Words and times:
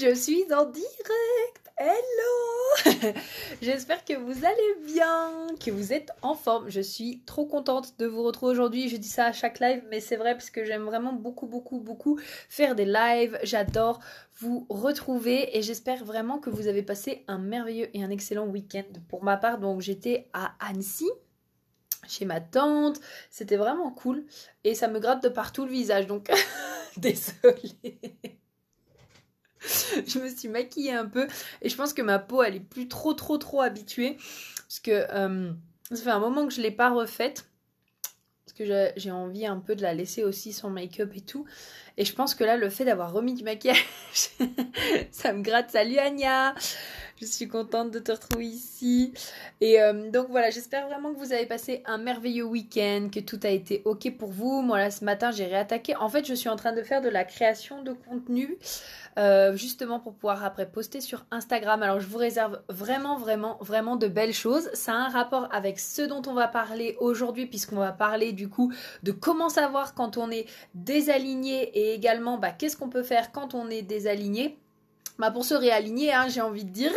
Je 0.00 0.14
suis 0.14 0.44
en 0.54 0.64
direct. 0.64 1.72
Hello 1.76 3.12
J'espère 3.62 4.02
que 4.02 4.14
vous 4.14 4.46
allez 4.46 4.86
bien, 4.86 5.46
que 5.62 5.70
vous 5.70 5.92
êtes 5.92 6.10
en 6.22 6.34
forme. 6.34 6.70
Je 6.70 6.80
suis 6.80 7.22
trop 7.26 7.44
contente 7.44 7.98
de 7.98 8.06
vous 8.06 8.22
retrouver 8.22 8.52
aujourd'hui. 8.52 8.88
Je 8.88 8.96
dis 8.96 9.08
ça 9.08 9.26
à 9.26 9.32
chaque 9.32 9.60
live, 9.60 9.82
mais 9.90 10.00
c'est 10.00 10.16
vrai 10.16 10.32
parce 10.32 10.48
que 10.48 10.64
j'aime 10.64 10.84
vraiment 10.84 11.12
beaucoup, 11.12 11.46
beaucoup, 11.46 11.80
beaucoup 11.80 12.18
faire 12.48 12.74
des 12.74 12.86
lives. 12.86 13.38
J'adore 13.42 14.00
vous 14.38 14.66
retrouver 14.70 15.54
et 15.58 15.60
j'espère 15.60 16.02
vraiment 16.02 16.38
que 16.38 16.48
vous 16.48 16.66
avez 16.66 16.82
passé 16.82 17.24
un 17.28 17.38
merveilleux 17.38 17.90
et 17.92 18.02
un 18.02 18.10
excellent 18.10 18.46
week-end. 18.46 19.00
Pour 19.08 19.22
ma 19.22 19.36
part, 19.36 19.58
donc 19.58 19.82
j'étais 19.82 20.30
à 20.32 20.54
Annecy 20.60 21.10
chez 22.08 22.24
ma 22.24 22.40
tante. 22.40 23.00
C'était 23.30 23.56
vraiment 23.56 23.90
cool. 23.90 24.24
Et 24.64 24.74
ça 24.74 24.88
me 24.88 24.98
gratte 24.98 25.22
de 25.22 25.28
partout 25.28 25.66
le 25.66 25.72
visage. 25.72 26.06
Donc, 26.06 26.30
désolée. 26.96 28.00
je 30.06 30.18
me 30.18 30.28
suis 30.28 30.48
maquillée 30.48 30.92
un 30.92 31.06
peu. 31.06 31.26
Et 31.62 31.68
je 31.68 31.76
pense 31.76 31.92
que 31.92 32.02
ma 32.02 32.18
peau, 32.18 32.42
elle 32.42 32.56
est 32.56 32.60
plus 32.60 32.88
trop, 32.88 33.14
trop, 33.14 33.38
trop 33.38 33.60
habituée. 33.60 34.16
Parce 34.68 34.80
que 34.80 35.06
euh, 35.10 35.52
ça 35.90 35.96
fait 35.96 36.10
un 36.10 36.20
moment 36.20 36.46
que 36.46 36.54
je 36.54 36.60
l'ai 36.60 36.70
pas 36.70 36.90
refaite. 36.90 37.46
Parce 38.44 38.56
que 38.56 38.92
j'ai 38.96 39.10
envie 39.10 39.46
un 39.46 39.58
peu 39.58 39.76
de 39.76 39.82
la 39.82 39.94
laisser 39.94 40.24
aussi 40.24 40.52
sans 40.52 40.70
make-up 40.70 41.12
et 41.14 41.20
tout. 41.20 41.46
Et 41.96 42.04
je 42.04 42.14
pense 42.14 42.34
que 42.34 42.44
là, 42.44 42.56
le 42.56 42.68
fait 42.70 42.84
d'avoir 42.84 43.12
remis 43.12 43.34
du 43.34 43.44
maquillage, 43.44 43.84
ça 45.10 45.32
me 45.32 45.42
gratte. 45.42 45.70
Salut 45.70 45.98
Anya 45.98 46.54
je 47.20 47.26
suis 47.26 47.48
contente 47.48 47.90
de 47.90 47.98
te 47.98 48.12
retrouver 48.12 48.46
ici. 48.46 49.12
Et 49.60 49.80
euh, 49.80 50.10
donc 50.10 50.28
voilà, 50.30 50.50
j'espère 50.50 50.86
vraiment 50.86 51.12
que 51.12 51.18
vous 51.18 51.32
avez 51.32 51.46
passé 51.46 51.82
un 51.86 51.98
merveilleux 51.98 52.44
week-end, 52.44 53.08
que 53.12 53.20
tout 53.20 53.40
a 53.42 53.50
été 53.50 53.82
ok 53.84 54.16
pour 54.16 54.30
vous. 54.30 54.62
Moi 54.62 54.78
là 54.78 54.90
ce 54.90 55.04
matin 55.04 55.30
j'ai 55.30 55.46
réattaqué. 55.46 55.96
En 55.96 56.08
fait 56.08 56.26
je 56.26 56.34
suis 56.34 56.48
en 56.48 56.56
train 56.56 56.72
de 56.72 56.82
faire 56.82 57.02
de 57.02 57.08
la 57.08 57.24
création 57.24 57.82
de 57.82 57.92
contenu. 57.92 58.58
Euh, 59.18 59.56
justement 59.56 59.98
pour 59.98 60.14
pouvoir 60.14 60.44
après 60.44 60.70
poster 60.70 61.00
sur 61.00 61.26
Instagram. 61.30 61.82
Alors 61.82 62.00
je 62.00 62.06
vous 62.06 62.18
réserve 62.18 62.62
vraiment, 62.68 63.18
vraiment, 63.18 63.58
vraiment 63.60 63.96
de 63.96 64.06
belles 64.06 64.32
choses. 64.32 64.70
Ça 64.72 64.92
a 64.92 64.96
un 64.96 65.08
rapport 65.08 65.48
avec 65.52 65.80
ce 65.80 66.02
dont 66.02 66.22
on 66.26 66.32
va 66.32 66.46
parler 66.46 66.96
aujourd'hui, 67.00 67.46
puisqu'on 67.46 67.76
va 67.76 67.92
parler 67.92 68.32
du 68.32 68.48
coup 68.48 68.72
de 69.02 69.10
comment 69.10 69.48
savoir 69.48 69.94
quand 69.94 70.16
on 70.16 70.30
est 70.30 70.46
désaligné 70.74 71.62
et 71.76 71.92
également 71.92 72.38
bah, 72.38 72.52
qu'est-ce 72.52 72.76
qu'on 72.76 72.88
peut 72.88 73.02
faire 73.02 73.32
quand 73.32 73.54
on 73.54 73.68
est 73.68 73.82
désaligné. 73.82 74.58
Bah 75.20 75.30
pour 75.30 75.44
se 75.44 75.52
réaligner, 75.52 76.14
hein, 76.14 76.28
j'ai 76.30 76.40
envie 76.40 76.64
de 76.64 76.70
dire. 76.70 76.92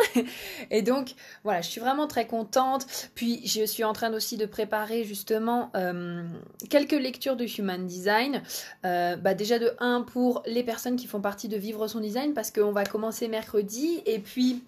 Et 0.71 0.81
donc, 0.81 1.13
voilà, 1.43 1.59
je 1.59 1.67
suis 1.67 1.81
vraiment 1.81 2.07
très 2.07 2.25
contente. 2.25 2.87
Puis, 3.15 3.45
je 3.45 3.65
suis 3.65 3.83
en 3.83 3.91
train 3.91 4.13
aussi 4.13 4.37
de 4.37 4.45
préparer 4.45 5.03
justement 5.03 5.71
euh, 5.75 6.23
quelques 6.69 6.93
lectures 6.93 7.35
de 7.35 7.45
Human 7.45 7.85
Design. 7.85 8.41
Euh, 8.85 9.17
bah 9.17 9.33
déjà 9.33 9.59
de 9.59 9.73
1 9.79 10.03
pour 10.03 10.41
les 10.45 10.63
personnes 10.63 10.95
qui 10.95 11.05
font 11.05 11.19
partie 11.19 11.49
de 11.49 11.57
Vivre 11.57 11.85
son 11.89 11.99
Design, 11.99 12.33
parce 12.33 12.49
qu'on 12.49 12.71
va 12.71 12.85
commencer 12.85 13.27
mercredi. 13.27 14.01
Et 14.05 14.19
puis, 14.19 14.63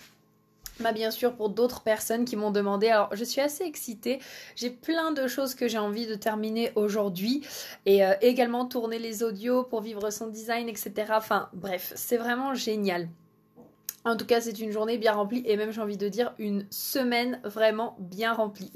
bah 0.81 0.91
bien 0.91 1.09
sûr 1.09 1.33
pour 1.33 1.47
d'autres 1.47 1.81
personnes 1.81 2.25
qui 2.25 2.35
m'ont 2.35 2.51
demandé. 2.51 2.89
Alors 2.89 3.07
je 3.13 3.23
suis 3.23 3.39
assez 3.39 3.63
excitée. 3.63 4.19
J'ai 4.57 4.69
plein 4.69 5.13
de 5.13 5.27
choses 5.27 5.55
que 5.55 5.69
j'ai 5.69 5.77
envie 5.77 6.07
de 6.07 6.15
terminer 6.15 6.73
aujourd'hui 6.75 7.41
et 7.85 8.05
euh, 8.05 8.15
également 8.19 8.65
tourner 8.65 8.99
les 8.99 9.23
audios 9.23 9.63
pour 9.63 9.79
vivre 9.79 10.09
son 10.09 10.27
design, 10.27 10.67
etc. 10.67 10.91
Enfin 11.11 11.47
bref, 11.53 11.93
c'est 11.95 12.17
vraiment 12.17 12.53
génial. 12.53 13.07
En 14.05 14.15
tout 14.15 14.25
cas, 14.25 14.39
c'est 14.39 14.59
une 14.59 14.71
journée 14.71 14.99
bien 14.99 15.13
remplie 15.13 15.43
et 15.47 15.57
même 15.57 15.71
j'ai 15.71 15.81
envie 15.81 15.97
de 15.97 16.07
dire 16.07 16.33
une 16.37 16.67
semaine 16.69 17.39
vraiment 17.43 17.95
bien 17.99 18.33
remplie. 18.33 18.71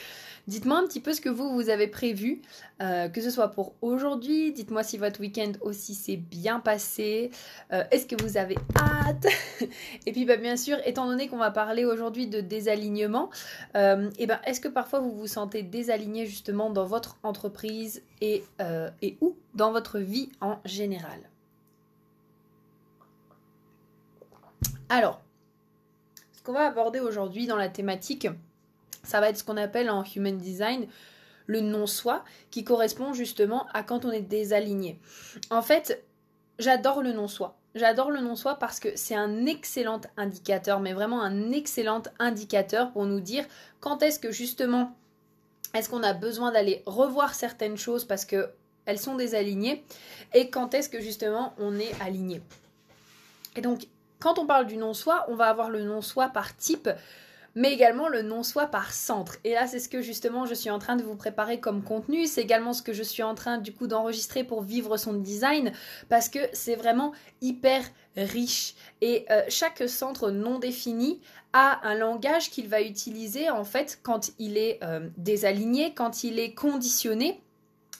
Dites-moi 0.46 0.76
un 0.76 0.86
petit 0.86 1.00
peu 1.00 1.14
ce 1.14 1.22
que 1.22 1.30
vous, 1.30 1.54
vous 1.54 1.70
avez 1.70 1.86
prévu, 1.88 2.42
euh, 2.82 3.08
que 3.08 3.22
ce 3.22 3.30
soit 3.30 3.48
pour 3.48 3.72
aujourd'hui. 3.80 4.52
Dites-moi 4.52 4.82
si 4.82 4.98
votre 4.98 5.20
week-end 5.20 5.52
aussi 5.62 5.94
s'est 5.94 6.18
bien 6.18 6.60
passé. 6.60 7.30
Euh, 7.72 7.82
est-ce 7.90 8.06
que 8.06 8.22
vous 8.22 8.36
avez 8.36 8.56
hâte? 8.76 9.26
Et 10.06 10.12
puis, 10.12 10.26
bah, 10.26 10.36
bien 10.36 10.58
sûr, 10.58 10.76
étant 10.84 11.06
donné 11.06 11.28
qu'on 11.28 11.38
va 11.38 11.50
parler 11.50 11.86
aujourd'hui 11.86 12.26
de 12.26 12.42
désalignement, 12.42 13.30
euh, 13.76 14.10
et 14.18 14.26
ben, 14.26 14.38
est-ce 14.44 14.60
que 14.60 14.68
parfois 14.68 15.00
vous 15.00 15.12
vous 15.12 15.26
sentez 15.26 15.62
désaligné 15.62 16.26
justement 16.26 16.68
dans 16.68 16.84
votre 16.84 17.16
entreprise 17.22 18.02
et, 18.20 18.44
et 19.00 19.16
ou 19.22 19.36
dans 19.54 19.72
votre 19.72 19.98
vie 19.98 20.30
en 20.40 20.58
général? 20.64 21.20
Alors, 24.88 25.20
ce 26.32 26.42
qu'on 26.42 26.52
va 26.52 26.66
aborder 26.66 27.00
aujourd'hui 27.00 27.46
dans 27.46 27.56
la 27.56 27.68
thématique, 27.68 28.28
ça 29.02 29.20
va 29.20 29.28
être 29.28 29.38
ce 29.38 29.44
qu'on 29.44 29.56
appelle 29.56 29.90
en 29.90 30.04
Human 30.04 30.36
Design 30.36 30.86
le 31.46 31.60
non-soi, 31.60 32.24
qui 32.50 32.64
correspond 32.64 33.12
justement 33.12 33.66
à 33.74 33.82
quand 33.82 34.04
on 34.04 34.10
est 34.10 34.20
désaligné. 34.20 34.98
En 35.50 35.62
fait, 35.62 36.02
j'adore 36.58 37.02
le 37.02 37.12
non-soi. 37.12 37.56
J'adore 37.74 38.10
le 38.10 38.20
non-soi 38.20 38.54
parce 38.54 38.78
que 38.78 38.88
c'est 38.94 39.16
un 39.16 39.46
excellent 39.46 40.00
indicateur, 40.16 40.80
mais 40.80 40.92
vraiment 40.92 41.22
un 41.22 41.50
excellent 41.50 42.02
indicateur 42.18 42.92
pour 42.92 43.04
nous 43.04 43.20
dire 43.20 43.44
quand 43.80 44.02
est-ce 44.02 44.20
que 44.20 44.30
justement 44.30 44.94
est-ce 45.74 45.88
qu'on 45.88 46.04
a 46.04 46.12
besoin 46.12 46.52
d'aller 46.52 46.84
revoir 46.86 47.34
certaines 47.34 47.76
choses 47.76 48.04
parce 48.04 48.24
que 48.24 48.48
elles 48.86 49.00
sont 49.00 49.16
désalignées 49.16 49.84
et 50.34 50.50
quand 50.50 50.72
est-ce 50.72 50.88
que 50.88 51.00
justement 51.00 51.52
on 51.58 51.78
est 51.80 52.00
aligné. 52.00 52.42
Et 53.56 53.60
donc 53.60 53.88
quand 54.18 54.38
on 54.38 54.46
parle 54.46 54.66
du 54.66 54.76
non-soi, 54.76 55.24
on 55.28 55.34
va 55.34 55.46
avoir 55.46 55.70
le 55.70 55.82
non-soi 55.82 56.28
par 56.28 56.56
type, 56.56 56.88
mais 57.54 57.72
également 57.72 58.08
le 58.08 58.22
non-soi 58.22 58.66
par 58.66 58.92
centre. 58.92 59.36
Et 59.44 59.52
là, 59.52 59.66
c'est 59.66 59.78
ce 59.78 59.88
que 59.88 60.02
justement 60.02 60.46
je 60.46 60.54
suis 60.54 60.70
en 60.70 60.78
train 60.78 60.96
de 60.96 61.02
vous 61.02 61.14
préparer 61.14 61.60
comme 61.60 61.82
contenu. 61.82 62.26
C'est 62.26 62.42
également 62.42 62.72
ce 62.72 62.82
que 62.82 62.92
je 62.92 63.02
suis 63.02 63.22
en 63.22 63.34
train 63.34 63.58
du 63.58 63.72
coup 63.72 63.86
d'enregistrer 63.86 64.44
pour 64.44 64.62
vivre 64.62 64.96
son 64.96 65.14
design, 65.14 65.72
parce 66.08 66.28
que 66.28 66.40
c'est 66.52 66.74
vraiment 66.74 67.12
hyper 67.40 67.82
riche. 68.16 68.74
Et 69.00 69.26
euh, 69.30 69.42
chaque 69.48 69.88
centre 69.88 70.30
non 70.30 70.58
défini 70.58 71.20
a 71.52 71.86
un 71.86 71.94
langage 71.94 72.50
qu'il 72.50 72.68
va 72.68 72.82
utiliser 72.82 73.50
en 73.50 73.64
fait 73.64 74.00
quand 74.02 74.32
il 74.38 74.56
est 74.56 74.80
euh, 74.82 75.08
désaligné, 75.16 75.94
quand 75.94 76.24
il 76.24 76.38
est 76.38 76.54
conditionné 76.54 77.43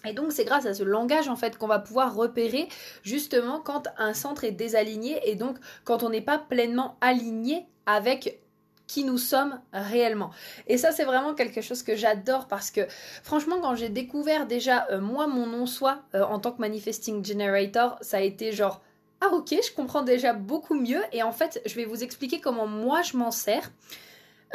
et 0.04 0.12
donc 0.12 0.32
c'est 0.32 0.44
grâce 0.44 0.66
à 0.66 0.74
ce 0.74 0.82
langage 0.82 1.28
en 1.28 1.36
fait 1.36 1.56
qu'on 1.58 1.66
va 1.66 1.78
pouvoir 1.78 2.14
repérer 2.14 2.68
justement 3.02 3.60
quand 3.60 3.88
un 3.98 4.14
centre 4.14 4.44
est 4.44 4.52
désaligné 4.52 5.20
et 5.28 5.34
donc 5.34 5.58
quand 5.84 6.02
on 6.02 6.10
n'est 6.10 6.20
pas 6.20 6.38
pleinement 6.38 6.96
aligné 7.00 7.66
avec 7.86 8.40
qui 8.86 9.04
nous 9.04 9.18
sommes 9.18 9.60
réellement. 9.72 10.30
Et 10.66 10.76
ça 10.76 10.92
c'est 10.92 11.04
vraiment 11.04 11.34
quelque 11.34 11.60
chose 11.60 11.82
que 11.82 11.96
j'adore 11.96 12.46
parce 12.46 12.70
que 12.70 12.82
franchement 13.22 13.60
quand 13.60 13.74
j'ai 13.74 13.88
découvert 13.88 14.46
déjà 14.46 14.86
euh, 14.90 15.00
moi 15.00 15.26
mon 15.26 15.46
non-soi 15.46 16.02
euh, 16.14 16.22
en 16.22 16.38
tant 16.38 16.52
que 16.52 16.60
manifesting 16.60 17.24
generator, 17.24 17.96
ça 18.02 18.18
a 18.18 18.20
été 18.20 18.52
genre 18.52 18.82
ah 19.20 19.28
ok 19.32 19.50
je 19.50 19.74
comprends 19.74 20.02
déjà 20.02 20.34
beaucoup 20.34 20.74
mieux 20.74 21.02
et 21.12 21.22
en 21.22 21.32
fait 21.32 21.62
je 21.64 21.74
vais 21.76 21.86
vous 21.86 22.04
expliquer 22.04 22.40
comment 22.40 22.66
moi 22.66 23.02
je 23.02 23.16
m'en 23.16 23.30
sers. 23.30 23.70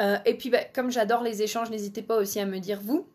Euh, 0.00 0.16
et 0.24 0.34
puis 0.34 0.48
bah, 0.48 0.60
comme 0.74 0.90
j'adore 0.90 1.22
les 1.22 1.42
échanges, 1.42 1.70
n'hésitez 1.70 2.02
pas 2.02 2.16
aussi 2.16 2.40
à 2.40 2.46
me 2.46 2.58
dire 2.58 2.80
vous 2.82 3.06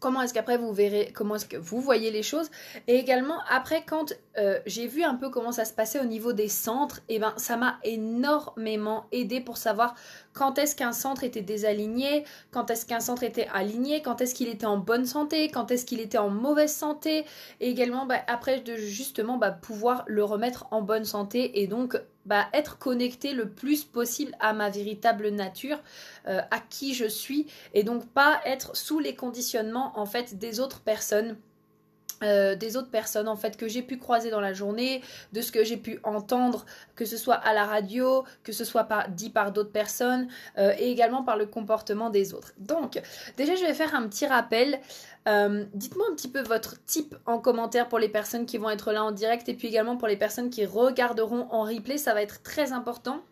comment 0.00 0.22
est-ce 0.22 0.34
qu'après 0.34 0.58
vous 0.58 0.72
verrez, 0.72 1.12
comment 1.14 1.36
est-ce 1.36 1.46
que 1.46 1.56
vous 1.56 1.80
voyez 1.80 2.10
les 2.10 2.22
choses. 2.22 2.50
Et 2.86 2.96
également, 2.96 3.38
après, 3.48 3.84
quand 3.86 4.14
euh, 4.36 4.58
j'ai 4.66 4.86
vu 4.86 5.02
un 5.02 5.14
peu 5.14 5.30
comment 5.30 5.52
ça 5.52 5.64
se 5.64 5.72
passait 5.72 6.00
au 6.00 6.04
niveau 6.04 6.32
des 6.32 6.48
centres, 6.48 7.00
et 7.08 7.16
eh 7.16 7.18
ben 7.18 7.34
ça 7.36 7.56
m'a 7.56 7.78
énormément 7.82 9.06
aidé 9.12 9.40
pour 9.40 9.56
savoir 9.56 9.94
quand 10.32 10.58
est-ce 10.58 10.76
qu'un 10.76 10.92
centre 10.92 11.24
était 11.24 11.42
désaligné, 11.42 12.24
quand 12.52 12.70
est-ce 12.70 12.86
qu'un 12.86 13.00
centre 13.00 13.24
était 13.24 13.48
aligné, 13.52 14.02
quand 14.02 14.20
est-ce 14.20 14.34
qu'il 14.34 14.48
était 14.48 14.66
en 14.66 14.76
bonne 14.76 15.04
santé, 15.04 15.50
quand 15.50 15.70
est-ce 15.70 15.84
qu'il 15.84 16.00
était 16.00 16.18
en 16.18 16.30
mauvaise 16.30 16.72
santé, 16.72 17.24
et 17.60 17.68
également 17.68 18.06
bah, 18.06 18.20
après 18.28 18.60
de 18.60 18.76
justement 18.76 19.36
bah, 19.36 19.50
pouvoir 19.50 20.04
le 20.06 20.22
remettre 20.22 20.66
en 20.70 20.82
bonne 20.82 21.04
santé 21.04 21.60
et 21.60 21.66
donc 21.66 22.00
bah, 22.28 22.46
être 22.52 22.78
connecté 22.78 23.32
le 23.32 23.48
plus 23.48 23.84
possible 23.84 24.36
à 24.38 24.52
ma 24.52 24.68
véritable 24.68 25.30
nature, 25.30 25.80
euh, 26.26 26.42
à 26.50 26.60
qui 26.60 26.92
je 26.92 27.06
suis, 27.06 27.46
et 27.72 27.82
donc 27.84 28.06
pas 28.06 28.40
être 28.44 28.76
sous 28.76 28.98
les 28.98 29.14
conditionnements 29.14 29.98
en 29.98 30.04
fait 30.04 30.38
des 30.38 30.60
autres 30.60 30.80
personnes 30.80 31.38
euh, 32.22 32.54
des 32.54 32.76
autres 32.76 32.90
personnes 32.90 33.28
en 33.28 33.36
fait 33.36 33.56
que 33.56 33.68
j'ai 33.68 33.82
pu 33.82 33.96
croiser 33.98 34.30
dans 34.30 34.40
la 34.40 34.52
journée, 34.52 35.02
de 35.32 35.40
ce 35.40 35.52
que 35.52 35.64
j'ai 35.64 35.76
pu 35.76 36.00
entendre, 36.02 36.66
que 36.96 37.04
ce 37.04 37.16
soit 37.16 37.34
à 37.34 37.52
la 37.52 37.64
radio, 37.64 38.24
que 38.42 38.52
ce 38.52 38.64
soit 38.64 38.88
dit 39.08 39.30
par 39.30 39.52
d'autres 39.52 39.70
personnes 39.70 40.28
euh, 40.58 40.74
et 40.78 40.90
également 40.90 41.22
par 41.22 41.36
le 41.36 41.46
comportement 41.46 42.10
des 42.10 42.34
autres. 42.34 42.52
Donc 42.58 43.00
déjà 43.36 43.54
je 43.54 43.64
vais 43.64 43.74
faire 43.74 43.94
un 43.94 44.08
petit 44.08 44.26
rappel. 44.26 44.80
Euh, 45.28 45.64
dites-moi 45.74 46.06
un 46.10 46.14
petit 46.14 46.28
peu 46.28 46.40
votre 46.40 46.82
type 46.86 47.14
en 47.26 47.38
commentaire 47.38 47.88
pour 47.88 47.98
les 47.98 48.08
personnes 48.08 48.46
qui 48.46 48.56
vont 48.56 48.70
être 48.70 48.92
là 48.92 49.04
en 49.04 49.12
direct 49.12 49.48
et 49.48 49.54
puis 49.54 49.68
également 49.68 49.96
pour 49.96 50.08
les 50.08 50.16
personnes 50.16 50.48
qui 50.48 50.64
regarderont 50.64 51.48
en 51.50 51.62
replay, 51.62 51.98
ça 51.98 52.14
va 52.14 52.22
être 52.22 52.42
très 52.42 52.72
important 52.72 53.22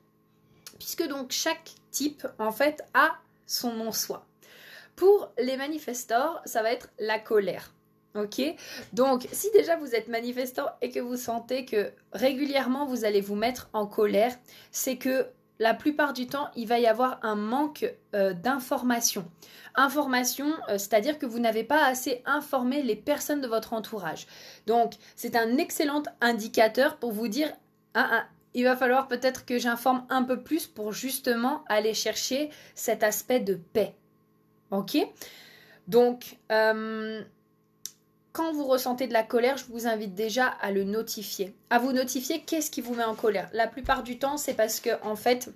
puisque 0.78 1.06
donc 1.08 1.32
chaque 1.32 1.72
type 1.90 2.26
en 2.38 2.52
fait 2.52 2.84
a 2.94 3.16
son 3.46 3.72
nom 3.72 3.92
soi. 3.92 4.26
Pour 4.94 5.30
les 5.38 5.56
manifestors, 5.56 6.40
ça 6.44 6.62
va 6.62 6.72
être 6.72 6.88
la 6.98 7.18
colère. 7.18 7.72
Ok 8.16 8.40
Donc, 8.92 9.28
si 9.32 9.50
déjà 9.52 9.76
vous 9.76 9.94
êtes 9.94 10.08
manifestant 10.08 10.66
et 10.80 10.90
que 10.90 11.00
vous 11.00 11.16
sentez 11.16 11.64
que 11.64 11.92
régulièrement 12.12 12.86
vous 12.86 13.04
allez 13.04 13.20
vous 13.20 13.34
mettre 13.34 13.68
en 13.72 13.86
colère, 13.86 14.34
c'est 14.70 14.96
que 14.96 15.26
la 15.58 15.74
plupart 15.74 16.12
du 16.12 16.26
temps, 16.26 16.48
il 16.54 16.66
va 16.66 16.78
y 16.78 16.86
avoir 16.86 17.18
un 17.22 17.34
manque 17.34 17.90
euh, 18.14 18.34
d'information. 18.34 19.24
Information, 19.74 20.52
euh, 20.68 20.78
c'est-à-dire 20.78 21.18
que 21.18 21.26
vous 21.26 21.38
n'avez 21.38 21.64
pas 21.64 21.86
assez 21.86 22.22
informé 22.26 22.82
les 22.82 22.96
personnes 22.96 23.40
de 23.40 23.48
votre 23.48 23.72
entourage. 23.72 24.26
Donc, 24.66 24.94
c'est 25.14 25.34
un 25.34 25.56
excellent 25.56 26.02
indicateur 26.20 26.96
pour 26.96 27.12
vous 27.12 27.28
dire, 27.28 27.50
ah, 27.94 28.08
ah, 28.12 28.24
il 28.52 28.64
va 28.64 28.76
falloir 28.76 29.08
peut-être 29.08 29.46
que 29.46 29.58
j'informe 29.58 30.06
un 30.10 30.22
peu 30.22 30.42
plus 30.42 30.66
pour 30.66 30.92
justement 30.92 31.64
aller 31.68 31.94
chercher 31.94 32.50
cet 32.74 33.02
aspect 33.02 33.40
de 33.40 33.54
paix. 33.54 33.94
Ok? 34.70 34.96
Donc, 35.88 36.38
euh, 36.52 37.22
quand 38.36 38.52
vous 38.52 38.66
ressentez 38.66 39.06
de 39.06 39.14
la 39.14 39.22
colère, 39.22 39.56
je 39.56 39.64
vous 39.70 39.86
invite 39.86 40.14
déjà 40.14 40.48
à 40.60 40.70
le 40.70 40.84
notifier. 40.84 41.54
À 41.70 41.78
vous 41.78 41.92
notifier 41.92 42.42
qu'est-ce 42.42 42.70
qui 42.70 42.82
vous 42.82 42.94
met 42.94 43.02
en 43.02 43.14
colère. 43.14 43.48
La 43.54 43.66
plupart 43.66 44.02
du 44.02 44.18
temps, 44.18 44.36
c'est 44.36 44.52
parce 44.52 44.78
que, 44.78 44.90
en 45.02 45.16
fait, 45.16 45.50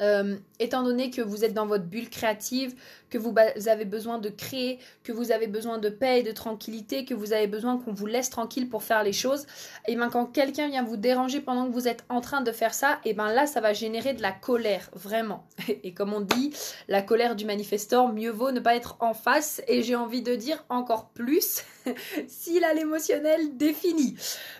euh, 0.00 0.36
étant 0.58 0.82
donné 0.82 1.10
que 1.10 1.22
vous 1.22 1.44
êtes 1.44 1.54
dans 1.54 1.66
votre 1.66 1.84
bulle 1.84 2.10
créative, 2.10 2.74
que 3.10 3.18
vous, 3.18 3.34
avez 3.68 3.84
besoin 3.84 4.18
de 4.18 4.28
créer, 4.28 4.78
que 5.04 5.12
vous 5.12 5.32
avez 5.32 5.46
besoin 5.46 5.78
de 5.78 5.88
paix 5.88 6.20
et 6.20 6.22
de 6.22 6.32
tranquillité, 6.32 7.04
que 7.04 7.14
vous 7.14 7.32
avez 7.32 7.46
besoin 7.46 7.78
qu'on 7.78 7.92
vous 7.92 8.06
laisse 8.06 8.30
tranquille 8.30 8.68
pour 8.68 8.82
faire 8.82 9.02
les 9.02 9.12
choses, 9.12 9.46
et 9.86 9.94
bien 9.94 10.10
quand 10.10 10.26
quelqu'un 10.26 10.68
vient 10.68 10.82
vous 10.82 10.96
déranger 10.96 11.40
pendant 11.40 11.66
que 11.66 11.72
vous 11.72 11.88
êtes 11.88 12.04
en 12.08 12.20
train 12.20 12.40
de 12.40 12.52
faire 12.52 12.74
ça, 12.74 12.98
et 13.04 13.14
bien 13.14 13.32
là 13.32 13.46
ça 13.46 13.60
va 13.60 13.72
générer 13.72 14.12
de 14.12 14.22
la 14.22 14.32
colère, 14.32 14.90
vraiment. 14.94 15.46
Et 15.82 15.94
comme 15.94 16.12
on 16.12 16.20
dit, 16.20 16.52
la 16.88 17.02
colère 17.02 17.36
du 17.36 17.44
manifestor, 17.44 18.12
mieux 18.12 18.30
vaut 18.30 18.50
ne 18.50 18.60
pas 18.60 18.76
être 18.76 18.96
en 19.00 19.14
face, 19.14 19.62
et 19.68 19.82
j'ai 19.82 19.96
envie 19.96 20.22
de 20.22 20.34
dire 20.34 20.64
encore 20.68 21.08
plus 21.10 21.62
s'il 22.28 22.64
a 22.64 22.74
l'émotionnel 22.74 23.56
défini. 23.56 24.16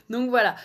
Donc 0.09 0.31
voilà. 0.31 0.57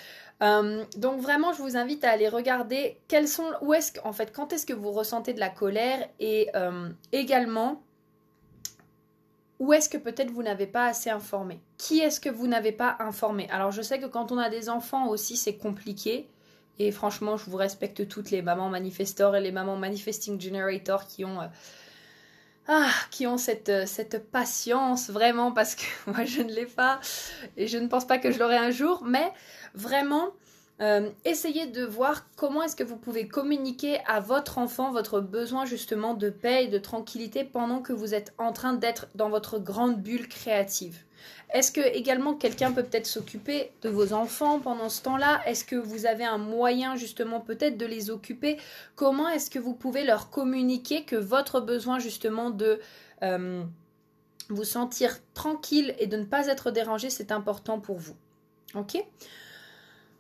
Euh, 0.41 0.83
donc 0.97 1.21
vraiment, 1.21 1.53
je 1.53 1.61
vous 1.61 1.77
invite 1.77 2.03
à 2.03 2.11
aller 2.11 2.27
regarder 2.27 2.97
quels 3.07 3.27
sont, 3.27 3.45
où 3.61 3.73
est-ce 3.73 3.93
en 4.03 4.13
fait, 4.13 4.31
quand 4.33 4.53
est-ce 4.53 4.65
que 4.65 4.73
vous 4.73 4.91
ressentez 4.91 5.33
de 5.33 5.39
la 5.39 5.49
colère 5.49 6.07
et 6.19 6.49
euh, 6.55 6.89
également 7.11 7.81
où 9.59 9.73
est-ce 9.73 9.89
que 9.89 9.97
peut-être 9.97 10.31
vous 10.31 10.41
n'avez 10.41 10.65
pas 10.65 10.85
assez 10.85 11.11
informé? 11.11 11.59
Qui 11.77 11.99
est-ce 11.99 12.19
que 12.19 12.29
vous 12.29 12.47
n'avez 12.47 12.71
pas 12.71 12.95
informé? 12.99 13.47
Alors 13.51 13.71
je 13.71 13.83
sais 13.83 13.99
que 13.99 14.07
quand 14.07 14.31
on 14.31 14.39
a 14.39 14.49
des 14.49 14.69
enfants 14.69 15.07
aussi, 15.07 15.37
c'est 15.37 15.55
compliqué. 15.55 16.27
Et 16.79 16.91
franchement, 16.91 17.37
je 17.37 17.47
vous 17.47 17.57
respecte 17.57 18.07
toutes 18.07 18.31
les 18.31 18.41
mamans 18.41 18.69
manifestors 18.69 19.35
et 19.35 19.41
les 19.41 19.51
mamans 19.51 19.75
manifesting 19.75 20.41
generator 20.41 21.05
qui 21.05 21.23
ont 21.25 21.41
euh, 21.41 21.47
ah, 22.67 22.91
qui 23.09 23.27
ont 23.27 23.37
cette, 23.37 23.87
cette 23.87 24.29
patience 24.31 25.09
vraiment 25.09 25.51
parce 25.51 25.75
que 25.75 25.83
moi 26.07 26.25
je 26.25 26.41
ne 26.41 26.51
l'ai 26.51 26.65
pas 26.65 26.99
et 27.57 27.67
je 27.67 27.77
ne 27.77 27.87
pense 27.87 28.05
pas 28.05 28.17
que 28.17 28.31
je 28.31 28.39
l'aurai 28.39 28.57
un 28.57 28.71
jour, 28.71 29.03
mais 29.05 29.31
vraiment, 29.73 30.29
euh, 30.81 31.09
essayez 31.25 31.67
de 31.67 31.83
voir 31.85 32.25
comment 32.35 32.63
est-ce 32.63 32.75
que 32.75 32.83
vous 32.83 32.97
pouvez 32.97 33.27
communiquer 33.27 33.99
à 34.07 34.19
votre 34.19 34.57
enfant 34.57 34.91
votre 34.91 35.21
besoin 35.21 35.65
justement 35.65 36.13
de 36.13 36.29
paix 36.29 36.65
et 36.65 36.67
de 36.67 36.79
tranquillité 36.79 37.43
pendant 37.43 37.81
que 37.81 37.93
vous 37.93 38.13
êtes 38.13 38.33
en 38.37 38.51
train 38.51 38.73
d'être 38.73 39.07
dans 39.15 39.29
votre 39.29 39.59
grande 39.59 40.01
bulle 40.01 40.27
créative. 40.27 41.03
Est-ce 41.53 41.71
que 41.71 41.81
également 41.81 42.33
quelqu'un 42.33 42.71
peut 42.71 42.83
peut-être 42.83 43.07
s'occuper 43.07 43.71
de 43.81 43.89
vos 43.89 44.13
enfants 44.13 44.59
pendant 44.59 44.87
ce 44.87 45.01
temps-là? 45.03 45.41
Est-ce 45.45 45.65
que 45.65 45.75
vous 45.75 46.05
avez 46.05 46.23
un 46.23 46.37
moyen 46.37 46.95
justement 46.95 47.41
peut-être 47.41 47.77
de 47.77 47.85
les 47.85 48.09
occuper? 48.09 48.57
Comment 48.95 49.27
est-ce 49.29 49.49
que 49.49 49.59
vous 49.59 49.73
pouvez 49.73 50.05
leur 50.05 50.29
communiquer 50.29 51.03
que 51.03 51.17
votre 51.17 51.59
besoin 51.59 51.99
justement 51.99 52.51
de 52.51 52.79
euh, 53.23 53.63
vous 54.49 54.63
sentir 54.63 55.17
tranquille 55.33 55.93
et 55.99 56.07
de 56.07 56.17
ne 56.17 56.23
pas 56.23 56.47
être 56.47 56.71
dérangé, 56.71 57.09
c'est 57.09 57.31
important 57.33 57.79
pour 57.79 57.97
vous? 57.97 58.15
Ok? 58.75 59.03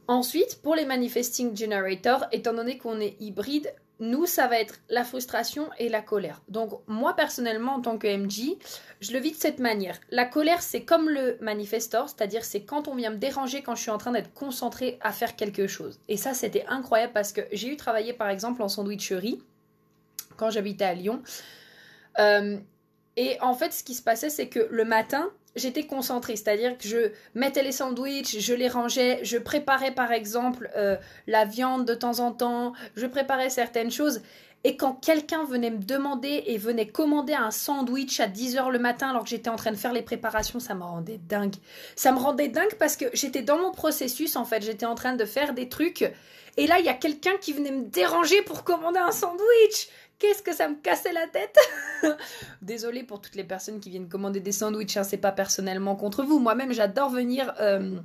Ensuite, 0.07 0.61
pour 0.61 0.75
les 0.75 0.85
manifesting 0.85 1.55
generators, 1.55 2.25
étant 2.33 2.53
donné 2.53 2.77
qu'on 2.77 2.99
est 2.99 3.15
hybride, 3.21 3.73
nous, 4.01 4.25
ça 4.25 4.47
va 4.47 4.59
être 4.59 4.79
la 4.89 5.03
frustration 5.03 5.69
et 5.77 5.87
la 5.87 6.01
colère. 6.01 6.41
Donc, 6.49 6.81
moi, 6.87 7.15
personnellement, 7.15 7.75
en 7.75 7.81
tant 7.81 7.97
que 7.97 8.07
MG, 8.07 8.57
je 8.99 9.13
le 9.13 9.19
vis 9.19 9.31
de 9.31 9.37
cette 9.37 9.59
manière. 9.59 9.97
La 10.09 10.25
colère, 10.25 10.61
c'est 10.61 10.81
comme 10.83 11.07
le 11.07 11.37
manifestor, 11.39 12.09
c'est-à-dire 12.09 12.43
c'est 12.43 12.63
quand 12.63 12.87
on 12.87 12.95
vient 12.95 13.11
me 13.11 13.17
déranger 13.17 13.61
quand 13.61 13.75
je 13.75 13.83
suis 13.83 13.91
en 13.91 13.99
train 13.99 14.11
d'être 14.11 14.33
concentré 14.33 14.97
à 15.01 15.11
faire 15.11 15.35
quelque 15.35 15.67
chose. 15.67 15.99
Et 16.07 16.17
ça, 16.17 16.33
c'était 16.33 16.65
incroyable 16.67 17.13
parce 17.13 17.31
que 17.31 17.41
j'ai 17.51 17.69
eu 17.69 17.77
travaillé, 17.77 18.11
par 18.11 18.29
exemple, 18.29 18.63
en 18.63 18.67
sandwicherie 18.67 19.41
quand 20.35 20.49
j'habitais 20.49 20.85
à 20.85 20.95
Lyon. 20.95 21.21
Euh, 22.17 22.57
et 23.17 23.37
en 23.41 23.53
fait, 23.53 23.71
ce 23.71 23.83
qui 23.83 23.93
se 23.93 24.01
passait, 24.01 24.31
c'est 24.31 24.47
que 24.47 24.67
le 24.71 24.83
matin, 24.83 25.29
j'étais 25.55 25.85
concentrée, 25.85 26.35
c'est-à-dire 26.35 26.77
que 26.77 26.87
je 26.87 27.11
mettais 27.35 27.63
les 27.63 27.71
sandwichs, 27.71 28.39
je 28.39 28.53
les 28.53 28.67
rangeais, 28.67 29.19
je 29.23 29.37
préparais 29.37 29.91
par 29.91 30.11
exemple 30.11 30.69
euh, 30.75 30.95
la 31.27 31.45
viande 31.45 31.85
de 31.85 31.93
temps 31.93 32.19
en 32.19 32.31
temps, 32.31 32.73
je 32.95 33.05
préparais 33.05 33.49
certaines 33.49 33.91
choses. 33.91 34.21
Et 34.63 34.77
quand 34.77 34.93
quelqu'un 34.93 35.43
venait 35.43 35.71
me 35.71 35.81
demander 35.81 36.43
et 36.45 36.57
venait 36.57 36.87
commander 36.87 37.33
un 37.33 37.49
sandwich 37.49 38.19
à 38.19 38.27
10h 38.27 38.69
le 38.69 38.77
matin 38.77 39.09
alors 39.09 39.23
que 39.23 39.29
j'étais 39.29 39.49
en 39.49 39.55
train 39.55 39.71
de 39.71 39.77
faire 39.77 39.91
les 39.91 40.03
préparations, 40.03 40.59
ça 40.59 40.75
me 40.75 40.83
rendait 40.83 41.19
dingue. 41.27 41.55
Ça 41.95 42.11
me 42.11 42.19
rendait 42.19 42.47
dingue 42.47 42.75
parce 42.77 42.95
que 42.95 43.05
j'étais 43.13 43.41
dans 43.41 43.57
mon 43.57 43.71
processus 43.71 44.35
en 44.35 44.45
fait, 44.45 44.61
j'étais 44.63 44.85
en 44.85 44.93
train 44.93 45.15
de 45.15 45.25
faire 45.25 45.53
des 45.55 45.67
trucs. 45.67 46.11
Et 46.57 46.67
là, 46.67 46.79
il 46.79 46.85
y 46.85 46.89
a 46.89 46.93
quelqu'un 46.93 47.37
qui 47.39 47.53
venait 47.53 47.71
me 47.71 47.85
déranger 47.85 48.41
pour 48.43 48.63
commander 48.63 48.99
un 48.99 49.11
sandwich 49.11 49.87
qu'est-ce 50.21 50.43
que 50.43 50.53
ça 50.53 50.69
me 50.69 50.75
cassait 50.75 51.11
la 51.11 51.27
tête 51.27 51.57
Désolée 52.61 53.03
pour 53.03 53.19
toutes 53.19 53.35
les 53.35 53.43
personnes 53.43 53.79
qui 53.79 53.89
viennent 53.89 54.07
commander 54.07 54.39
des 54.39 54.51
sandwichs, 54.51 54.95
hein, 54.95 55.03
c'est 55.03 55.17
pas 55.17 55.31
personnellement 55.31 55.95
contre 55.95 56.23
vous. 56.23 56.39
Moi-même, 56.39 56.71
j'adore 56.71 57.09
venir. 57.09 57.53
Euh, 57.59 57.99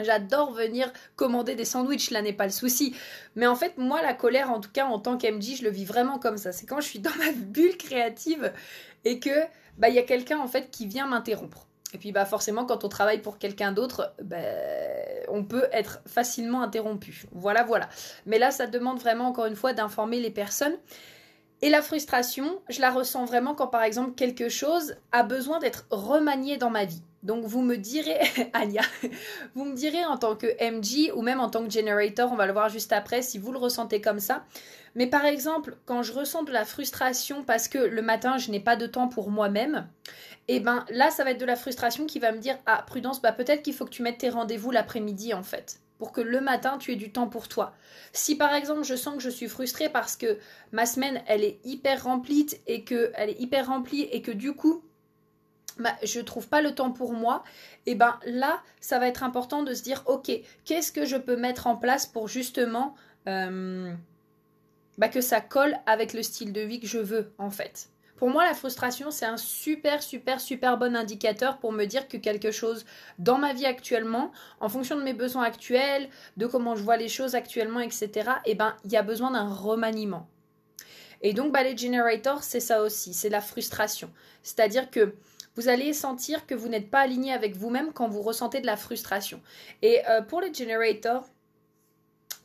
j'adore 0.00 0.52
venir 0.52 0.92
commander 1.14 1.54
des 1.54 1.64
sandwichs, 1.64 2.10
là 2.10 2.22
n'est 2.22 2.32
pas 2.32 2.46
le 2.46 2.52
souci. 2.52 2.94
Mais 3.36 3.46
en 3.46 3.54
fait, 3.54 3.78
moi, 3.78 4.02
la 4.02 4.14
colère, 4.14 4.50
en 4.50 4.60
tout 4.60 4.70
cas, 4.70 4.86
en 4.86 4.98
tant 4.98 5.16
qu'MJ, 5.16 5.58
je 5.58 5.62
le 5.62 5.70
vis 5.70 5.84
vraiment 5.84 6.18
comme 6.18 6.38
ça. 6.38 6.50
C'est 6.50 6.66
quand 6.66 6.80
je 6.80 6.88
suis 6.88 6.98
dans 6.98 7.14
ma 7.18 7.30
bulle 7.32 7.76
créative 7.76 8.52
et 9.04 9.20
que 9.20 9.30
bah 9.78 9.88
il 9.88 9.94
y 9.94 10.00
a 10.00 10.02
quelqu'un 10.02 10.40
en 10.40 10.48
fait 10.48 10.70
qui 10.72 10.86
vient 10.86 11.06
m'interrompre. 11.06 11.68
Et 11.94 11.98
puis 11.98 12.10
bah 12.10 12.24
forcément 12.24 12.66
quand 12.66 12.84
on 12.84 12.88
travaille 12.88 13.22
pour 13.22 13.38
quelqu'un 13.38 13.70
d'autre, 13.70 14.12
bah, 14.22 14.36
on 15.28 15.44
peut 15.44 15.68
être 15.72 16.00
facilement 16.04 16.62
interrompu. 16.62 17.26
Voilà 17.30 17.62
voilà. 17.62 17.88
Mais 18.26 18.40
là 18.40 18.50
ça 18.50 18.66
demande 18.66 18.98
vraiment 18.98 19.28
encore 19.28 19.46
une 19.46 19.54
fois 19.54 19.72
d'informer 19.72 20.18
les 20.18 20.30
personnes. 20.30 20.76
Et 21.60 21.70
la 21.70 21.82
frustration, 21.82 22.60
je 22.68 22.80
la 22.80 22.90
ressens 22.90 23.24
vraiment 23.24 23.54
quand 23.54 23.66
par 23.66 23.82
exemple 23.82 24.14
quelque 24.14 24.48
chose 24.48 24.94
a 25.10 25.24
besoin 25.24 25.58
d'être 25.58 25.86
remanié 25.90 26.56
dans 26.56 26.70
ma 26.70 26.84
vie. 26.84 27.02
Donc 27.24 27.44
vous 27.44 27.62
me 27.62 27.76
direz, 27.76 28.20
Anya, 28.52 28.82
vous 29.56 29.64
me 29.64 29.74
direz 29.74 30.04
en 30.04 30.16
tant 30.16 30.36
que 30.36 30.46
MG 30.62 31.12
ou 31.16 31.22
même 31.22 31.40
en 31.40 31.50
tant 31.50 31.64
que 31.64 31.70
generator, 31.70 32.30
on 32.30 32.36
va 32.36 32.46
le 32.46 32.52
voir 32.52 32.68
juste 32.68 32.92
après 32.92 33.22
si 33.22 33.38
vous 33.38 33.50
le 33.50 33.58
ressentez 33.58 34.00
comme 34.00 34.20
ça. 34.20 34.44
Mais 34.94 35.08
par 35.08 35.24
exemple, 35.24 35.76
quand 35.84 36.04
je 36.04 36.12
ressens 36.12 36.44
de 36.44 36.52
la 36.52 36.64
frustration 36.64 37.42
parce 37.42 37.66
que 37.66 37.78
le 37.78 38.02
matin 38.02 38.38
je 38.38 38.52
n'ai 38.52 38.60
pas 38.60 38.76
de 38.76 38.86
temps 38.86 39.08
pour 39.08 39.30
moi-même, 39.30 39.88
et 40.46 40.56
eh 40.56 40.60
ben 40.60 40.86
là 40.90 41.10
ça 41.10 41.24
va 41.24 41.32
être 41.32 41.40
de 41.40 41.44
la 41.44 41.56
frustration 41.56 42.06
qui 42.06 42.20
va 42.20 42.30
me 42.30 42.38
dire 42.38 42.56
ah 42.66 42.84
prudence, 42.86 43.20
bah 43.20 43.32
peut-être 43.32 43.62
qu'il 43.62 43.74
faut 43.74 43.84
que 43.84 43.90
tu 43.90 44.02
mettes 44.02 44.18
tes 44.18 44.30
rendez-vous 44.30 44.70
l'après-midi 44.70 45.34
en 45.34 45.42
fait 45.42 45.80
pour 45.98 46.12
que 46.12 46.20
le 46.20 46.40
matin 46.40 46.78
tu 46.78 46.92
aies 46.92 46.96
du 46.96 47.12
temps 47.12 47.28
pour 47.28 47.48
toi. 47.48 47.74
Si 48.12 48.36
par 48.36 48.54
exemple 48.54 48.84
je 48.84 48.94
sens 48.94 49.16
que 49.16 49.22
je 49.22 49.30
suis 49.30 49.48
frustrée 49.48 49.88
parce 49.88 50.16
que 50.16 50.38
ma 50.72 50.86
semaine 50.86 51.22
elle 51.26 51.44
est 51.44 51.58
hyper 51.64 52.04
remplie 52.04 52.48
et 52.66 52.84
que 52.84 53.12
elle 53.14 53.30
est 53.30 53.40
hyper 53.40 53.66
remplie 53.66 54.02
et 54.02 54.22
que 54.22 54.30
du 54.30 54.54
coup 54.54 54.82
bah, 55.78 55.94
je 56.02 56.20
trouve 56.20 56.48
pas 56.48 56.60
le 56.60 56.74
temps 56.74 56.90
pour 56.90 57.12
moi, 57.12 57.44
et 57.86 57.92
eh 57.92 57.94
ben 57.94 58.18
là 58.26 58.60
ça 58.80 58.98
va 58.98 59.06
être 59.06 59.22
important 59.22 59.62
de 59.62 59.74
se 59.74 59.82
dire 59.82 60.02
ok 60.06 60.30
qu'est-ce 60.64 60.90
que 60.90 61.04
je 61.04 61.16
peux 61.16 61.36
mettre 61.36 61.68
en 61.68 61.76
place 61.76 62.04
pour 62.04 62.26
justement 62.26 62.96
euh, 63.28 63.92
bah, 64.96 65.08
que 65.08 65.20
ça 65.20 65.40
colle 65.40 65.76
avec 65.86 66.14
le 66.14 66.22
style 66.22 66.52
de 66.52 66.60
vie 66.60 66.80
que 66.80 66.88
je 66.88 66.98
veux 66.98 67.32
en 67.38 67.50
fait. 67.50 67.90
Pour 68.18 68.30
moi, 68.30 68.44
la 68.44 68.54
frustration, 68.54 69.12
c'est 69.12 69.26
un 69.26 69.36
super, 69.36 70.02
super, 70.02 70.40
super 70.40 70.76
bon 70.76 70.96
indicateur 70.96 71.58
pour 71.58 71.70
me 71.70 71.84
dire 71.84 72.08
que 72.08 72.16
quelque 72.16 72.50
chose 72.50 72.84
dans 73.20 73.38
ma 73.38 73.52
vie 73.52 73.64
actuellement, 73.64 74.32
en 74.58 74.68
fonction 74.68 74.96
de 74.96 75.02
mes 75.02 75.14
besoins 75.14 75.44
actuels, 75.44 76.08
de 76.36 76.46
comment 76.46 76.74
je 76.74 76.82
vois 76.82 76.96
les 76.96 77.08
choses 77.08 77.36
actuellement, 77.36 77.78
etc., 77.78 78.30
eh 78.44 78.56
ben, 78.56 78.74
il 78.84 78.90
y 78.90 78.96
a 78.96 79.02
besoin 79.02 79.30
d'un 79.30 79.48
remaniement. 79.48 80.28
Et 81.22 81.32
donc, 81.32 81.56
les 81.56 81.76
generators, 81.76 82.42
c'est 82.42 82.60
ça 82.60 82.82
aussi, 82.82 83.14
c'est 83.14 83.28
la 83.28 83.40
frustration. 83.40 84.10
C'est-à-dire 84.42 84.90
que 84.90 85.14
vous 85.54 85.68
allez 85.68 85.92
sentir 85.92 86.44
que 86.46 86.54
vous 86.54 86.68
n'êtes 86.68 86.90
pas 86.90 87.00
aligné 87.00 87.32
avec 87.32 87.56
vous-même 87.56 87.92
quand 87.92 88.08
vous 88.08 88.22
ressentez 88.22 88.60
de 88.60 88.66
la 88.66 88.76
frustration. 88.76 89.40
Et 89.82 90.00
euh, 90.08 90.22
pour 90.22 90.40
les 90.40 90.52
generators, 90.52 91.24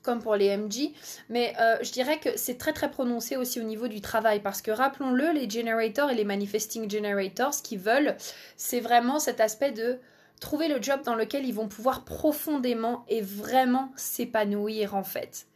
comme 0.03 0.22
pour 0.22 0.36
les 0.36 0.55
MG, 0.55 0.91
mais 1.29 1.55
euh, 1.60 1.77
je 1.81 1.91
dirais 1.91 2.19
que 2.19 2.29
c'est 2.36 2.57
très 2.57 2.74
très 2.74 2.91
prononcé 2.91 3.38
aussi 3.38 3.60
au 3.60 3.63
niveau 3.63 3.88
du 3.88 4.01
travail 4.01 4.41
parce 4.41 4.62
que 4.62 4.69
rappelons-le, 4.69 5.31
les 5.31 5.50
generators 5.50 6.12
et 6.12 6.15
les 6.15 6.25
manifesting 6.25 6.91
generators, 6.91 7.53
ce 7.53 7.63
qu'ils 7.63 7.79
veulent, 7.79 8.15
c'est 8.57 8.81
vraiment 8.81 9.19
cet 9.19 9.39
aspect 9.39 9.72
de 9.72 9.98
trouver 10.39 10.67
le 10.67 10.81
job 10.81 11.01
dans 11.05 11.15
lequel 11.15 11.45
ils 11.45 11.53
vont 11.53 11.69
pouvoir 11.69 12.03
profondément 12.03 13.05
et 13.07 13.22
vraiment 13.22 13.91
s'épanouir 13.95 14.93
en 14.93 15.03
fait. 15.03 15.48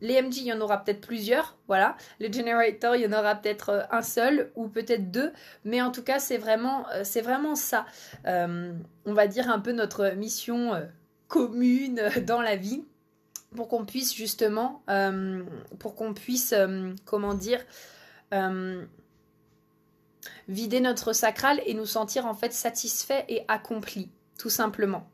Les 0.00 0.20
MG, 0.20 0.38
il 0.38 0.46
y 0.46 0.52
en 0.52 0.60
aura 0.60 0.82
peut-être 0.82 1.00
plusieurs, 1.00 1.56
voilà. 1.68 1.96
Les 2.18 2.32
generators, 2.32 2.96
il 2.96 3.02
y 3.02 3.06
en 3.06 3.16
aura 3.16 3.36
peut-être 3.36 3.68
euh, 3.68 3.82
un 3.92 4.02
seul 4.02 4.50
ou 4.56 4.66
peut-être 4.66 5.12
deux, 5.12 5.32
mais 5.64 5.80
en 5.80 5.92
tout 5.92 6.02
cas, 6.02 6.18
c'est 6.18 6.38
vraiment, 6.38 6.88
euh, 6.90 7.02
c'est 7.04 7.20
vraiment 7.20 7.54
ça. 7.54 7.86
on 8.26 9.14
va 9.14 9.28
dire 9.28 9.48
un 9.48 9.60
peu 9.60 9.70
notre 9.70 10.10
mission 10.16 10.72
commune 11.28 12.02
dans 12.26 12.40
la 12.40 12.56
vie 12.56 12.82
pour 13.54 13.68
qu'on 13.68 13.84
puisse 13.84 14.14
justement, 14.14 14.82
euh, 14.88 15.42
pour 15.78 15.94
qu'on 15.94 16.14
puisse, 16.14 16.52
euh, 16.52 16.92
comment 17.04 17.34
dire, 17.34 17.60
euh, 18.32 18.84
vider 20.48 20.80
notre 20.80 21.12
sacral 21.12 21.60
et 21.66 21.74
nous 21.74 21.86
sentir 21.86 22.26
en 22.26 22.34
fait 22.34 22.52
satisfaits 22.52 23.24
et 23.28 23.44
accomplis, 23.48 24.08
tout 24.38 24.50
simplement. 24.50 25.06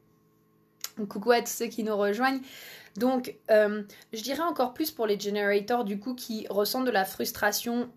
coucou 1.09 1.31
à 1.31 1.41
tous 1.41 1.53
ceux 1.53 1.67
qui 1.67 1.85
nous 1.85 1.97
rejoignent. 1.97 2.41
Donc, 2.97 3.37
je 3.49 4.23
dirais 4.23 4.43
encore 4.43 4.75
plus 4.75 4.91
pour 4.91 5.07
les 5.07 5.19
generators, 5.19 5.85
du 5.85 6.01
coup, 6.01 6.15
qui 6.15 6.49
ressentent 6.51 6.87
de 6.87 6.91
la 6.91 7.05
frustration 7.05 7.89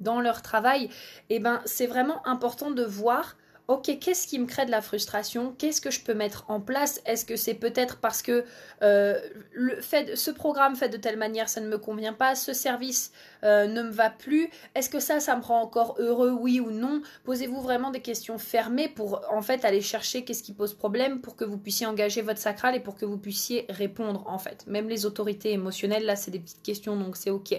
dans 0.00 0.20
leur 0.20 0.42
travail, 0.42 0.86
et 1.28 1.36
eh 1.36 1.38
ben, 1.38 1.62
c'est 1.66 1.86
vraiment 1.86 2.26
important 2.26 2.72
de 2.72 2.82
voir 2.82 3.36
ok, 3.70 3.98
qu'est-ce 4.00 4.26
qui 4.26 4.40
me 4.40 4.46
crée 4.46 4.66
de 4.66 4.72
la 4.72 4.82
frustration? 4.82 5.54
Qu'est-ce 5.56 5.80
que 5.80 5.92
je 5.92 6.00
peux 6.00 6.12
mettre 6.12 6.44
en 6.48 6.60
place? 6.60 7.00
Est-ce 7.06 7.24
que 7.24 7.36
c'est 7.36 7.54
peut-être 7.54 7.98
parce 7.98 8.20
que 8.20 8.44
euh, 8.82 9.16
le 9.52 9.80
fait, 9.80 10.16
ce 10.16 10.32
programme 10.32 10.74
fait 10.74 10.88
de 10.88 10.96
telle 10.96 11.16
manière, 11.16 11.48
ça 11.48 11.60
ne 11.60 11.68
me 11.68 11.78
convient 11.78 12.12
pas, 12.12 12.34
ce 12.34 12.52
service 12.52 13.12
euh, 13.44 13.68
ne 13.68 13.84
me 13.84 13.90
va 13.90 14.10
plus? 14.10 14.50
Est-ce 14.74 14.90
que 14.90 14.98
ça, 14.98 15.20
ça 15.20 15.36
me 15.36 15.42
rend 15.42 15.62
encore 15.62 15.94
heureux, 16.00 16.32
oui 16.32 16.58
ou 16.58 16.72
non? 16.72 17.00
Posez-vous 17.22 17.60
vraiment 17.60 17.92
des 17.92 18.00
questions 18.00 18.38
fermées 18.38 18.88
pour 18.88 19.22
en 19.30 19.40
fait 19.40 19.64
aller 19.64 19.82
chercher 19.82 20.24
qu'est-ce 20.24 20.42
qui 20.42 20.52
pose 20.52 20.74
problème 20.74 21.20
pour 21.20 21.36
que 21.36 21.44
vous 21.44 21.56
puissiez 21.56 21.86
engager 21.86 22.22
votre 22.22 22.40
sacral 22.40 22.74
et 22.74 22.80
pour 22.80 22.96
que 22.96 23.04
vous 23.04 23.18
puissiez 23.18 23.66
répondre 23.68 24.24
en 24.26 24.38
fait. 24.38 24.66
Même 24.66 24.88
les 24.88 25.06
autorités 25.06 25.52
émotionnelles, 25.52 26.04
là, 26.04 26.16
c'est 26.16 26.32
des 26.32 26.40
petites 26.40 26.62
questions, 26.64 26.96
donc 26.96 27.16
c'est 27.16 27.30
ok. 27.30 27.54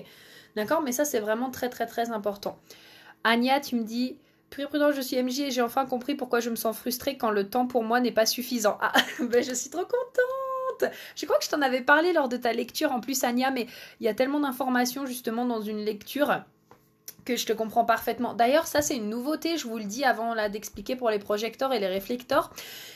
D'accord? 0.57 0.81
Mais 0.81 0.91
ça, 0.91 1.05
c'est 1.05 1.21
vraiment 1.21 1.51
très 1.51 1.69
très 1.69 1.85
très 1.85 2.11
important. 2.11 2.59
Anya, 3.23 3.61
tu 3.61 3.77
me 3.77 3.83
dis 3.85 4.17
plus 4.51 4.67
prudent, 4.67 4.91
je 4.91 5.01
suis 5.01 5.21
MJ 5.21 5.39
et 5.39 5.51
j'ai 5.51 5.61
enfin 5.61 5.87
compris 5.87 6.13
pourquoi 6.13 6.41
je 6.41 6.51
me 6.51 6.55
sens 6.55 6.77
frustrée 6.77 7.17
quand 7.17 7.31
le 7.31 7.49
temps 7.49 7.65
pour 7.65 7.83
moi 7.83 7.99
n'est 7.99 8.11
pas 8.11 8.27
suffisant. 8.27 8.77
Ah, 8.81 8.91
ben 9.19 9.43
je 9.43 9.53
suis 9.53 9.71
trop 9.71 9.85
contente 9.85 10.91
Je 11.15 11.25
crois 11.25 11.39
que 11.39 11.45
je 11.45 11.49
t'en 11.49 11.61
avais 11.61 11.81
parlé 11.81 12.13
lors 12.13 12.29
de 12.29 12.37
ta 12.37 12.53
lecture 12.53 12.91
en 12.91 12.99
plus, 12.99 13.23
Anya, 13.23 13.49
mais 13.49 13.65
il 13.99 14.05
y 14.05 14.09
a 14.09 14.13
tellement 14.13 14.41
d'informations 14.41 15.07
justement 15.07 15.45
dans 15.45 15.61
une 15.61 15.83
lecture 15.83 16.43
que 17.25 17.35
je 17.35 17.45
te 17.45 17.53
comprends 17.53 17.85
parfaitement. 17.85 18.33
D'ailleurs, 18.33 18.67
ça 18.67 18.81
c'est 18.81 18.97
une 18.97 19.09
nouveauté, 19.09 19.57
je 19.57 19.67
vous 19.67 19.77
le 19.77 19.85
dis 19.85 20.03
avant 20.03 20.33
là 20.33 20.49
d'expliquer 20.49 20.95
pour 20.95 21.09
les 21.09 21.19
projecteurs 21.19 21.73
et 21.73 21.79
les 21.79 21.87
réflecteurs. 21.87 22.51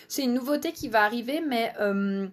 C'est 0.07 0.23
une 0.23 0.33
nouveauté 0.33 0.71
qui 0.71 0.89
va 0.89 1.03
arriver, 1.03 1.41
mais 1.41 1.73
euh, 1.79 2.27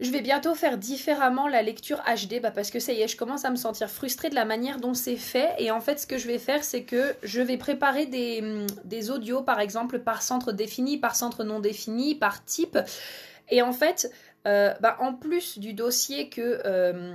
je 0.00 0.10
vais 0.10 0.20
bientôt 0.20 0.54
faire 0.54 0.78
différemment 0.78 1.48
la 1.48 1.62
lecture 1.62 2.02
HD 2.04 2.40
bah 2.40 2.52
parce 2.52 2.70
que 2.70 2.78
ça 2.78 2.92
y 2.92 3.02
est, 3.02 3.08
je 3.08 3.16
commence 3.16 3.44
à 3.44 3.50
me 3.50 3.56
sentir 3.56 3.90
frustrée 3.90 4.30
de 4.30 4.36
la 4.36 4.44
manière 4.44 4.78
dont 4.78 4.94
c'est 4.94 5.16
fait. 5.16 5.50
Et 5.58 5.70
en 5.70 5.80
fait, 5.80 5.98
ce 5.98 6.06
que 6.06 6.18
je 6.18 6.28
vais 6.28 6.38
faire, 6.38 6.62
c'est 6.62 6.84
que 6.84 7.16
je 7.22 7.40
vais 7.40 7.56
préparer 7.56 8.06
des, 8.06 8.64
des 8.84 9.10
audios, 9.10 9.42
par 9.42 9.58
exemple, 9.58 9.98
par 9.98 10.22
centre 10.22 10.52
défini, 10.52 10.98
par 10.98 11.16
centre 11.16 11.42
non 11.42 11.58
défini, 11.58 12.14
par 12.14 12.44
type. 12.44 12.78
Et 13.50 13.60
en 13.60 13.72
fait, 13.72 14.12
euh, 14.46 14.72
bah, 14.80 14.96
en 15.00 15.14
plus 15.14 15.58
du 15.58 15.74
dossier 15.74 16.28
que... 16.28 16.60
Euh, 16.64 17.14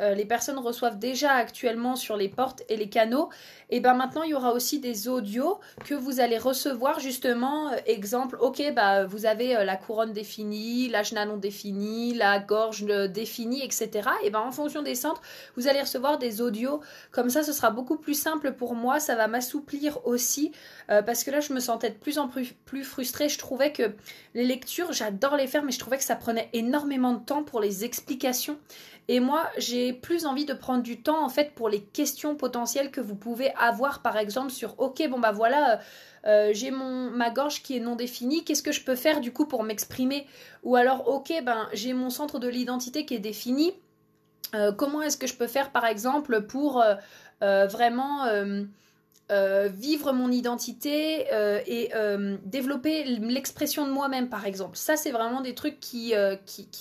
euh, 0.00 0.14
les 0.14 0.24
personnes 0.24 0.58
reçoivent 0.58 0.98
déjà 0.98 1.32
actuellement 1.32 1.94
sur 1.94 2.16
les 2.16 2.28
portes 2.28 2.62
et 2.68 2.76
les 2.76 2.88
canaux, 2.88 3.28
et 3.70 3.80
ben 3.80 3.94
maintenant 3.94 4.22
il 4.22 4.30
y 4.30 4.34
aura 4.34 4.52
aussi 4.52 4.80
des 4.80 5.08
audios 5.08 5.60
que 5.84 5.94
vous 5.94 6.20
allez 6.20 6.38
recevoir 6.38 6.98
justement. 6.98 7.70
Euh, 7.70 7.76
exemple, 7.86 8.36
ok, 8.40 8.62
bah 8.74 9.04
vous 9.04 9.24
avez 9.24 9.56
euh, 9.56 9.64
la 9.64 9.76
couronne 9.76 10.12
définie, 10.12 10.88
l'ajna 10.88 11.26
non 11.26 11.36
définie, 11.36 12.14
la 12.14 12.40
gorge 12.40 12.84
définie, 12.84 13.64
etc. 13.64 14.08
Et 14.24 14.30
ben 14.30 14.40
en 14.40 14.50
fonction 14.50 14.82
des 14.82 14.96
centres, 14.96 15.22
vous 15.56 15.68
allez 15.68 15.80
recevoir 15.80 16.18
des 16.18 16.40
audios. 16.40 16.80
Comme 17.12 17.30
ça, 17.30 17.42
ce 17.44 17.52
sera 17.52 17.70
beaucoup 17.70 17.96
plus 17.96 18.18
simple 18.18 18.52
pour 18.52 18.74
moi. 18.74 18.98
Ça 18.98 19.14
va 19.14 19.28
m'assouplir 19.28 20.04
aussi 20.06 20.52
parce 20.88 21.24
que 21.24 21.30
là, 21.30 21.40
je 21.40 21.52
me 21.52 21.60
sentais 21.60 21.90
de 21.90 21.94
plus 21.94 22.18
en 22.18 22.28
plus 22.28 22.84
frustrée. 22.84 23.28
Je 23.28 23.38
trouvais 23.38 23.72
que 23.72 23.94
les 24.34 24.44
lectures, 24.44 24.92
j'adore 24.92 25.36
les 25.36 25.46
faire, 25.46 25.62
mais 25.62 25.72
je 25.72 25.78
trouvais 25.78 25.98
que 25.98 26.04
ça 26.04 26.16
prenait 26.16 26.50
énormément 26.52 27.12
de 27.12 27.24
temps 27.24 27.42
pour 27.42 27.60
les 27.60 27.84
explications. 27.84 28.58
Et 29.08 29.20
moi, 29.20 29.50
j'ai 29.58 29.92
plus 29.92 30.24
envie 30.24 30.46
de 30.46 30.54
prendre 30.54 30.82
du 30.82 31.02
temps 31.02 31.22
en 31.24 31.28
fait 31.28 31.54
pour 31.54 31.68
les 31.68 31.82
questions 31.82 32.36
potentielles 32.36 32.90
que 32.90 33.00
vous 33.00 33.14
pouvez 33.14 33.52
avoir, 33.54 34.00
par 34.00 34.16
exemple 34.16 34.50
sur 34.50 34.80
OK, 34.80 35.06
bon 35.08 35.18
bah 35.18 35.32
voilà. 35.32 35.74
Euh, 35.74 35.76
euh, 36.26 36.50
j'ai 36.54 36.70
mon 36.70 37.10
ma 37.10 37.28
gorge 37.28 37.62
qui 37.62 37.76
est 37.76 37.80
non 37.80 37.96
définie, 37.96 38.44
qu'est-ce 38.44 38.62
que 38.62 38.72
je 38.72 38.82
peux 38.82 38.94
faire 38.94 39.20
du 39.20 39.30
coup 39.30 39.44
pour 39.44 39.62
m'exprimer? 39.62 40.26
Ou 40.62 40.74
alors 40.74 41.06
ok 41.08 41.34
ben 41.44 41.68
j'ai 41.74 41.92
mon 41.92 42.08
centre 42.08 42.38
de 42.38 42.48
l'identité 42.48 43.04
qui 43.04 43.14
est 43.14 43.18
défini, 43.18 43.74
euh, 44.54 44.72
comment 44.72 45.02
est-ce 45.02 45.18
que 45.18 45.26
je 45.26 45.34
peux 45.34 45.48
faire 45.48 45.70
par 45.70 45.84
exemple 45.84 46.40
pour 46.42 46.82
vraiment 47.42 48.24
euh, 49.32 49.70
vivre 49.72 50.12
mon 50.12 50.30
identité 50.30 51.32
euh, 51.32 51.58
et 51.66 51.92
euh, 51.94 52.36
développer 52.44 53.04
l'expression 53.04 53.86
de 53.86 53.90
moi-même 53.90 54.28
par 54.28 54.44
exemple. 54.44 54.76
Ça 54.76 54.96
c'est 54.96 55.12
vraiment 55.12 55.40
des 55.40 55.54
trucs 55.54 55.80
qui, 55.80 56.12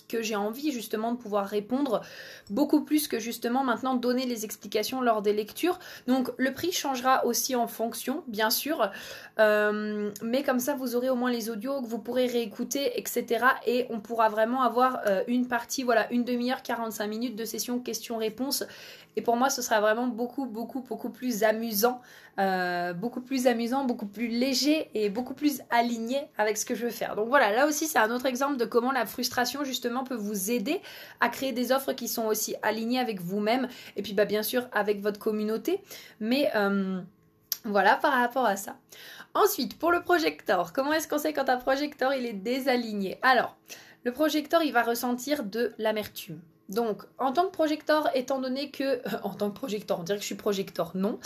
que 0.09 0.21
j'ai 0.21 0.35
envie 0.35 0.73
justement 0.73 1.13
de 1.13 1.17
pouvoir 1.17 1.45
répondre 1.47 2.01
beaucoup 2.49 2.83
plus 2.83 3.07
que 3.07 3.17
justement 3.17 3.63
maintenant 3.63 3.95
donner 3.95 4.25
les 4.25 4.43
explications 4.43 4.99
lors 4.99 5.21
des 5.21 5.31
lectures. 5.31 5.79
Donc 6.05 6.31
le 6.35 6.53
prix 6.53 6.73
changera 6.73 7.25
aussi 7.25 7.55
en 7.55 7.67
fonction 7.67 8.25
bien 8.27 8.49
sûr, 8.49 8.91
mais 9.37 10.43
comme 10.45 10.59
ça 10.59 10.75
vous 10.75 10.97
aurez 10.97 11.09
au 11.09 11.15
moins 11.15 11.31
les 11.31 11.49
audios 11.49 11.81
que 11.81 11.87
vous 11.87 11.99
pourrez 11.99 12.27
réécouter 12.27 12.99
etc. 12.99 13.45
Et 13.65 13.85
on 13.89 14.01
pourra 14.01 14.27
vraiment 14.27 14.63
avoir 14.63 14.99
une 15.27 15.47
partie, 15.47 15.83
voilà, 15.83 16.11
une 16.11 16.25
demi-heure, 16.25 16.61
45 16.61 17.07
minutes 17.07 17.35
de 17.37 17.45
session 17.45 17.79
questions-réponses 17.79 18.65
et 19.15 19.21
pour 19.21 19.35
moi, 19.35 19.49
ce 19.49 19.61
sera 19.61 19.79
vraiment 19.81 20.07
beaucoup, 20.07 20.45
beaucoup, 20.45 20.81
beaucoup 20.81 21.09
plus 21.09 21.43
amusant, 21.43 22.01
euh, 22.39 22.93
beaucoup 22.93 23.21
plus 23.21 23.47
amusant, 23.47 23.85
beaucoup 23.85 24.07
plus 24.07 24.27
léger 24.27 24.89
et 24.93 25.09
beaucoup 25.09 25.33
plus 25.33 25.61
aligné 25.69 26.27
avec 26.37 26.57
ce 26.57 26.65
que 26.65 26.75
je 26.75 26.85
veux 26.85 26.91
faire. 26.91 27.15
Donc 27.15 27.27
voilà, 27.27 27.51
là 27.51 27.67
aussi, 27.67 27.87
c'est 27.87 27.99
un 27.99 28.11
autre 28.11 28.25
exemple 28.25 28.57
de 28.57 28.65
comment 28.65 28.91
la 28.91 29.05
frustration, 29.05 29.63
justement, 29.63 30.03
peut 30.03 30.15
vous 30.15 30.51
aider 30.51 30.81
à 31.19 31.29
créer 31.29 31.51
des 31.51 31.71
offres 31.71 31.93
qui 31.93 32.07
sont 32.07 32.25
aussi 32.25 32.55
alignées 32.63 32.99
avec 32.99 33.21
vous-même 33.21 33.67
et 33.95 34.01
puis, 34.01 34.13
bah, 34.13 34.25
bien 34.25 34.43
sûr, 34.43 34.67
avec 34.71 35.01
votre 35.01 35.19
communauté. 35.19 35.81
Mais 36.19 36.51
euh, 36.55 37.01
voilà 37.65 37.95
par 37.95 38.13
rapport 38.13 38.45
à 38.45 38.55
ça. 38.55 38.75
Ensuite, 39.35 39.79
pour 39.79 39.91
le 39.91 40.01
projecteur, 40.01 40.73
comment 40.73 40.93
est-ce 40.93 41.07
qu'on 41.07 41.17
sait 41.17 41.33
quand 41.33 41.49
un 41.49 41.57
projecteur 41.57 42.13
il 42.13 42.25
est 42.25 42.33
désaligné? 42.33 43.17
Alors, 43.21 43.55
le 44.03 44.11
projecteur 44.11 44.61
il 44.63 44.73
va 44.73 44.83
ressentir 44.83 45.43
de 45.43 45.73
l'amertume. 45.77 46.39
Donc, 46.69 47.03
en 47.17 47.33
tant 47.33 47.45
que 47.45 47.51
projecteur, 47.51 48.09
étant 48.15 48.39
donné 48.39 48.71
que... 48.71 49.01
en 49.23 49.33
tant 49.33 49.49
que 49.49 49.55
projecteur, 49.55 49.99
on 49.99 50.03
dirait 50.03 50.17
que 50.17 50.23
je 50.23 50.27
suis 50.27 50.35
projecteur, 50.35 50.91
non. 50.95 51.19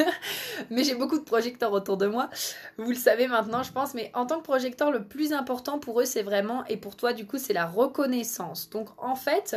mais 0.70 0.82
j'ai 0.82 0.94
beaucoup 0.94 1.18
de 1.18 1.24
projecteurs 1.24 1.72
autour 1.72 1.98
de 1.98 2.06
moi. 2.06 2.30
Vous 2.78 2.90
le 2.90 2.96
savez 2.96 3.28
maintenant, 3.28 3.62
je 3.62 3.72
pense. 3.72 3.94
Mais 3.94 4.10
en 4.14 4.24
tant 4.26 4.38
que 4.38 4.44
projecteur, 4.44 4.90
le 4.90 5.04
plus 5.04 5.32
important 5.32 5.78
pour 5.78 6.00
eux, 6.00 6.04
c'est 6.04 6.22
vraiment... 6.22 6.64
Et 6.66 6.76
pour 6.78 6.96
toi, 6.96 7.12
du 7.12 7.26
coup, 7.26 7.38
c'est 7.38 7.52
la 7.52 7.66
reconnaissance. 7.66 8.70
Donc, 8.70 8.88
en 8.96 9.14
fait, 9.14 9.56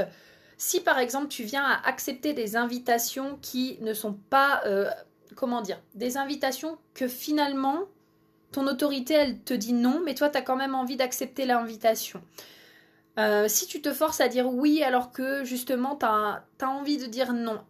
si 0.58 0.82
par 0.82 1.00
exemple, 1.00 1.28
tu 1.28 1.44
viens 1.44 1.64
à 1.64 1.88
accepter 1.88 2.34
des 2.34 2.56
invitations 2.58 3.38
qui 3.42 3.78
ne 3.82 3.94
sont 3.94 4.14
pas... 4.30 4.62
Euh, 4.66 4.90
comment 5.36 5.62
dire 5.62 5.82
Des 5.96 6.18
invitations 6.18 6.78
que 6.94 7.08
finalement, 7.08 7.86
ton 8.52 8.68
autorité, 8.68 9.14
elle 9.14 9.40
te 9.40 9.54
dit 9.54 9.74
non, 9.74 10.02
mais 10.04 10.14
toi, 10.14 10.30
tu 10.30 10.38
as 10.38 10.42
quand 10.42 10.56
même 10.56 10.76
envie 10.76 10.98
d'accepter 10.98 11.46
l'invitation. 11.46 12.22
Euh, 13.18 13.48
si 13.48 13.66
tu 13.66 13.82
te 13.82 13.94
forces 13.94 14.20
à 14.20 14.28
dire 14.28 14.48
oui 14.48 14.84
alors 14.84 15.12
que 15.12 15.46
justement 15.46 15.96
tu 15.96 16.06
as, 16.06 16.44
envie 16.62 16.98
de 16.98 17.06
dire 17.06 17.32
non 17.32 17.62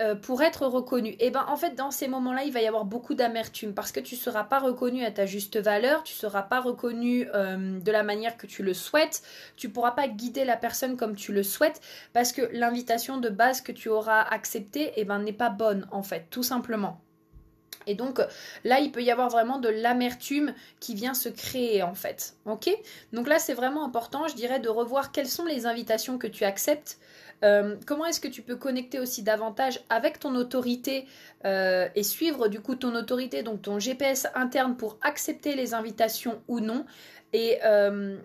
euh, 0.00 0.14
pour 0.14 0.42
être 0.42 0.66
reconnu, 0.66 1.10
et 1.10 1.26
eh 1.26 1.30
ben 1.30 1.44
en 1.46 1.56
fait 1.56 1.74
dans 1.76 1.90
ces 1.90 2.08
moments-là 2.08 2.44
il 2.44 2.52
va 2.52 2.62
y 2.62 2.66
avoir 2.66 2.84
beaucoup 2.86 3.14
d'amertume 3.14 3.74
parce 3.74 3.92
que 3.92 4.00
tu 4.00 4.14
ne 4.14 4.20
seras 4.20 4.44
pas 4.44 4.58
reconnu 4.58 5.04
à 5.04 5.10
ta 5.10 5.26
juste 5.26 5.58
valeur, 5.58 6.02
tu 6.04 6.14
ne 6.14 6.18
seras 6.18 6.42
pas 6.42 6.60
reconnu 6.60 7.28
euh, 7.34 7.78
de 7.78 7.92
la 7.92 8.02
manière 8.02 8.36
que 8.38 8.46
tu 8.46 8.62
le 8.62 8.74
souhaites, 8.74 9.22
tu 9.56 9.68
pourras 9.68 9.92
pas 9.92 10.08
guider 10.08 10.44
la 10.44 10.56
personne 10.56 10.96
comme 10.96 11.14
tu 11.14 11.32
le 11.32 11.42
souhaites 11.42 11.80
parce 12.14 12.32
que 12.32 12.42
l'invitation 12.52 13.18
de 13.18 13.28
base 13.28 13.60
que 13.60 13.72
tu 13.72 13.90
auras 13.90 14.22
acceptée 14.22 14.84
et 14.84 14.92
eh 15.02 15.04
ben 15.04 15.18
n'est 15.18 15.32
pas 15.34 15.50
bonne 15.50 15.86
en 15.92 16.02
fait 16.02 16.26
tout 16.30 16.42
simplement. 16.42 17.03
Et 17.86 17.94
donc 17.94 18.20
là, 18.64 18.80
il 18.80 18.92
peut 18.92 19.02
y 19.02 19.10
avoir 19.10 19.28
vraiment 19.28 19.58
de 19.58 19.68
l'amertume 19.68 20.54
qui 20.80 20.94
vient 20.94 21.14
se 21.14 21.28
créer 21.28 21.82
en 21.82 21.94
fait. 21.94 22.34
Ok? 22.46 22.70
Donc 23.12 23.28
là, 23.28 23.38
c'est 23.38 23.54
vraiment 23.54 23.84
important, 23.84 24.28
je 24.28 24.34
dirais, 24.34 24.60
de 24.60 24.68
revoir 24.68 25.12
quelles 25.12 25.28
sont 25.28 25.44
les 25.44 25.66
invitations 25.66 26.18
que 26.18 26.26
tu 26.26 26.44
acceptes. 26.44 26.98
Euh, 27.42 27.76
comment 27.86 28.06
est-ce 28.06 28.20
que 28.20 28.28
tu 28.28 28.42
peux 28.42 28.56
connecter 28.56 28.98
aussi 28.98 29.22
davantage 29.22 29.80
avec 29.90 30.18
ton 30.18 30.34
autorité 30.34 31.06
euh, 31.44 31.88
et 31.94 32.02
suivre 32.02 32.48
du 32.48 32.60
coup 32.60 32.74
ton 32.74 32.94
autorité, 32.94 33.42
donc 33.42 33.62
ton 33.62 33.78
GPS 33.78 34.26
interne 34.34 34.76
pour 34.76 34.96
accepter 35.02 35.54
les 35.54 35.74
invitations 35.74 36.40
ou 36.48 36.60
non. 36.60 36.86
Et, 37.32 37.58
euh, 37.64 38.16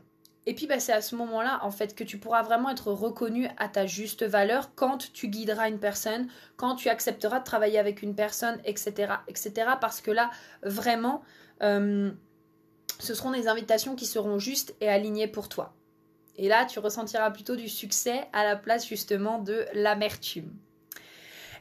et 0.49 0.55
puis 0.55 0.65
bah, 0.65 0.79
c'est 0.79 0.93
à 0.93 1.01
ce 1.01 1.15
moment-là 1.15 1.59
en 1.61 1.69
fait 1.69 1.93
que 1.93 2.03
tu 2.03 2.17
pourras 2.17 2.41
vraiment 2.41 2.71
être 2.71 2.91
reconnu 2.91 3.47
à 3.57 3.67
ta 3.67 3.85
juste 3.85 4.25
valeur 4.25 4.73
quand 4.73 5.11
tu 5.13 5.27
guideras 5.27 5.69
une 5.69 5.77
personne, 5.77 6.27
quand 6.57 6.73
tu 6.73 6.89
accepteras 6.89 7.37
de 7.37 7.43
travailler 7.43 7.77
avec 7.77 8.01
une 8.01 8.15
personne, 8.15 8.59
etc. 8.65 9.13
etc. 9.27 9.53
parce 9.79 10.01
que 10.01 10.09
là, 10.09 10.31
vraiment, 10.63 11.21
euh, 11.61 12.09
ce 12.97 13.13
seront 13.13 13.29
des 13.29 13.47
invitations 13.47 13.95
qui 13.95 14.07
seront 14.07 14.39
justes 14.39 14.73
et 14.81 14.89
alignées 14.89 15.27
pour 15.27 15.49
toi. 15.49 15.75
Et 16.35 16.47
là, 16.47 16.65
tu 16.65 16.79
ressentiras 16.79 17.29
plutôt 17.29 17.55
du 17.55 17.69
succès 17.69 18.27
à 18.33 18.43
la 18.43 18.55
place 18.55 18.87
justement 18.87 19.37
de 19.37 19.67
l'amertume. 19.75 20.51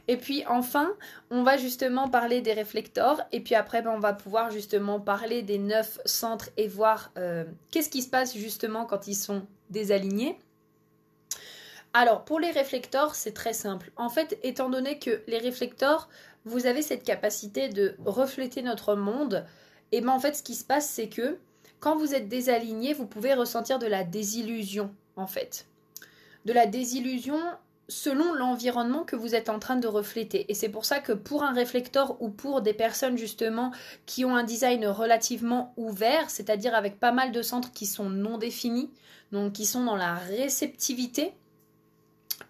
Et 0.09 0.17
puis 0.17 0.43
enfin, 0.47 0.91
on 1.29 1.43
va 1.43 1.57
justement 1.57 2.09
parler 2.09 2.41
des 2.41 2.53
réflecteurs 2.53 3.21
et 3.31 3.41
puis 3.41 3.53
après, 3.53 3.83
ben, 3.83 3.91
on 3.95 3.99
va 3.99 4.11
pouvoir 4.11 4.49
justement 4.49 4.99
parler 4.99 5.43
des 5.43 5.59
neuf 5.59 5.99
centres 6.03 6.49
et 6.57 6.67
voir 6.67 7.11
euh, 7.19 7.45
qu'est-ce 7.69 7.91
qui 7.91 8.01
se 8.01 8.09
passe 8.09 8.35
justement 8.35 8.85
quand 8.85 9.05
ils 9.05 9.13
sont 9.13 9.45
désalignés. 9.69 10.39
Alors, 11.93 12.25
pour 12.25 12.39
les 12.39 12.49
réflecteurs, 12.49 13.13
c'est 13.13 13.33
très 13.35 13.53
simple. 13.53 13.91
En 13.97 14.09
fait, 14.09 14.39
étant 14.41 14.71
donné 14.71 14.97
que 14.97 15.21
les 15.27 15.37
réflecteurs, 15.37 16.09
vous 16.43 16.65
avez 16.65 16.81
cette 16.81 17.03
capacité 17.03 17.69
de 17.69 17.95
refléter 18.03 18.63
notre 18.63 18.95
monde, 18.95 19.45
et 19.91 20.01
ben 20.01 20.09
en 20.09 20.19
fait, 20.19 20.33
ce 20.33 20.41
qui 20.41 20.55
se 20.55 20.65
passe, 20.65 20.89
c'est 20.89 21.09
que 21.09 21.37
quand 21.79 21.95
vous 21.95 22.15
êtes 22.15 22.27
désaligné, 22.27 22.93
vous 22.93 23.05
pouvez 23.05 23.35
ressentir 23.35 23.77
de 23.77 23.85
la 23.85 24.03
désillusion, 24.03 24.89
en 25.15 25.27
fait. 25.27 25.67
de 26.45 26.53
la 26.53 26.65
désillusion 26.65 27.39
selon 27.89 28.33
l'environnement 28.33 29.03
que 29.03 29.15
vous 29.15 29.35
êtes 29.35 29.49
en 29.49 29.59
train 29.59 29.75
de 29.75 29.87
refléter. 29.87 30.49
Et 30.49 30.53
c'est 30.53 30.69
pour 30.69 30.85
ça 30.85 30.99
que 30.99 31.11
pour 31.11 31.43
un 31.43 31.51
réflecteur 31.51 32.21
ou 32.21 32.29
pour 32.29 32.61
des 32.61 32.73
personnes 32.73 33.17
justement 33.17 33.71
qui 34.05 34.23
ont 34.23 34.35
un 34.35 34.43
design 34.43 34.85
relativement 34.85 35.73
ouvert, 35.75 36.29
c'est-à-dire 36.29 36.75
avec 36.75 36.99
pas 36.99 37.11
mal 37.11 37.31
de 37.31 37.41
centres 37.41 37.71
qui 37.71 37.85
sont 37.85 38.09
non 38.09 38.37
définis, 38.37 38.91
donc 39.31 39.53
qui 39.53 39.65
sont 39.65 39.83
dans 39.83 39.95
la 39.95 40.15
réceptivité, 40.15 41.33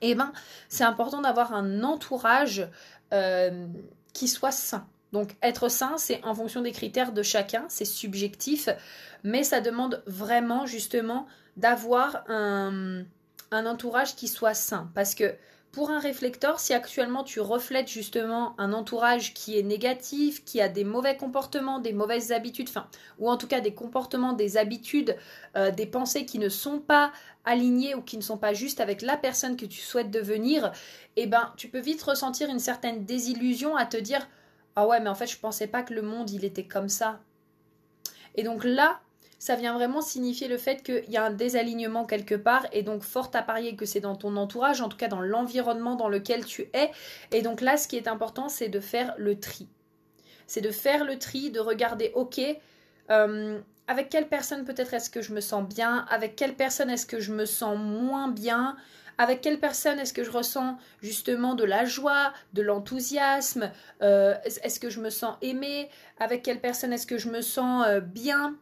eh 0.01 0.13
ben 0.13 0.31
c'est 0.67 0.83
important 0.83 1.21
d'avoir 1.21 1.53
un 1.53 1.83
entourage 1.83 2.67
euh, 3.13 3.67
qui 4.13 4.27
soit 4.27 4.51
sain. 4.51 4.85
Donc 5.13 5.35
être 5.41 5.69
sain, 5.69 5.95
c'est 5.97 6.23
en 6.23 6.35
fonction 6.35 6.61
des 6.61 6.71
critères 6.71 7.13
de 7.13 7.23
chacun, 7.23 7.65
c'est 7.69 7.85
subjectif, 7.85 8.69
mais 9.23 9.43
ça 9.43 9.61
demande 9.61 10.03
vraiment 10.05 10.65
justement 10.65 11.25
d'avoir 11.57 12.23
un, 12.27 13.03
un 13.51 13.65
entourage 13.65 14.15
qui 14.15 14.27
soit 14.27 14.53
sain. 14.53 14.91
Parce 14.93 15.15
que 15.15 15.35
pour 15.71 15.91
un 15.91 15.99
réflecteur, 15.99 16.59
si 16.59 16.73
actuellement 16.73 17.23
tu 17.23 17.39
reflètes 17.39 17.87
justement 17.87 18.55
un 18.57 18.73
entourage 18.73 19.35
qui 19.35 19.59
est 19.59 19.63
négatif, 19.63 20.43
qui 20.43 20.61
a 20.61 20.67
des 20.67 20.83
mauvais 20.83 21.15
comportements, 21.15 21.79
des 21.79 21.93
mauvaises 21.93 22.31
habitudes, 22.31 22.69
enfin, 22.69 22.87
ou 23.19 23.29
en 23.29 23.37
tout 23.37 23.45
cas 23.45 23.61
des 23.61 23.73
comportements, 23.73 24.33
des 24.33 24.57
habitudes, 24.57 25.15
euh, 25.55 25.69
des 25.69 25.85
pensées 25.85 26.25
qui 26.25 26.39
ne 26.39 26.49
sont 26.49 26.79
pas 26.79 27.11
alignées 27.45 27.93
ou 27.93 28.01
qui 28.01 28.17
ne 28.17 28.23
sont 28.23 28.37
pas 28.37 28.53
justes 28.53 28.79
avec 28.79 29.03
la 29.03 29.15
personne 29.15 29.57
que 29.57 29.65
tu 29.65 29.79
souhaites 29.79 30.09
devenir, 30.09 30.71
eh 31.17 31.27
ben, 31.27 31.53
tu 31.55 31.67
peux 31.67 31.79
vite 31.79 32.01
ressentir 32.01 32.49
une 32.49 32.59
certaine 32.59 33.05
désillusion 33.05 33.75
à 33.75 33.85
te 33.85 33.97
dire 33.97 34.27
ah 34.75 34.87
ouais, 34.87 34.99
mais 34.99 35.09
en 35.09 35.15
fait, 35.15 35.27
je 35.27 35.37
pensais 35.37 35.67
pas 35.67 35.83
que 35.83 35.93
le 35.93 36.01
monde 36.01 36.29
il 36.31 36.45
était 36.45 36.65
comme 36.65 36.89
ça. 36.89 37.19
Et 38.35 38.43
donc 38.43 38.63
là, 38.63 39.01
ça 39.39 39.55
vient 39.55 39.73
vraiment 39.73 40.01
signifier 40.01 40.49
le 40.49 40.57
fait 40.57 40.83
qu'il 40.83 41.09
y 41.09 41.17
a 41.17 41.23
un 41.25 41.31
désalignement 41.31 42.05
quelque 42.05 42.35
part 42.35 42.67
et 42.73 42.83
donc 42.83 43.03
fort 43.03 43.31
à 43.33 43.41
parier 43.41 43.75
que 43.75 43.85
c'est 43.85 44.01
dans 44.01 44.15
ton 44.15 44.35
entourage, 44.35 44.81
en 44.81 44.89
tout 44.89 44.97
cas 44.97 45.07
dans 45.07 45.21
l'environnement 45.21 45.95
dans 45.95 46.09
lequel 46.09 46.45
tu 46.45 46.69
es. 46.73 46.91
Et 47.31 47.41
donc 47.41 47.61
là, 47.61 47.77
ce 47.77 47.87
qui 47.87 47.95
est 47.95 48.09
important, 48.09 48.49
c'est 48.49 48.69
de 48.69 48.81
faire 48.81 49.15
le 49.17 49.39
tri. 49.39 49.67
C'est 50.45 50.61
de 50.61 50.71
faire 50.71 51.05
le 51.05 51.17
tri, 51.17 51.51
de 51.51 51.59
regarder, 51.59 52.11
ok, 52.15 52.41
euh, 53.11 53.59
avec 53.87 54.09
quelle 54.09 54.27
personne 54.27 54.65
peut-être 54.65 54.93
est-ce 54.93 55.09
que 55.09 55.21
je 55.21 55.33
me 55.33 55.39
sens 55.39 55.67
bien, 55.67 56.05
avec 56.09 56.35
quelle 56.35 56.55
personne 56.55 56.89
est-ce 56.89 57.05
que 57.05 57.19
je 57.19 57.31
me 57.31 57.45
sens 57.45 57.77
moins 57.77 58.27
bien, 58.27 58.75
avec 59.17 59.41
quelle 59.41 59.59
personne 59.59 59.99
est-ce 59.99 60.13
que 60.13 60.23
je 60.23 60.31
ressens 60.31 60.77
justement 61.01 61.55
de 61.55 61.63
la 61.63 61.85
joie, 61.85 62.33
de 62.53 62.61
l'enthousiasme, 62.61 63.71
euh, 64.01 64.35
est-ce 64.43 64.79
que 64.79 64.89
je 64.89 64.99
me 64.99 65.09
sens 65.09 65.37
aimée, 65.41 65.89
avec 66.19 66.43
quelle 66.43 66.59
personne 66.59 66.93
est-ce 66.93 67.07
que 67.07 67.17
je 67.17 67.29
me 67.29 67.41
sens 67.41 67.85
euh, 67.87 67.99
bien, 67.99 68.55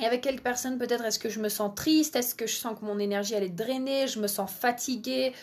et 0.00 0.06
avec 0.06 0.22
quelques 0.22 0.42
personnes, 0.42 0.78
peut-être 0.78 1.04
est-ce 1.04 1.18
que 1.18 1.28
je 1.28 1.38
me 1.40 1.48
sens 1.48 1.74
triste, 1.74 2.16
est-ce 2.16 2.34
que 2.34 2.46
je 2.46 2.54
sens 2.54 2.78
que 2.78 2.84
mon 2.84 2.98
énergie 2.98 3.34
elle 3.34 3.42
est 3.42 3.48
drainée, 3.50 4.06
je 4.06 4.20
me 4.20 4.26
sens 4.26 4.50
fatiguée, 4.50 5.34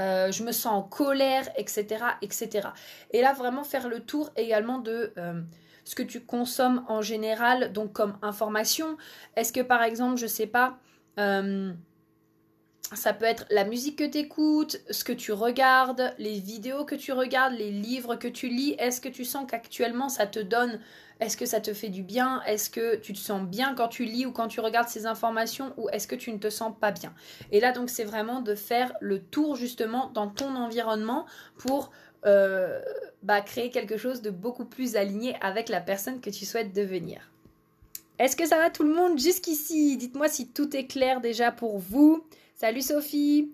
euh, 0.00 0.32
je 0.32 0.42
me 0.42 0.52
sens 0.52 0.72
en 0.72 0.82
colère, 0.82 1.48
etc., 1.56 2.04
etc. 2.20 2.68
Et 3.12 3.20
là, 3.20 3.32
vraiment 3.32 3.62
faire 3.62 3.88
le 3.88 4.00
tour 4.00 4.30
également 4.36 4.78
de 4.78 5.12
euh, 5.18 5.40
ce 5.84 5.94
que 5.94 6.02
tu 6.02 6.20
consommes 6.20 6.84
en 6.88 7.02
général, 7.02 7.72
donc 7.72 7.92
comme 7.92 8.16
information. 8.22 8.96
Est-ce 9.36 9.52
que 9.52 9.60
par 9.60 9.82
exemple, 9.82 10.16
je 10.16 10.26
sais 10.26 10.46
pas, 10.46 10.78
euh, 11.18 11.72
ça 12.94 13.12
peut 13.14 13.24
être 13.24 13.46
la 13.50 13.64
musique 13.64 13.96
que 13.96 14.04
tu 14.04 14.18
écoutes, 14.18 14.80
ce 14.90 15.04
que 15.04 15.12
tu 15.12 15.32
regardes, 15.32 16.14
les 16.18 16.38
vidéos 16.38 16.84
que 16.84 16.94
tu 16.94 17.12
regardes, 17.12 17.54
les 17.54 17.70
livres 17.70 18.16
que 18.16 18.28
tu 18.28 18.48
lis. 18.48 18.74
Est-ce 18.78 19.00
que 19.00 19.08
tu 19.08 19.24
sens 19.24 19.46
qu'actuellement 19.48 20.08
ça 20.08 20.26
te 20.26 20.40
donne 20.40 20.78
est-ce 21.22 21.36
que 21.36 21.46
ça 21.46 21.60
te 21.60 21.72
fait 21.72 21.88
du 21.88 22.02
bien? 22.02 22.42
Est-ce 22.48 22.68
que 22.68 22.96
tu 22.96 23.12
te 23.12 23.18
sens 23.18 23.42
bien 23.42 23.76
quand 23.76 23.86
tu 23.86 24.04
lis 24.04 24.26
ou 24.26 24.32
quand 24.32 24.48
tu 24.48 24.58
regardes 24.58 24.88
ces 24.88 25.06
informations? 25.06 25.72
Ou 25.76 25.88
est-ce 25.90 26.08
que 26.08 26.16
tu 26.16 26.32
ne 26.32 26.38
te 26.38 26.50
sens 26.50 26.72
pas 26.80 26.90
bien? 26.90 27.14
Et 27.52 27.60
là 27.60 27.70
donc 27.70 27.90
c'est 27.90 28.02
vraiment 28.02 28.40
de 28.40 28.56
faire 28.56 28.92
le 29.00 29.20
tour 29.20 29.54
justement 29.54 30.10
dans 30.14 30.26
ton 30.26 30.56
environnement 30.56 31.26
pour 31.58 31.92
euh, 32.26 32.80
bah, 33.22 33.40
créer 33.40 33.70
quelque 33.70 33.96
chose 33.96 34.20
de 34.20 34.30
beaucoup 34.30 34.64
plus 34.64 34.96
aligné 34.96 35.36
avec 35.40 35.68
la 35.68 35.80
personne 35.80 36.20
que 36.20 36.30
tu 36.30 36.44
souhaites 36.44 36.72
devenir. 36.72 37.30
Est-ce 38.18 38.34
que 38.34 38.46
ça 38.46 38.58
va 38.58 38.70
tout 38.70 38.82
le 38.82 38.92
monde? 38.92 39.16
Jusqu'ici 39.16 39.96
Dites-moi 39.96 40.28
si 40.28 40.48
tout 40.48 40.76
est 40.76 40.88
clair 40.88 41.20
déjà 41.20 41.52
pour 41.52 41.78
vous. 41.78 42.24
Salut 42.62 42.82
Sophie 42.82 43.50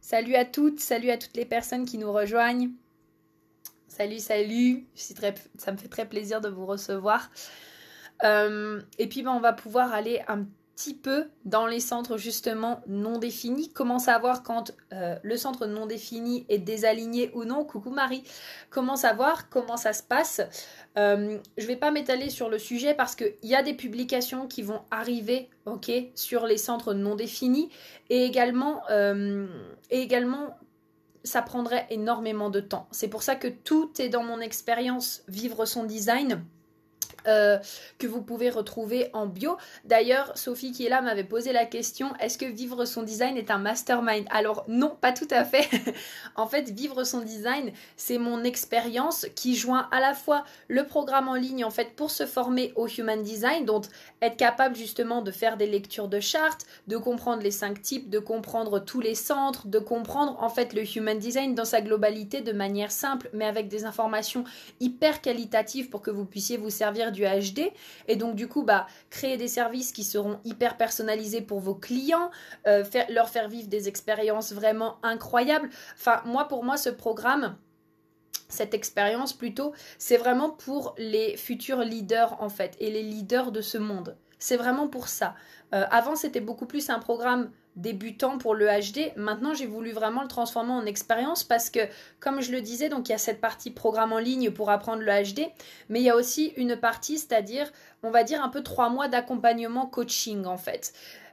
Salut 0.00 0.36
à 0.36 0.44
toutes, 0.44 0.78
salut 0.78 1.10
à 1.10 1.18
toutes 1.18 1.36
les 1.36 1.44
personnes 1.44 1.84
qui 1.84 1.98
nous 1.98 2.12
rejoignent. 2.12 2.70
Salut, 3.88 4.20
salut. 4.20 4.86
Ça 4.94 5.72
me 5.72 5.76
fait 5.76 5.88
très 5.88 6.08
plaisir 6.08 6.40
de 6.40 6.48
vous 6.48 6.64
recevoir. 6.64 7.32
Euh, 8.22 8.80
et 9.00 9.08
puis, 9.08 9.24
ben, 9.24 9.32
on 9.32 9.40
va 9.40 9.52
pouvoir 9.52 9.92
aller 9.92 10.22
un 10.28 10.44
petit 10.44 10.61
peu 11.02 11.28
dans 11.44 11.66
les 11.66 11.80
centres 11.80 12.16
justement 12.16 12.80
non 12.86 13.18
définis. 13.18 13.70
Comment 13.72 13.98
savoir 13.98 14.42
quand 14.42 14.72
euh, 14.92 15.16
le 15.22 15.36
centre 15.36 15.66
non 15.66 15.86
défini 15.86 16.44
est 16.48 16.58
désaligné 16.58 17.30
ou 17.34 17.44
non? 17.44 17.64
Coucou 17.64 17.90
Marie. 17.90 18.24
Comment 18.70 18.96
savoir 18.96 19.48
comment 19.48 19.76
ça 19.76 19.92
se 19.92 20.02
passe? 20.02 20.40
Euh, 20.98 21.38
Je 21.56 21.66
vais 21.66 21.76
pas 21.76 21.90
m'étaler 21.90 22.30
sur 22.30 22.48
le 22.48 22.58
sujet 22.58 22.94
parce 22.94 23.14
qu'il 23.14 23.34
y 23.44 23.54
a 23.54 23.62
des 23.62 23.74
publications 23.74 24.48
qui 24.48 24.62
vont 24.62 24.82
arriver 24.90 25.48
ok, 25.66 25.90
sur 26.14 26.46
les 26.46 26.58
centres 26.58 26.94
non 26.94 27.14
définis 27.14 27.70
et 28.10 28.24
également, 28.24 28.82
et 28.88 30.00
également 30.00 30.56
ça 31.24 31.42
prendrait 31.42 31.86
énormément 31.90 32.50
de 32.50 32.60
temps. 32.60 32.88
C'est 32.90 33.08
pour 33.08 33.22
ça 33.22 33.36
que 33.36 33.48
tout 33.48 33.92
est 34.00 34.08
dans 34.08 34.24
mon 34.24 34.40
expérience 34.40 35.22
vivre 35.28 35.64
son 35.64 35.84
design. 35.84 36.44
Euh, 37.26 37.58
que 37.98 38.06
vous 38.06 38.22
pouvez 38.22 38.50
retrouver 38.50 39.10
en 39.12 39.26
bio. 39.26 39.56
D'ailleurs, 39.84 40.36
Sophie 40.36 40.72
qui 40.72 40.86
est 40.86 40.88
là 40.88 41.02
m'avait 41.02 41.24
posé 41.24 41.52
la 41.52 41.66
question 41.66 42.12
est-ce 42.20 42.36
que 42.36 42.46
vivre 42.46 42.84
son 42.84 43.02
design 43.02 43.36
est 43.36 43.50
un 43.50 43.58
mastermind? 43.58 44.26
Alors 44.30 44.64
non, 44.66 44.96
pas 45.00 45.12
tout 45.12 45.28
à 45.30 45.44
fait. 45.44 45.68
en 46.36 46.46
fait, 46.46 46.70
vivre 46.70 47.04
son 47.04 47.20
design, 47.20 47.70
c'est 47.96 48.18
mon 48.18 48.42
expérience 48.42 49.26
qui 49.36 49.54
joint 49.54 49.88
à 49.92 50.00
la 50.00 50.14
fois 50.14 50.44
le 50.68 50.84
programme 50.84 51.28
en 51.28 51.34
ligne 51.34 51.64
en 51.64 51.70
fait 51.70 51.94
pour 51.94 52.10
se 52.10 52.26
former 52.26 52.72
au 52.76 52.88
human 52.88 53.22
design, 53.22 53.64
donc 53.64 53.84
être 54.20 54.36
capable 54.36 54.74
justement 54.74 55.22
de 55.22 55.30
faire 55.30 55.56
des 55.56 55.66
lectures 55.66 56.08
de 56.08 56.20
chartes, 56.20 56.66
de 56.88 56.96
comprendre 56.96 57.42
les 57.42 57.50
cinq 57.50 57.82
types, 57.82 58.10
de 58.10 58.18
comprendre 58.18 58.80
tous 58.80 59.00
les 59.00 59.14
centres, 59.14 59.68
de 59.68 59.78
comprendre 59.78 60.36
en 60.40 60.48
fait 60.48 60.72
le 60.72 60.82
human 60.96 61.18
design 61.18 61.54
dans 61.54 61.64
sa 61.64 61.80
globalité 61.80 62.40
de 62.40 62.52
manière 62.52 62.90
simple, 62.90 63.30
mais 63.32 63.44
avec 63.44 63.68
des 63.68 63.84
informations 63.84 64.44
hyper 64.80 65.20
qualitatives 65.20 65.88
pour 65.88 66.02
que 66.02 66.10
vous 66.10 66.24
puissiez 66.24 66.56
vous 66.56 66.70
servir 66.70 67.11
du 67.12 67.24
HD 67.24 67.70
et 68.08 68.16
donc 68.16 68.34
du 68.34 68.48
coup 68.48 68.62
bah 68.62 68.86
créer 69.10 69.36
des 69.36 69.48
services 69.48 69.92
qui 69.92 70.04
seront 70.04 70.40
hyper 70.44 70.76
personnalisés 70.76 71.42
pour 71.42 71.60
vos 71.60 71.74
clients, 71.74 72.30
euh, 72.66 72.84
faire, 72.84 73.06
leur 73.10 73.28
faire 73.28 73.48
vivre 73.48 73.68
des 73.68 73.88
expériences 73.88 74.52
vraiment 74.52 74.96
incroyables. 75.02 75.70
Enfin 75.94 76.22
moi 76.24 76.48
pour 76.48 76.64
moi 76.64 76.76
ce 76.76 76.90
programme 76.90 77.56
cette 78.48 78.74
expérience 78.74 79.32
plutôt, 79.32 79.72
c'est 79.98 80.18
vraiment 80.18 80.50
pour 80.50 80.94
les 80.98 81.36
futurs 81.36 81.80
leaders 81.80 82.36
en 82.42 82.50
fait 82.50 82.76
et 82.80 82.90
les 82.90 83.02
leaders 83.02 83.50
de 83.50 83.62
ce 83.62 83.78
monde. 83.78 84.16
C'est 84.42 84.56
vraiment 84.56 84.88
pour 84.88 85.06
ça. 85.06 85.36
Euh, 85.72 85.84
avant, 85.92 86.16
c'était 86.16 86.40
beaucoup 86.40 86.66
plus 86.66 86.90
un 86.90 86.98
programme 86.98 87.52
débutant 87.76 88.38
pour 88.38 88.56
le 88.56 88.66
HD. 88.66 89.12
Maintenant, 89.14 89.54
j'ai 89.54 89.66
voulu 89.66 89.92
vraiment 89.92 90.20
le 90.20 90.26
transformer 90.26 90.72
en 90.72 90.84
expérience 90.84 91.44
parce 91.44 91.70
que, 91.70 91.78
comme 92.18 92.40
je 92.40 92.50
le 92.50 92.60
disais, 92.60 92.88
donc 92.88 93.08
il 93.08 93.12
y 93.12 93.14
a 93.14 93.18
cette 93.18 93.40
partie 93.40 93.70
programme 93.70 94.12
en 94.12 94.18
ligne 94.18 94.50
pour 94.50 94.68
apprendre 94.68 95.00
le 95.00 95.12
HD, 95.12 95.46
mais 95.88 96.00
il 96.00 96.02
y 96.02 96.10
a 96.10 96.16
aussi 96.16 96.52
une 96.56 96.74
partie, 96.74 97.18
c'est-à-dire, 97.18 97.70
on 98.02 98.10
va 98.10 98.24
dire 98.24 98.42
un 98.42 98.48
peu 98.48 98.64
trois 98.64 98.88
mois 98.88 99.06
d'accompagnement 99.06 99.86
coaching 99.86 100.44
en 100.44 100.58
fait. 100.58 100.92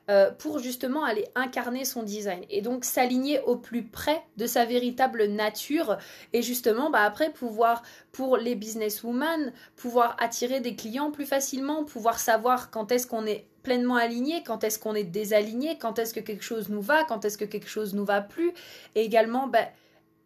Euh, 0.10 0.32
pour 0.32 0.58
justement 0.58 1.04
aller 1.04 1.28
incarner 1.36 1.86
son 1.86 2.02
design 2.02 2.43
et 2.50 2.62
donc 2.62 2.84
s'aligner 2.84 3.41
au 3.41 3.56
plus 3.56 3.84
près 3.84 4.24
de 4.38 4.48
sa 4.48 4.65
véritable 4.65 5.26
nature 5.26 5.98
et 6.34 6.41
justement 6.41 6.89
bah, 6.89 7.04
après 7.04 7.32
pouvoir 7.32 7.84
pour 8.12 8.36
les 8.38 8.56
businesswomen 8.56 9.54
pouvoir 9.76 10.17
attirer 10.19 10.62
des 10.62 10.76
clients 10.76 11.12
plus 11.12 11.28
facilement 11.28 11.84
pouvoir 11.84 12.17
savoir 12.17 12.72
quand 12.72 12.91
est-ce 12.91 13.06
qu'on 13.06 13.28
est 13.28 13.45
pleinement 13.62 13.98
aligné, 13.98 14.41
quand 14.43 14.63
est-ce 14.63 14.80
qu'on 14.80 14.95
est 14.95 15.04
désaligné, 15.04 15.78
quand 15.78 16.00
est-ce 16.00 16.15
que 16.15 16.19
quelque 16.22 16.43
chose 16.43 16.69
nous 16.69 16.82
va, 16.82 17.04
quand 17.04 17.24
est-ce 17.26 17.38
que 17.38 17.45
quelque 17.45 17.69
chose 17.69 17.93
nous 17.93 18.06
va 18.06 18.22
plus, 18.22 18.52
et 18.95 19.02
également 19.02 19.48
bah, 19.48 19.67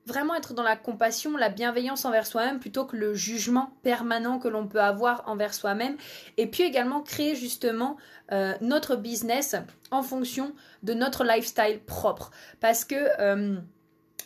vraiment 0.05 0.35
être 0.35 0.53
dans 0.53 0.63
la 0.63 0.75
compassion, 0.75 1.37
la 1.37 1.49
bienveillance 1.49 2.05
envers 2.05 2.25
soi-même 2.27 2.59
plutôt 2.59 2.85
que 2.85 2.95
le 2.95 3.13
jugement 3.13 3.73
permanent 3.83 4.39
que 4.39 4.47
l'on 4.47 4.67
peut 4.67 4.81
avoir 4.81 5.23
envers 5.27 5.53
soi-même, 5.53 5.95
et 6.37 6.47
puis 6.47 6.63
également 6.63 7.01
créer 7.01 7.35
justement 7.35 7.97
euh, 8.31 8.53
notre 8.61 8.95
business 8.95 9.55
en 9.91 10.03
fonction 10.03 10.53
de 10.83 10.93
notre 10.93 11.23
lifestyle 11.23 11.79
propre, 11.85 12.31
parce 12.59 12.85
que 12.85 12.95
euh, 13.19 13.57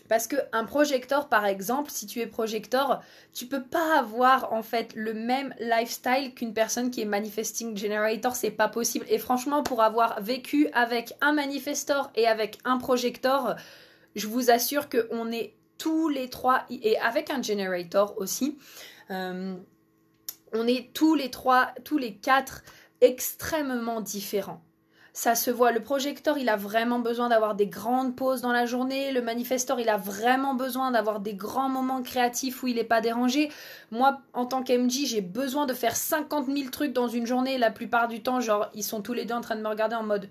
parce 0.07 0.27
qu'un 0.27 0.63
projecteur, 0.65 1.27
par 1.27 1.45
exemple, 1.45 1.91
si 1.91 2.05
tu 2.05 2.21
es 2.21 2.27
projecteur, 2.27 3.01
tu 3.33 3.45
peux 3.45 3.63
pas 3.63 3.99
avoir 3.99 4.53
en 4.53 4.63
fait 4.63 4.93
le 4.95 5.13
même 5.13 5.53
lifestyle 5.59 6.33
qu'une 6.33 6.53
personne 6.53 6.91
qui 6.91 7.01
est 7.01 7.05
manifesting 7.05 7.75
generator, 7.75 8.35
c'est 8.35 8.51
pas 8.51 8.69
possible. 8.69 9.05
Et 9.09 9.17
franchement, 9.17 9.63
pour 9.63 9.81
avoir 9.81 10.21
vécu 10.21 10.69
avec 10.73 11.13
un 11.19 11.33
manifestor 11.33 12.09
et 12.15 12.25
avec 12.25 12.57
un 12.63 12.77
projecteur, 12.77 13.57
je 14.15 14.27
vous 14.27 14.49
assure 14.49 14.87
qu'on 14.89 15.31
est 15.31 15.53
tous 15.77 16.09
les 16.09 16.29
trois, 16.29 16.65
et 16.69 16.97
avec 16.99 17.29
un 17.29 17.41
generator 17.41 18.15
aussi, 18.17 18.57
euh, 19.11 19.55
on 20.53 20.67
est 20.67 20.93
tous 20.93 21.15
les 21.15 21.29
trois, 21.29 21.71
tous 21.83 21.97
les 21.97 22.15
quatre 22.15 22.63
extrêmement 23.01 24.01
différents. 24.01 24.61
ça 25.13 25.33
se 25.33 25.49
voit. 25.49 25.71
Le 25.71 25.81
projecteur, 25.81 26.37
il 26.37 26.47
a 26.47 26.55
vraiment 26.55 26.99
besoin 26.99 27.29
d'avoir 27.29 27.55
des 27.55 27.65
grandes 27.65 28.15
pauses 28.15 28.41
dans 28.41 28.51
la 28.51 28.67
journée. 28.67 29.11
Le 29.11 29.23
manifestor, 29.23 29.79
il 29.79 29.89
a 29.89 29.97
vraiment 29.97 30.53
besoin 30.53 30.91
d'avoir 30.91 31.19
des 31.19 31.33
grands 31.33 31.69
moments 31.69 32.03
créatifs 32.03 32.61
où 32.61 32.67
il 32.67 32.75
n'est 32.75 32.83
pas 32.83 33.01
dérangé. 33.01 33.49
Moi, 33.89 34.21
en 34.33 34.45
tant 34.45 34.61
qu'MJ, 34.61 35.07
j'ai 35.07 35.21
besoin 35.21 35.65
de 35.65 35.73
faire 35.73 35.95
50 35.95 36.45
000 36.45 36.69
trucs 36.69 36.93
dans 36.93 37.07
une 37.07 37.25
journée. 37.25 37.57
La 37.57 37.71
plupart 37.71 38.07
du 38.07 38.21
temps, 38.21 38.41
genre, 38.41 38.69
ils 38.75 38.83
sont 38.83 39.01
tous 39.01 39.13
les 39.13 39.25
deux 39.25 39.33
en 39.33 39.41
train 39.41 39.55
de 39.55 39.61
me 39.61 39.67
regarder 39.69 39.95
en 39.95 40.03
mode 40.03 40.29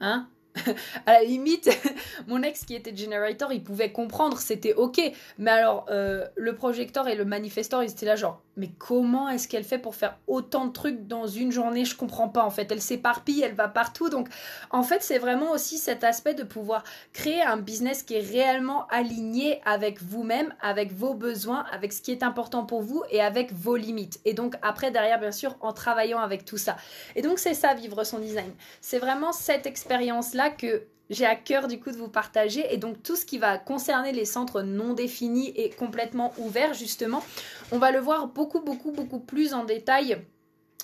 Hein? 0.00 0.28
à 1.06 1.12
la 1.12 1.24
limite, 1.24 1.70
mon 2.28 2.42
ex 2.42 2.64
qui 2.64 2.74
était 2.74 2.96
generator, 2.96 3.52
il 3.52 3.62
pouvait 3.62 3.92
comprendre, 3.92 4.38
c'était 4.38 4.74
ok. 4.74 5.00
Mais 5.38 5.50
alors, 5.50 5.86
euh, 5.90 6.26
le 6.36 6.54
projecteur 6.54 7.08
et 7.08 7.14
le 7.14 7.24
manifestor, 7.24 7.82
ils 7.82 7.90
étaient 7.90 8.06
là 8.06 8.16
genre, 8.16 8.40
mais 8.56 8.70
comment 8.78 9.28
est-ce 9.28 9.48
qu'elle 9.48 9.64
fait 9.64 9.78
pour 9.78 9.96
faire 9.96 10.16
autant 10.28 10.66
de 10.66 10.72
trucs 10.72 11.08
dans 11.08 11.26
une 11.26 11.50
journée? 11.50 11.84
Je 11.84 11.96
comprends 11.96 12.28
pas 12.28 12.44
en 12.44 12.50
fait. 12.50 12.70
Elle 12.70 12.80
s'éparpille, 12.80 13.42
elle 13.42 13.54
va 13.54 13.66
partout. 13.66 14.08
Donc, 14.08 14.28
en 14.70 14.84
fait, 14.84 15.02
c'est 15.02 15.18
vraiment 15.18 15.50
aussi 15.50 15.76
cet 15.76 16.04
aspect 16.04 16.34
de 16.34 16.44
pouvoir 16.44 16.84
créer 17.12 17.42
un 17.42 17.56
business 17.56 18.04
qui 18.04 18.14
est 18.14 18.20
réellement 18.20 18.86
aligné 18.88 19.60
avec 19.64 20.00
vous-même, 20.02 20.54
avec 20.60 20.92
vos 20.92 21.14
besoins, 21.14 21.64
avec 21.72 21.92
ce 21.92 22.00
qui 22.00 22.12
est 22.12 22.22
important 22.22 22.64
pour 22.64 22.82
vous 22.82 23.02
et 23.10 23.20
avec 23.20 23.52
vos 23.52 23.76
limites. 23.76 24.20
Et 24.24 24.34
donc, 24.34 24.54
après, 24.62 24.92
derrière, 24.92 25.18
bien 25.18 25.32
sûr, 25.32 25.56
en 25.60 25.72
travaillant 25.72 26.20
avec 26.20 26.44
tout 26.44 26.58
ça. 26.58 26.76
Et 27.16 27.22
donc, 27.22 27.40
c'est 27.40 27.54
ça, 27.54 27.74
vivre 27.74 28.04
son 28.04 28.20
design. 28.20 28.52
C'est 28.80 28.98
vraiment 28.98 29.32
cette 29.32 29.66
expérience-là 29.66 30.43
que 30.50 30.86
j'ai 31.10 31.26
à 31.26 31.36
cœur 31.36 31.68
du 31.68 31.78
coup 31.80 31.90
de 31.90 31.96
vous 31.96 32.08
partager. 32.08 32.72
Et 32.72 32.76
donc 32.76 33.02
tout 33.02 33.16
ce 33.16 33.24
qui 33.24 33.38
va 33.38 33.58
concerner 33.58 34.12
les 34.12 34.24
centres 34.24 34.62
non 34.62 34.94
définis 34.94 35.52
et 35.56 35.70
complètement 35.70 36.32
ouverts, 36.38 36.74
justement, 36.74 37.24
on 37.72 37.78
va 37.78 37.90
le 37.90 37.98
voir 37.98 38.28
beaucoup, 38.28 38.60
beaucoup, 38.60 38.92
beaucoup 38.92 39.20
plus 39.20 39.54
en 39.54 39.64
détail 39.64 40.22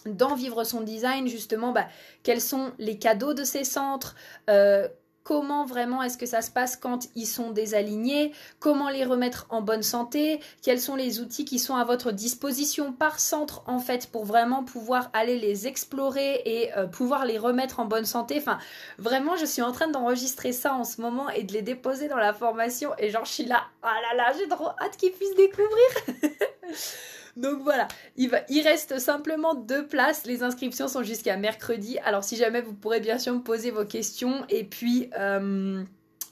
dans 0.06 0.34
Vivre 0.34 0.64
son 0.64 0.80
design, 0.80 1.28
justement, 1.28 1.72
bah, 1.72 1.86
quels 2.22 2.40
sont 2.40 2.72
les 2.78 2.98
cadeaux 2.98 3.34
de 3.34 3.44
ces 3.44 3.64
centres, 3.64 4.16
euh, 4.48 4.88
comment 5.22 5.64
vraiment 5.64 6.02
est-ce 6.02 6.18
que 6.18 6.26
ça 6.26 6.42
se 6.42 6.50
passe 6.50 6.76
quand 6.76 7.08
ils 7.14 7.26
sont 7.26 7.50
désalignés, 7.50 8.32
comment 8.58 8.88
les 8.88 9.04
remettre 9.04 9.46
en 9.50 9.62
bonne 9.62 9.82
santé, 9.82 10.40
quels 10.62 10.80
sont 10.80 10.96
les 10.96 11.20
outils 11.20 11.44
qui 11.44 11.58
sont 11.58 11.76
à 11.76 11.84
votre 11.84 12.12
disposition 12.12 12.92
par 12.92 13.20
centre 13.20 13.62
en 13.66 13.78
fait 13.78 14.10
pour 14.10 14.24
vraiment 14.24 14.64
pouvoir 14.64 15.10
aller 15.12 15.38
les 15.38 15.66
explorer 15.66 16.42
et 16.44 16.74
euh, 16.76 16.86
pouvoir 16.86 17.24
les 17.24 17.38
remettre 17.38 17.80
en 17.80 17.84
bonne 17.84 18.06
santé. 18.06 18.36
Enfin, 18.38 18.58
vraiment, 18.98 19.36
je 19.36 19.44
suis 19.44 19.62
en 19.62 19.72
train 19.72 19.88
d'enregistrer 19.88 20.52
ça 20.52 20.74
en 20.74 20.84
ce 20.84 21.00
moment 21.00 21.28
et 21.30 21.42
de 21.42 21.52
les 21.52 21.62
déposer 21.62 22.08
dans 22.08 22.16
la 22.16 22.32
formation 22.32 22.90
et 22.98 23.10
genre 23.10 23.24
je 23.24 23.32
suis 23.32 23.44
là, 23.44 23.64
ah 23.82 23.94
là 24.10 24.16
là, 24.16 24.32
j'ai 24.38 24.48
trop 24.48 24.70
hâte 24.80 24.96
qu'ils 24.96 25.12
puissent 25.12 25.36
découvrir. 25.36 26.30
Donc 27.40 27.62
voilà, 27.62 27.88
il, 28.16 28.30
reste 28.62 28.98
simplement 28.98 29.54
deux 29.54 29.86
places. 29.86 30.26
Les 30.26 30.42
inscriptions 30.42 30.88
sont 30.88 31.02
jusqu'à 31.02 31.36
mercredi. 31.36 31.98
Alors 32.04 32.22
si 32.22 32.36
jamais 32.36 32.60
vous 32.60 32.74
pourrez 32.74 33.00
bien 33.00 33.18
sûr 33.18 33.34
me 33.34 33.40
poser 33.40 33.70
vos 33.70 33.84
questions 33.84 34.44
et 34.48 34.64
puis... 34.64 35.10
Euh, 35.18 35.82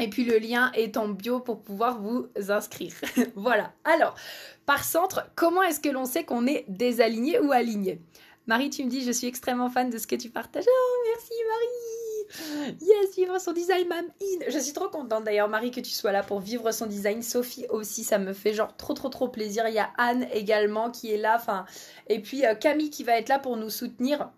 et 0.00 0.08
puis 0.08 0.24
le 0.24 0.38
lien 0.38 0.70
est 0.74 0.96
en 0.96 1.08
bio 1.08 1.40
pour 1.40 1.60
pouvoir 1.60 2.00
vous 2.00 2.28
inscrire. 2.50 2.92
voilà. 3.34 3.72
Alors, 3.82 4.14
par 4.64 4.84
centre, 4.84 5.28
comment 5.34 5.64
est-ce 5.64 5.80
que 5.80 5.88
l'on 5.88 6.04
sait 6.04 6.22
qu'on 6.22 6.46
est 6.46 6.64
désaligné 6.68 7.40
ou 7.40 7.50
aligné? 7.50 8.00
Marie, 8.46 8.70
tu 8.70 8.84
me 8.84 8.90
dis, 8.90 9.02
je 9.02 9.10
suis 9.10 9.26
extrêmement 9.26 9.70
fan 9.70 9.90
de 9.90 9.98
ce 9.98 10.06
que 10.06 10.14
tu 10.14 10.30
partages. 10.30 10.66
Oh, 10.68 11.04
merci 11.08 11.32
Marie 11.48 11.87
Yes, 12.80 13.16
vivre 13.16 13.38
son 13.38 13.52
design, 13.52 13.88
mam 13.88 14.04
in. 14.20 14.50
Je 14.50 14.58
suis 14.58 14.72
trop 14.72 14.88
contente 14.88 15.24
d'ailleurs, 15.24 15.48
Marie, 15.48 15.70
que 15.70 15.80
tu 15.80 15.90
sois 15.90 16.12
là 16.12 16.22
pour 16.22 16.40
vivre 16.40 16.70
son 16.72 16.86
design. 16.86 17.22
Sophie 17.22 17.66
aussi, 17.70 18.04
ça 18.04 18.18
me 18.18 18.32
fait 18.32 18.54
genre 18.54 18.76
trop, 18.76 18.94
trop, 18.94 19.08
trop 19.08 19.28
plaisir. 19.28 19.66
Il 19.68 19.74
y 19.74 19.78
a 19.78 19.90
Anne 19.96 20.26
également 20.32 20.90
qui 20.90 21.12
est 21.12 21.16
là. 21.16 21.38
Et 22.08 22.20
puis 22.20 22.44
euh, 22.44 22.54
Camille 22.54 22.90
qui 22.90 23.04
va 23.04 23.18
être 23.18 23.28
là 23.28 23.38
pour 23.38 23.56
nous 23.56 23.70
soutenir. 23.70 24.30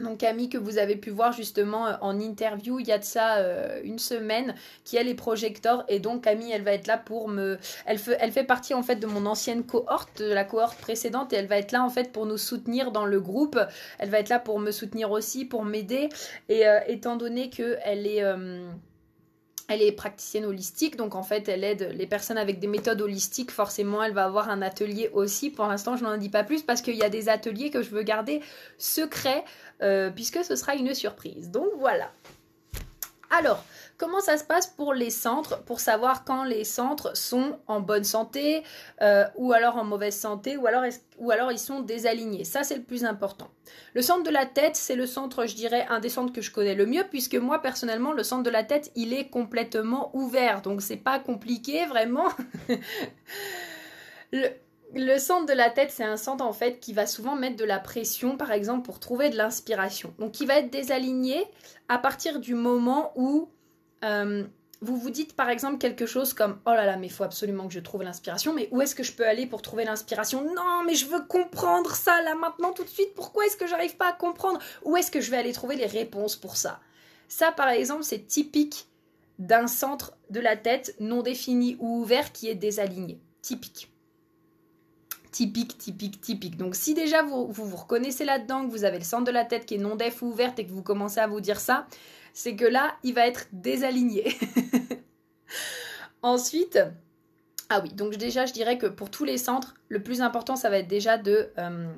Donc 0.00 0.18
Camille 0.18 0.48
que 0.48 0.58
vous 0.58 0.78
avez 0.78 0.94
pu 0.94 1.10
voir 1.10 1.32
justement 1.32 1.88
euh, 1.88 1.92
en 2.00 2.20
interview 2.20 2.78
il 2.78 2.86
y 2.86 2.92
a 2.92 2.98
de 2.98 3.04
ça 3.04 3.38
euh, 3.38 3.80
une 3.82 3.98
semaine 3.98 4.54
qui 4.84 4.96
elle 4.96 5.08
est 5.08 5.14
projecteur 5.14 5.84
et 5.88 5.98
donc 5.98 6.22
Camille 6.22 6.52
elle 6.52 6.62
va 6.62 6.72
être 6.72 6.86
là 6.86 6.98
pour 6.98 7.28
me 7.28 7.58
elle 7.84 7.98
fait, 7.98 8.16
elle 8.20 8.30
fait 8.30 8.44
partie 8.44 8.74
en 8.74 8.84
fait 8.84 8.96
de 8.96 9.06
mon 9.08 9.26
ancienne 9.26 9.64
cohorte 9.64 10.22
de 10.22 10.32
la 10.32 10.44
cohorte 10.44 10.78
précédente 10.78 11.32
et 11.32 11.36
elle 11.36 11.48
va 11.48 11.58
être 11.58 11.72
là 11.72 11.82
en 11.82 11.90
fait 11.90 12.12
pour 12.12 12.26
nous 12.26 12.38
soutenir 12.38 12.92
dans 12.92 13.06
le 13.06 13.20
groupe 13.20 13.58
elle 13.98 14.10
va 14.10 14.20
être 14.20 14.28
là 14.28 14.38
pour 14.38 14.60
me 14.60 14.70
soutenir 14.70 15.10
aussi 15.10 15.44
pour 15.44 15.64
m'aider 15.64 16.10
et 16.48 16.68
euh, 16.68 16.78
étant 16.86 17.16
donné 17.16 17.50
que 17.50 17.76
elle 17.82 18.06
est 18.06 18.22
elle 19.68 19.82
est 19.82 19.92
praticienne 19.92 20.46
holistique, 20.46 20.96
donc 20.96 21.14
en 21.14 21.22
fait 21.22 21.46
elle 21.46 21.62
aide 21.62 21.92
les 21.94 22.06
personnes 22.06 22.38
avec 22.38 22.58
des 22.58 22.66
méthodes 22.66 23.00
holistiques. 23.02 23.50
Forcément, 23.50 24.02
elle 24.02 24.14
va 24.14 24.24
avoir 24.24 24.48
un 24.48 24.62
atelier 24.62 25.10
aussi. 25.12 25.50
Pour 25.50 25.66
l'instant, 25.66 25.96
je 25.96 26.04
n'en 26.04 26.16
dis 26.16 26.30
pas 26.30 26.42
plus 26.42 26.62
parce 26.62 26.80
qu'il 26.80 26.96
y 26.96 27.02
a 27.02 27.10
des 27.10 27.28
ateliers 27.28 27.70
que 27.70 27.82
je 27.82 27.90
veux 27.90 28.02
garder 28.02 28.40
secrets 28.78 29.44
euh, 29.82 30.10
puisque 30.10 30.44
ce 30.44 30.56
sera 30.56 30.74
une 30.74 30.94
surprise. 30.94 31.50
Donc 31.50 31.68
voilà. 31.78 32.10
Alors, 33.30 33.62
comment 33.98 34.20
ça 34.20 34.38
se 34.38 34.44
passe 34.44 34.66
pour 34.66 34.94
les 34.94 35.10
centres 35.10 35.62
Pour 35.64 35.80
savoir 35.80 36.24
quand 36.24 36.44
les 36.44 36.64
centres 36.64 37.14
sont 37.14 37.58
en 37.66 37.80
bonne 37.80 38.04
santé 38.04 38.62
euh, 39.02 39.26
ou 39.36 39.52
alors 39.52 39.76
en 39.76 39.84
mauvaise 39.84 40.16
santé 40.16 40.56
ou 40.56 40.66
alors, 40.66 40.84
ou 41.18 41.30
alors 41.30 41.52
ils 41.52 41.58
sont 41.58 41.80
désalignés? 41.80 42.44
Ça, 42.44 42.64
c'est 42.64 42.76
le 42.76 42.82
plus 42.82 43.04
important. 43.04 43.50
Le 43.92 44.00
centre 44.00 44.22
de 44.22 44.30
la 44.30 44.46
tête, 44.46 44.76
c'est 44.76 44.96
le 44.96 45.06
centre, 45.06 45.44
je 45.44 45.54
dirais, 45.54 45.86
un 45.90 46.00
des 46.00 46.08
centres 46.08 46.32
que 46.32 46.40
je 46.40 46.50
connais 46.50 46.74
le 46.74 46.86
mieux 46.86 47.04
puisque 47.10 47.34
moi, 47.34 47.60
personnellement, 47.60 48.12
le 48.12 48.22
centre 48.22 48.44
de 48.44 48.50
la 48.50 48.64
tête, 48.64 48.90
il 48.96 49.12
est 49.12 49.28
complètement 49.28 50.10
ouvert. 50.14 50.62
Donc, 50.62 50.80
c'est 50.80 50.96
pas 50.96 51.18
compliqué, 51.18 51.84
vraiment. 51.84 52.28
le 54.94 55.18
centre 55.18 55.46
de 55.46 55.52
la 55.52 55.70
tête, 55.70 55.90
c'est 55.90 56.04
un 56.04 56.16
centre 56.16 56.44
en 56.44 56.52
fait 56.52 56.80
qui 56.80 56.92
va 56.92 57.06
souvent 57.06 57.36
mettre 57.36 57.56
de 57.56 57.64
la 57.64 57.78
pression, 57.78 58.36
par 58.36 58.52
exemple, 58.52 58.84
pour 58.84 59.00
trouver 59.00 59.30
de 59.30 59.36
l'inspiration. 59.36 60.14
Donc, 60.18 60.32
qui 60.32 60.46
va 60.46 60.58
être 60.58 60.70
désaligné 60.70 61.44
à 61.88 61.98
partir 61.98 62.40
du 62.40 62.54
moment 62.54 63.12
où 63.16 63.50
euh, 64.04 64.44
vous 64.80 64.96
vous 64.96 65.10
dites, 65.10 65.34
par 65.34 65.50
exemple, 65.50 65.78
quelque 65.78 66.06
chose 66.06 66.32
comme 66.32 66.58
Oh 66.64 66.70
là 66.70 66.86
là, 66.86 66.96
mais 66.96 67.08
il 67.08 67.12
faut 67.12 67.24
absolument 67.24 67.66
que 67.66 67.74
je 67.74 67.80
trouve 67.80 68.02
l'inspiration, 68.02 68.54
mais 68.54 68.68
où 68.70 68.80
est-ce 68.80 68.94
que 68.94 69.02
je 69.02 69.12
peux 69.12 69.26
aller 69.26 69.46
pour 69.46 69.60
trouver 69.60 69.84
l'inspiration? 69.84 70.42
Non, 70.54 70.84
mais 70.86 70.94
je 70.94 71.06
veux 71.06 71.24
comprendre 71.26 71.94
ça 71.94 72.22
là 72.22 72.34
maintenant 72.34 72.72
tout 72.72 72.84
de 72.84 72.88
suite. 72.88 73.14
Pourquoi 73.14 73.46
est-ce 73.46 73.56
que 73.56 73.66
j'arrive 73.66 73.96
pas 73.96 74.08
à 74.08 74.12
comprendre 74.12 74.60
Où 74.84 74.96
est-ce 74.96 75.10
que 75.10 75.20
je 75.20 75.30
vais 75.30 75.36
aller 75.36 75.52
trouver 75.52 75.76
les 75.76 75.86
réponses 75.86 76.36
pour 76.36 76.56
ça? 76.56 76.80
Ça, 77.28 77.52
par 77.52 77.68
exemple, 77.68 78.04
c'est 78.04 78.26
typique 78.26 78.86
d'un 79.38 79.66
centre 79.66 80.16
de 80.30 80.40
la 80.40 80.56
tête 80.56 80.94
non 80.98 81.22
défini 81.22 81.76
ou 81.78 82.00
ouvert 82.00 82.32
qui 82.32 82.48
est 82.48 82.54
désaligné. 82.54 83.20
Typique 83.42 83.92
typique, 85.30 85.78
typique, 85.78 86.20
typique. 86.20 86.56
Donc 86.56 86.74
si 86.74 86.94
déjà 86.94 87.22
vous 87.22 87.50
vous, 87.50 87.76
reconnaissez 87.76 88.24
là-dedans, 88.24 88.66
que 88.66 88.70
vous 88.70 88.84
avez 88.84 88.98
le 88.98 89.04
centre 89.04 89.24
de 89.24 89.30
la 89.30 89.44
tête 89.44 89.66
qui 89.66 89.74
est 89.74 89.78
non 89.78 89.96
def 89.96 90.22
ou 90.22 90.26
ouverte 90.26 90.58
et 90.58 90.66
que 90.66 90.70
vous 90.70 90.82
commencez 90.82 91.20
à 91.20 91.26
vous 91.26 91.40
dire 91.40 91.60
ça, 91.60 91.86
c'est 92.32 92.56
que 92.56 92.64
là, 92.64 92.94
il 93.02 93.14
va 93.14 93.26
être 93.26 93.46
désaligné. 93.52 94.36
Ensuite, 96.22 96.78
ah 97.68 97.80
oui, 97.82 97.92
donc 97.92 98.16
déjà 98.16 98.46
je 98.46 98.52
dirais 98.52 98.78
que 98.78 98.86
pour 98.86 99.10
tous 99.10 99.24
les 99.24 99.38
centres, 99.38 99.74
le 99.88 100.02
plus 100.02 100.20
important, 100.22 100.56
ça 100.56 100.70
va 100.70 100.78
être 100.78 100.88
déjà 100.88 101.18
de... 101.18 101.50
Euh, 101.58 101.92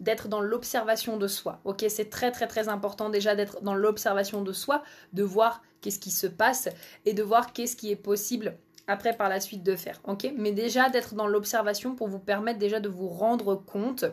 d'être 0.00 0.28
dans 0.28 0.40
l'observation 0.40 1.16
de 1.16 1.28
soi. 1.28 1.60
Ok, 1.64 1.84
c'est 1.88 2.10
très 2.10 2.32
très 2.32 2.48
très 2.48 2.68
important 2.68 3.10
déjà 3.10 3.36
d'être 3.36 3.62
dans 3.62 3.74
l'observation 3.74 4.42
de 4.42 4.52
soi, 4.52 4.82
de 5.12 5.22
voir 5.22 5.62
qu'est-ce 5.80 6.00
qui 6.00 6.10
se 6.10 6.26
passe 6.26 6.68
et 7.06 7.14
de 7.14 7.22
voir 7.22 7.52
qu'est-ce 7.52 7.76
qui 7.76 7.90
est 7.90 7.96
possible 7.96 8.56
après 8.86 9.16
par 9.16 9.28
la 9.28 9.40
suite 9.40 9.62
de 9.62 9.76
faire. 9.76 10.00
Ok? 10.04 10.32
Mais 10.36 10.52
déjà 10.52 10.88
d'être 10.90 11.14
dans 11.14 11.26
l'observation 11.26 11.94
pour 11.94 12.08
vous 12.08 12.18
permettre 12.18 12.58
déjà 12.58 12.80
de 12.80 12.88
vous 12.88 13.08
rendre 13.08 13.54
compte 13.54 14.04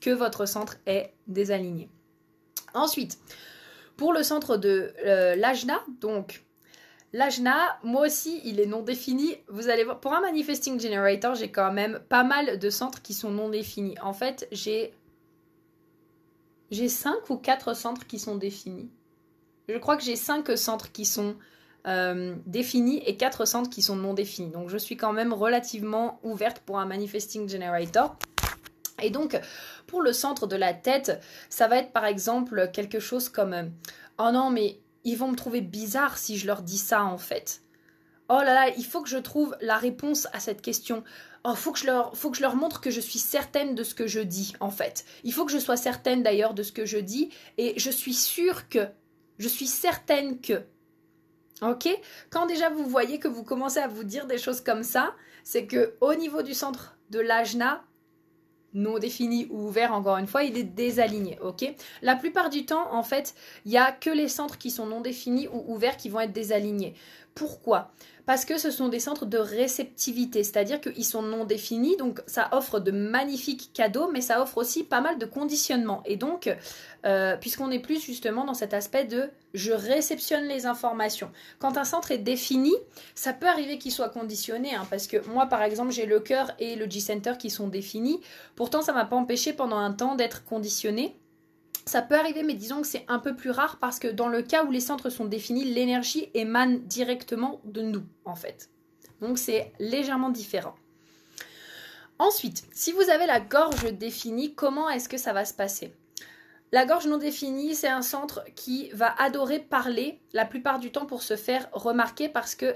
que 0.00 0.10
votre 0.10 0.46
centre 0.46 0.76
est 0.86 1.12
désaligné. 1.26 1.88
Ensuite, 2.74 3.18
pour 3.96 4.12
le 4.12 4.22
centre 4.22 4.56
de 4.56 4.92
euh, 5.04 5.34
l'ajna, 5.36 5.80
donc 6.00 6.44
l'ajna, 7.12 7.78
moi 7.82 8.06
aussi, 8.06 8.40
il 8.44 8.60
est 8.60 8.66
non 8.66 8.82
défini. 8.82 9.36
Vous 9.48 9.68
allez 9.68 9.84
voir, 9.84 10.00
pour 10.00 10.12
un 10.12 10.20
manifesting 10.20 10.78
generator, 10.78 11.34
j'ai 11.34 11.50
quand 11.50 11.72
même 11.72 12.00
pas 12.08 12.24
mal 12.24 12.58
de 12.58 12.70
centres 12.70 13.02
qui 13.02 13.14
sont 13.14 13.30
non 13.30 13.48
définis. 13.48 13.96
En 14.02 14.12
fait, 14.12 14.48
j'ai 14.52 14.92
j'ai 16.70 16.88
5 16.88 17.30
ou 17.30 17.36
4 17.36 17.74
centres 17.74 18.06
qui 18.06 18.18
sont 18.18 18.36
définis. 18.36 18.90
Je 19.68 19.78
crois 19.78 19.96
que 19.96 20.02
j'ai 20.02 20.16
5 20.16 20.56
centres 20.58 20.90
qui 20.90 21.04
sont 21.04 21.36
euh, 21.86 22.34
définis 22.46 23.02
et 23.06 23.16
quatre 23.16 23.44
centres 23.44 23.70
qui 23.70 23.82
sont 23.82 23.96
non 23.96 24.14
définis. 24.14 24.50
Donc 24.50 24.68
je 24.68 24.78
suis 24.78 24.96
quand 24.96 25.12
même 25.12 25.32
relativement 25.32 26.20
ouverte 26.22 26.60
pour 26.60 26.78
un 26.78 26.86
manifesting 26.86 27.48
generator. 27.48 28.16
Et 29.02 29.10
donc, 29.10 29.38
pour 29.86 30.00
le 30.00 30.12
centre 30.12 30.46
de 30.46 30.56
la 30.56 30.72
tête, 30.72 31.20
ça 31.50 31.68
va 31.68 31.78
être 31.78 31.92
par 31.92 32.06
exemple 32.06 32.70
quelque 32.72 32.98
chose 32.98 33.28
comme 33.28 33.70
Oh 34.18 34.30
non, 34.32 34.50
mais 34.50 34.80
ils 35.04 35.16
vont 35.16 35.28
me 35.30 35.36
trouver 35.36 35.60
bizarre 35.60 36.18
si 36.18 36.38
je 36.38 36.46
leur 36.46 36.62
dis 36.62 36.78
ça 36.78 37.04
en 37.04 37.18
fait. 37.18 37.62
Oh 38.28 38.40
là 38.42 38.54
là, 38.54 38.68
il 38.76 38.84
faut 38.84 39.02
que 39.02 39.08
je 39.08 39.18
trouve 39.18 39.56
la 39.60 39.76
réponse 39.76 40.26
à 40.32 40.40
cette 40.40 40.62
question. 40.62 41.04
Oh, 41.44 41.54
faut 41.54 41.70
que 41.70 41.78
je 41.78 41.86
leur, 41.86 42.16
faut 42.16 42.30
que 42.30 42.36
je 42.36 42.42
leur 42.42 42.56
montre 42.56 42.80
que 42.80 42.90
je 42.90 43.00
suis 43.00 43.20
certaine 43.20 43.76
de 43.76 43.84
ce 43.84 43.94
que 43.94 44.08
je 44.08 44.18
dis 44.18 44.54
en 44.58 44.70
fait. 44.70 45.04
Il 45.22 45.32
faut 45.32 45.44
que 45.44 45.52
je 45.52 45.58
sois 45.58 45.76
certaine 45.76 46.24
d'ailleurs 46.24 46.54
de 46.54 46.64
ce 46.64 46.72
que 46.72 46.86
je 46.86 46.98
dis 46.98 47.30
et 47.56 47.78
je 47.78 47.90
suis 47.90 48.14
sûre 48.14 48.68
que, 48.68 48.88
je 49.38 49.46
suis 49.46 49.68
certaine 49.68 50.40
que. 50.40 50.64
Ok? 51.62 51.88
Quand 52.30 52.46
déjà 52.46 52.68
vous 52.68 52.86
voyez 52.86 53.18
que 53.18 53.28
vous 53.28 53.44
commencez 53.44 53.78
à 53.78 53.88
vous 53.88 54.04
dire 54.04 54.26
des 54.26 54.38
choses 54.38 54.60
comme 54.60 54.82
ça, 54.82 55.14
c'est 55.42 55.66
que 55.66 55.94
au 56.00 56.14
niveau 56.14 56.42
du 56.42 56.54
centre 56.54 56.96
de 57.10 57.20
l'ajna, 57.20 57.82
non 58.74 58.98
défini 58.98 59.46
ou 59.50 59.68
ouvert, 59.68 59.94
encore 59.94 60.18
une 60.18 60.26
fois, 60.26 60.44
il 60.44 60.56
est 60.58 60.64
désaligné, 60.64 61.38
ok? 61.40 61.64
La 62.02 62.14
plupart 62.14 62.50
du 62.50 62.66
temps, 62.66 62.92
en 62.92 63.02
fait, 63.02 63.34
il 63.64 63.70
n'y 63.70 63.78
a 63.78 63.90
que 63.90 64.10
les 64.10 64.28
centres 64.28 64.58
qui 64.58 64.70
sont 64.70 64.86
non 64.86 65.00
définis 65.00 65.48
ou 65.48 65.64
ouverts 65.72 65.96
qui 65.96 66.10
vont 66.10 66.20
être 66.20 66.32
désalignés. 66.32 66.94
Pourquoi? 67.34 67.90
Parce 68.26 68.44
que 68.44 68.58
ce 68.58 68.72
sont 68.72 68.88
des 68.88 68.98
centres 68.98 69.24
de 69.24 69.38
réceptivité, 69.38 70.42
c'est-à-dire 70.42 70.80
qu'ils 70.80 71.04
sont 71.04 71.22
non 71.22 71.44
définis, 71.44 71.96
donc 71.96 72.20
ça 72.26 72.48
offre 72.52 72.80
de 72.80 72.90
magnifiques 72.90 73.70
cadeaux, 73.72 74.10
mais 74.12 74.20
ça 74.20 74.42
offre 74.42 74.58
aussi 74.58 74.82
pas 74.82 75.00
mal 75.00 75.18
de 75.18 75.26
conditionnements. 75.26 76.02
Et 76.04 76.16
donc, 76.16 76.54
euh, 77.06 77.36
puisqu'on 77.36 77.70
est 77.70 77.78
plus 77.78 78.04
justement 78.04 78.44
dans 78.44 78.54
cet 78.54 78.74
aspect 78.74 79.04
de 79.04 79.30
je 79.54 79.72
réceptionne 79.72 80.48
les 80.48 80.66
informations. 80.66 81.30
Quand 81.60 81.78
un 81.78 81.84
centre 81.84 82.10
est 82.10 82.18
défini, 82.18 82.74
ça 83.14 83.32
peut 83.32 83.46
arriver 83.46 83.78
qu'il 83.78 83.92
soit 83.92 84.08
conditionné, 84.08 84.74
hein, 84.74 84.86
parce 84.90 85.06
que 85.06 85.24
moi 85.28 85.46
par 85.46 85.62
exemple 85.62 85.92
j'ai 85.92 86.06
le 86.06 86.18
cœur 86.18 86.50
et 86.58 86.74
le 86.74 86.90
G-Center 86.90 87.34
qui 87.38 87.48
sont 87.48 87.68
définis, 87.68 88.20
pourtant 88.56 88.82
ça 88.82 88.92
m'a 88.92 89.04
pas 89.04 89.16
empêché 89.16 89.52
pendant 89.52 89.78
un 89.78 89.92
temps 89.92 90.16
d'être 90.16 90.44
conditionné. 90.44 91.16
Ça 91.88 92.02
peut 92.02 92.16
arriver, 92.16 92.42
mais 92.42 92.54
disons 92.54 92.80
que 92.80 92.86
c'est 92.86 93.04
un 93.06 93.20
peu 93.20 93.36
plus 93.36 93.50
rare 93.50 93.78
parce 93.78 94.00
que 94.00 94.08
dans 94.08 94.28
le 94.28 94.42
cas 94.42 94.64
où 94.64 94.72
les 94.72 94.80
centres 94.80 95.08
sont 95.08 95.24
définis, 95.24 95.64
l'énergie 95.64 96.28
émane 96.34 96.80
directement 96.80 97.60
de 97.64 97.80
nous, 97.80 98.02
en 98.24 98.34
fait. 98.34 98.70
Donc 99.20 99.38
c'est 99.38 99.72
légèrement 99.78 100.30
différent. 100.30 100.74
Ensuite, 102.18 102.64
si 102.72 102.92
vous 102.92 103.08
avez 103.08 103.26
la 103.26 103.40
gorge 103.40 103.92
définie, 103.92 104.54
comment 104.54 104.90
est-ce 104.90 105.08
que 105.08 105.16
ça 105.16 105.32
va 105.32 105.44
se 105.44 105.54
passer? 105.54 105.94
La 106.72 106.86
gorge 106.86 107.06
non 107.06 107.18
définie, 107.18 107.76
c'est 107.76 107.88
un 107.88 108.02
centre 108.02 108.44
qui 108.56 108.90
va 108.90 109.14
adorer 109.18 109.60
parler 109.60 110.20
la 110.32 110.44
plupart 110.44 110.80
du 110.80 110.90
temps 110.90 111.06
pour 111.06 111.22
se 111.22 111.36
faire 111.36 111.68
remarquer 111.72 112.28
parce 112.28 112.56
que 112.56 112.74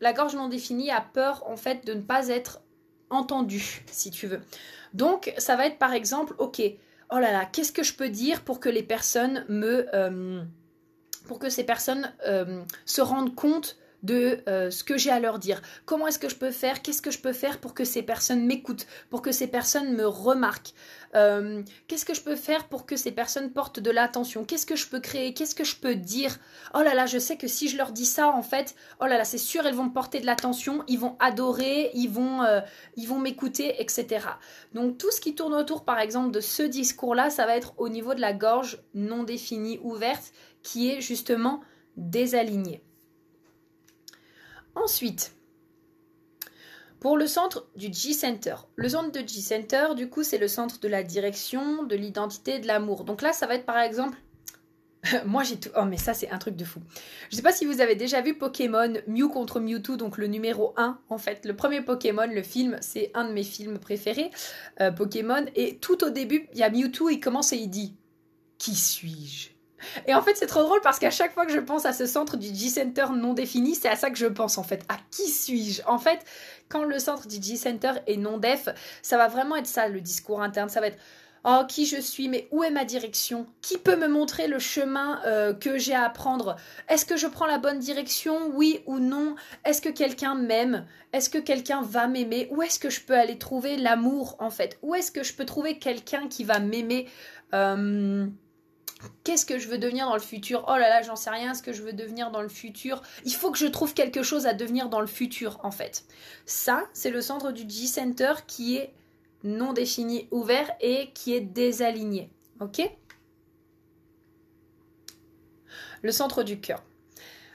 la 0.00 0.14
gorge 0.14 0.34
non 0.34 0.48
définie 0.48 0.90
a 0.90 1.02
peur 1.02 1.44
en 1.46 1.56
fait 1.56 1.84
de 1.84 1.92
ne 1.92 2.00
pas 2.00 2.28
être 2.28 2.62
entendue, 3.10 3.84
si 3.90 4.10
tu 4.10 4.26
veux. 4.26 4.40
Donc 4.94 5.34
ça 5.36 5.56
va 5.56 5.66
être 5.66 5.78
par 5.78 5.92
exemple, 5.92 6.34
ok, 6.38 6.62
oh 7.10 7.18
là 7.18 7.32
là, 7.32 7.44
qu'est-ce 7.44 7.72
que 7.72 7.82
je 7.82 7.94
peux 7.94 8.08
dire 8.08 8.42
pour 8.42 8.60
que 8.60 8.68
les 8.68 8.82
personnes 8.82 9.44
me... 9.48 9.86
Euh, 9.94 10.42
pour 11.26 11.38
que 11.38 11.50
ces 11.50 11.64
personnes 11.64 12.12
euh, 12.26 12.64
se 12.86 13.02
rendent 13.02 13.34
compte 13.34 13.76
de 14.02 14.40
euh, 14.48 14.70
ce 14.70 14.84
que 14.84 14.96
j'ai 14.96 15.10
à 15.10 15.20
leur 15.20 15.38
dire. 15.38 15.60
Comment 15.84 16.06
est-ce 16.06 16.18
que 16.18 16.28
je 16.28 16.36
peux 16.36 16.50
faire? 16.50 16.82
Qu'est-ce 16.82 17.02
que 17.02 17.10
je 17.10 17.18
peux 17.18 17.32
faire 17.32 17.58
pour 17.58 17.74
que 17.74 17.84
ces 17.84 18.02
personnes 18.02 18.44
m'écoutent, 18.44 18.86
pour 19.10 19.22
que 19.22 19.32
ces 19.32 19.48
personnes 19.48 19.94
me 19.94 20.06
remarquent? 20.06 20.72
Euh, 21.14 21.62
Qu'est-ce 21.86 22.04
que 22.04 22.14
je 22.14 22.20
peux 22.20 22.36
faire 22.36 22.68
pour 22.68 22.86
que 22.86 22.96
ces 22.96 23.10
personnes 23.10 23.50
portent 23.50 23.80
de 23.80 23.90
l'attention? 23.90 24.44
Qu'est-ce 24.44 24.66
que 24.66 24.76
je 24.76 24.88
peux 24.88 25.00
créer? 25.00 25.34
Qu'est-ce 25.34 25.54
que 25.54 25.64
je 25.64 25.76
peux 25.76 25.94
dire? 25.94 26.38
Oh 26.74 26.82
là 26.82 26.94
là, 26.94 27.06
je 27.06 27.18
sais 27.18 27.36
que 27.36 27.48
si 27.48 27.68
je 27.68 27.76
leur 27.76 27.92
dis 27.92 28.06
ça, 28.06 28.28
en 28.28 28.42
fait, 28.42 28.74
oh 29.00 29.06
là 29.06 29.18
là, 29.18 29.24
c'est 29.24 29.38
sûr, 29.38 29.66
elles 29.66 29.74
vont 29.74 29.88
porter 29.88 30.20
de 30.20 30.26
l'attention, 30.26 30.84
ils 30.86 30.98
vont 30.98 31.16
adorer, 31.18 31.90
ils 31.94 32.10
vont, 32.10 32.42
euh, 32.42 32.60
ils 32.96 33.08
vont 33.08 33.18
m'écouter, 33.18 33.80
etc. 33.80 34.26
Donc 34.74 34.98
tout 34.98 35.10
ce 35.10 35.20
qui 35.20 35.34
tourne 35.34 35.54
autour, 35.54 35.84
par 35.84 35.98
exemple, 35.98 36.30
de 36.30 36.40
ce 36.40 36.62
discours-là, 36.62 37.30
ça 37.30 37.46
va 37.46 37.56
être 37.56 37.74
au 37.78 37.88
niveau 37.88 38.14
de 38.14 38.20
la 38.20 38.32
gorge 38.32 38.82
non 38.94 39.24
définie, 39.24 39.80
ouverte, 39.82 40.32
qui 40.62 40.90
est 40.90 41.00
justement 41.00 41.60
désalignée. 41.96 42.82
Ensuite, 44.82 45.32
pour 47.00 47.16
le 47.16 47.26
centre 47.26 47.66
du 47.76 47.92
G-Center. 47.92 48.56
Le 48.76 48.88
centre 48.88 49.12
de 49.12 49.26
G-Center, 49.26 49.88
du 49.96 50.08
coup, 50.08 50.22
c'est 50.22 50.38
le 50.38 50.48
centre 50.48 50.80
de 50.80 50.88
la 50.88 51.02
direction, 51.02 51.84
de 51.84 51.94
l'identité, 51.94 52.58
de 52.58 52.66
l'amour. 52.66 53.04
Donc 53.04 53.22
là, 53.22 53.32
ça 53.32 53.46
va 53.46 53.54
être 53.54 53.66
par 53.66 53.78
exemple. 53.78 54.18
Moi 55.26 55.44
j'ai 55.44 55.58
tout. 55.58 55.70
Oh, 55.76 55.84
mais 55.84 55.96
ça, 55.96 56.12
c'est 56.12 56.30
un 56.30 56.38
truc 56.38 56.56
de 56.56 56.64
fou. 56.64 56.80
Je 57.30 57.36
sais 57.36 57.42
pas 57.42 57.52
si 57.52 57.66
vous 57.66 57.80
avez 57.80 57.94
déjà 57.94 58.20
vu 58.20 58.36
Pokémon 58.36 58.92
Mew 59.06 59.28
contre 59.28 59.60
Mewtwo, 59.60 59.96
donc 59.96 60.18
le 60.18 60.26
numéro 60.26 60.74
1, 60.76 60.98
en 61.08 61.18
fait. 61.18 61.44
Le 61.44 61.54
premier 61.54 61.82
Pokémon, 61.82 62.26
le 62.26 62.42
film, 62.42 62.76
c'est 62.80 63.10
un 63.14 63.28
de 63.28 63.32
mes 63.32 63.44
films 63.44 63.78
préférés, 63.78 64.30
euh, 64.80 64.90
Pokémon. 64.90 65.44
Et 65.54 65.78
tout 65.78 66.02
au 66.04 66.10
début, 66.10 66.48
il 66.52 66.58
y 66.58 66.62
a 66.62 66.70
Mewtwo, 66.70 67.10
il 67.10 67.20
commence 67.20 67.52
et 67.52 67.56
il 67.56 67.68
dit 67.68 67.94
Qui 68.58 68.74
suis-je? 68.74 69.57
Et 70.06 70.14
en 70.14 70.22
fait, 70.22 70.34
c'est 70.36 70.46
trop 70.46 70.62
drôle 70.62 70.80
parce 70.82 70.98
qu'à 70.98 71.10
chaque 71.10 71.32
fois 71.32 71.46
que 71.46 71.52
je 71.52 71.60
pense 71.60 71.86
à 71.86 71.92
ce 71.92 72.06
centre 72.06 72.36
du 72.36 72.48
G-Center 72.48 73.06
non 73.14 73.34
défini, 73.34 73.74
c'est 73.74 73.88
à 73.88 73.96
ça 73.96 74.10
que 74.10 74.18
je 74.18 74.26
pense 74.26 74.58
en 74.58 74.62
fait. 74.62 74.84
À 74.88 74.96
qui 75.10 75.28
suis-je? 75.28 75.82
En 75.86 75.98
fait, 75.98 76.20
quand 76.68 76.84
le 76.84 76.98
centre 76.98 77.28
du 77.28 77.42
G-Center 77.42 77.92
est 78.06 78.16
non 78.16 78.38
def, 78.38 78.68
ça 79.02 79.16
va 79.16 79.28
vraiment 79.28 79.56
être 79.56 79.66
ça 79.66 79.88
le 79.88 80.00
discours 80.00 80.42
interne. 80.42 80.68
Ça 80.68 80.80
va 80.80 80.88
être 80.88 80.98
Oh, 81.44 81.62
qui 81.68 81.86
je 81.86 82.00
suis, 82.00 82.28
mais 82.28 82.48
où 82.50 82.64
est 82.64 82.70
ma 82.70 82.84
direction? 82.84 83.46
Qui 83.62 83.78
peut 83.78 83.96
me 83.96 84.08
montrer 84.08 84.48
le 84.48 84.58
chemin 84.58 85.20
euh, 85.24 85.54
que 85.54 85.78
j'ai 85.78 85.94
à 85.94 86.08
prendre? 86.10 86.56
Est-ce 86.88 87.04
que 87.04 87.16
je 87.16 87.26
prends 87.26 87.46
la 87.46 87.58
bonne 87.58 87.78
direction? 87.78 88.50
Oui 88.54 88.80
ou 88.86 88.98
non? 88.98 89.36
Est-ce 89.64 89.80
que 89.80 89.88
quelqu'un 89.88 90.34
m'aime? 90.34 90.84
Est-ce 91.12 91.30
que 91.30 91.38
quelqu'un 91.38 91.80
va 91.82 92.08
m'aimer? 92.08 92.48
Où 92.50 92.62
est-ce 92.62 92.78
que 92.78 92.90
je 92.90 93.00
peux 93.00 93.14
aller 93.14 93.38
trouver 93.38 93.76
l'amour 93.76 94.36
en 94.40 94.50
fait? 94.50 94.78
Où 94.82 94.94
est-ce 94.94 95.12
que 95.12 95.22
je 95.22 95.32
peux 95.32 95.46
trouver 95.46 95.78
quelqu'un 95.78 96.28
qui 96.28 96.42
va 96.44 96.58
m'aimer? 96.58 97.08
Euh, 97.54 98.26
Qu'est-ce 99.24 99.46
que 99.46 99.58
je 99.58 99.68
veux 99.68 99.78
devenir 99.78 100.06
dans 100.06 100.14
le 100.14 100.20
futur? 100.20 100.64
Oh 100.68 100.72
là 100.72 100.88
là, 100.88 101.02
j'en 101.02 101.16
sais 101.16 101.30
rien, 101.30 101.54
ce 101.54 101.62
que 101.62 101.72
je 101.72 101.82
veux 101.82 101.92
devenir 101.92 102.30
dans 102.30 102.42
le 102.42 102.48
futur. 102.48 103.02
Il 103.24 103.34
faut 103.34 103.50
que 103.50 103.58
je 103.58 103.66
trouve 103.66 103.94
quelque 103.94 104.22
chose 104.22 104.46
à 104.46 104.54
devenir 104.54 104.88
dans 104.88 105.00
le 105.00 105.06
futur, 105.06 105.60
en 105.62 105.70
fait. 105.70 106.04
Ça, 106.46 106.84
c'est 106.92 107.10
le 107.10 107.20
centre 107.20 107.52
du 107.52 107.68
G-Center 107.68 108.32
qui 108.46 108.76
est 108.76 108.94
non 109.44 109.72
défini, 109.72 110.28
ouvert 110.30 110.70
et 110.80 111.10
qui 111.12 111.34
est 111.34 111.40
désaligné. 111.40 112.30
Ok? 112.60 112.80
Le 116.02 116.12
centre 116.12 116.42
du 116.42 116.60
cœur. 116.60 116.82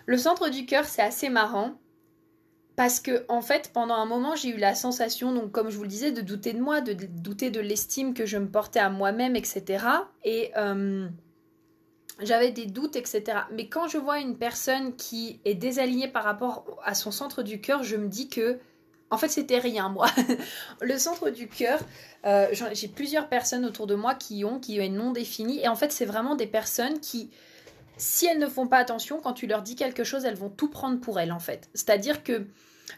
Le 0.05 0.17
centre 0.17 0.49
du 0.49 0.65
cœur, 0.65 0.85
c'est 0.85 1.01
assez 1.01 1.29
marrant 1.29 1.77
parce 2.75 2.99
que 2.99 3.25
en 3.29 3.41
fait 3.41 3.69
pendant 3.71 3.95
un 3.95 4.05
moment 4.05 4.35
j'ai 4.35 4.49
eu 4.49 4.57
la 4.57 4.73
sensation 4.73 5.31
donc 5.31 5.51
comme 5.51 5.69
je 5.69 5.77
vous 5.77 5.83
le 5.83 5.89
disais 5.89 6.11
de 6.11 6.21
douter 6.21 6.53
de 6.53 6.59
moi 6.59 6.81
de 6.81 6.93
douter 6.93 7.51
de 7.51 7.59
l'estime 7.59 8.13
que 8.13 8.25
je 8.25 8.37
me 8.37 8.47
portais 8.47 8.79
à 8.79 8.89
moi-même 8.89 9.35
etc 9.35 9.85
et 10.23 10.51
euh, 10.57 11.07
j'avais 12.25 12.51
des 12.51 12.65
doutes, 12.65 12.95
etc. 12.95 13.23
Mais 13.51 13.67
quand 13.67 13.87
je 13.87 13.97
vois 13.97 14.19
une 14.19 14.37
personne 14.37 14.95
qui 14.95 15.39
est 15.45 15.55
désalignée 15.55 16.07
par 16.07 16.23
rapport 16.23 16.65
à 16.83 16.93
son 16.93 17.11
centre 17.11 17.43
du 17.43 17.61
cœur, 17.61 17.83
je 17.83 17.95
me 17.95 18.07
dis 18.07 18.29
que, 18.29 18.59
en 19.09 19.17
fait, 19.17 19.29
c'était 19.29 19.59
rien, 19.59 19.89
moi. 19.89 20.07
le 20.81 20.97
centre 20.97 21.29
du 21.29 21.47
cœur, 21.47 21.79
euh, 22.25 22.47
j'ai 22.73 22.87
plusieurs 22.87 23.29
personnes 23.29 23.65
autour 23.65 23.87
de 23.87 23.95
moi 23.95 24.15
qui 24.15 24.43
ont, 24.45 24.59
qui 24.59 24.79
ont 24.79 24.89
non 24.89 25.11
défini. 25.11 25.59
Et 25.59 25.67
en 25.67 25.75
fait, 25.75 25.91
c'est 25.91 26.05
vraiment 26.05 26.35
des 26.35 26.47
personnes 26.47 26.99
qui, 26.99 27.29
si 27.97 28.25
elles 28.25 28.39
ne 28.39 28.47
font 28.47 28.67
pas 28.67 28.77
attention, 28.77 29.19
quand 29.21 29.33
tu 29.33 29.47
leur 29.47 29.61
dis 29.61 29.75
quelque 29.75 30.03
chose, 30.03 30.25
elles 30.25 30.35
vont 30.35 30.49
tout 30.49 30.69
prendre 30.69 30.99
pour 30.99 31.19
elles, 31.19 31.31
en 31.31 31.39
fait. 31.39 31.69
C'est-à-dire 31.73 32.23
que 32.23 32.47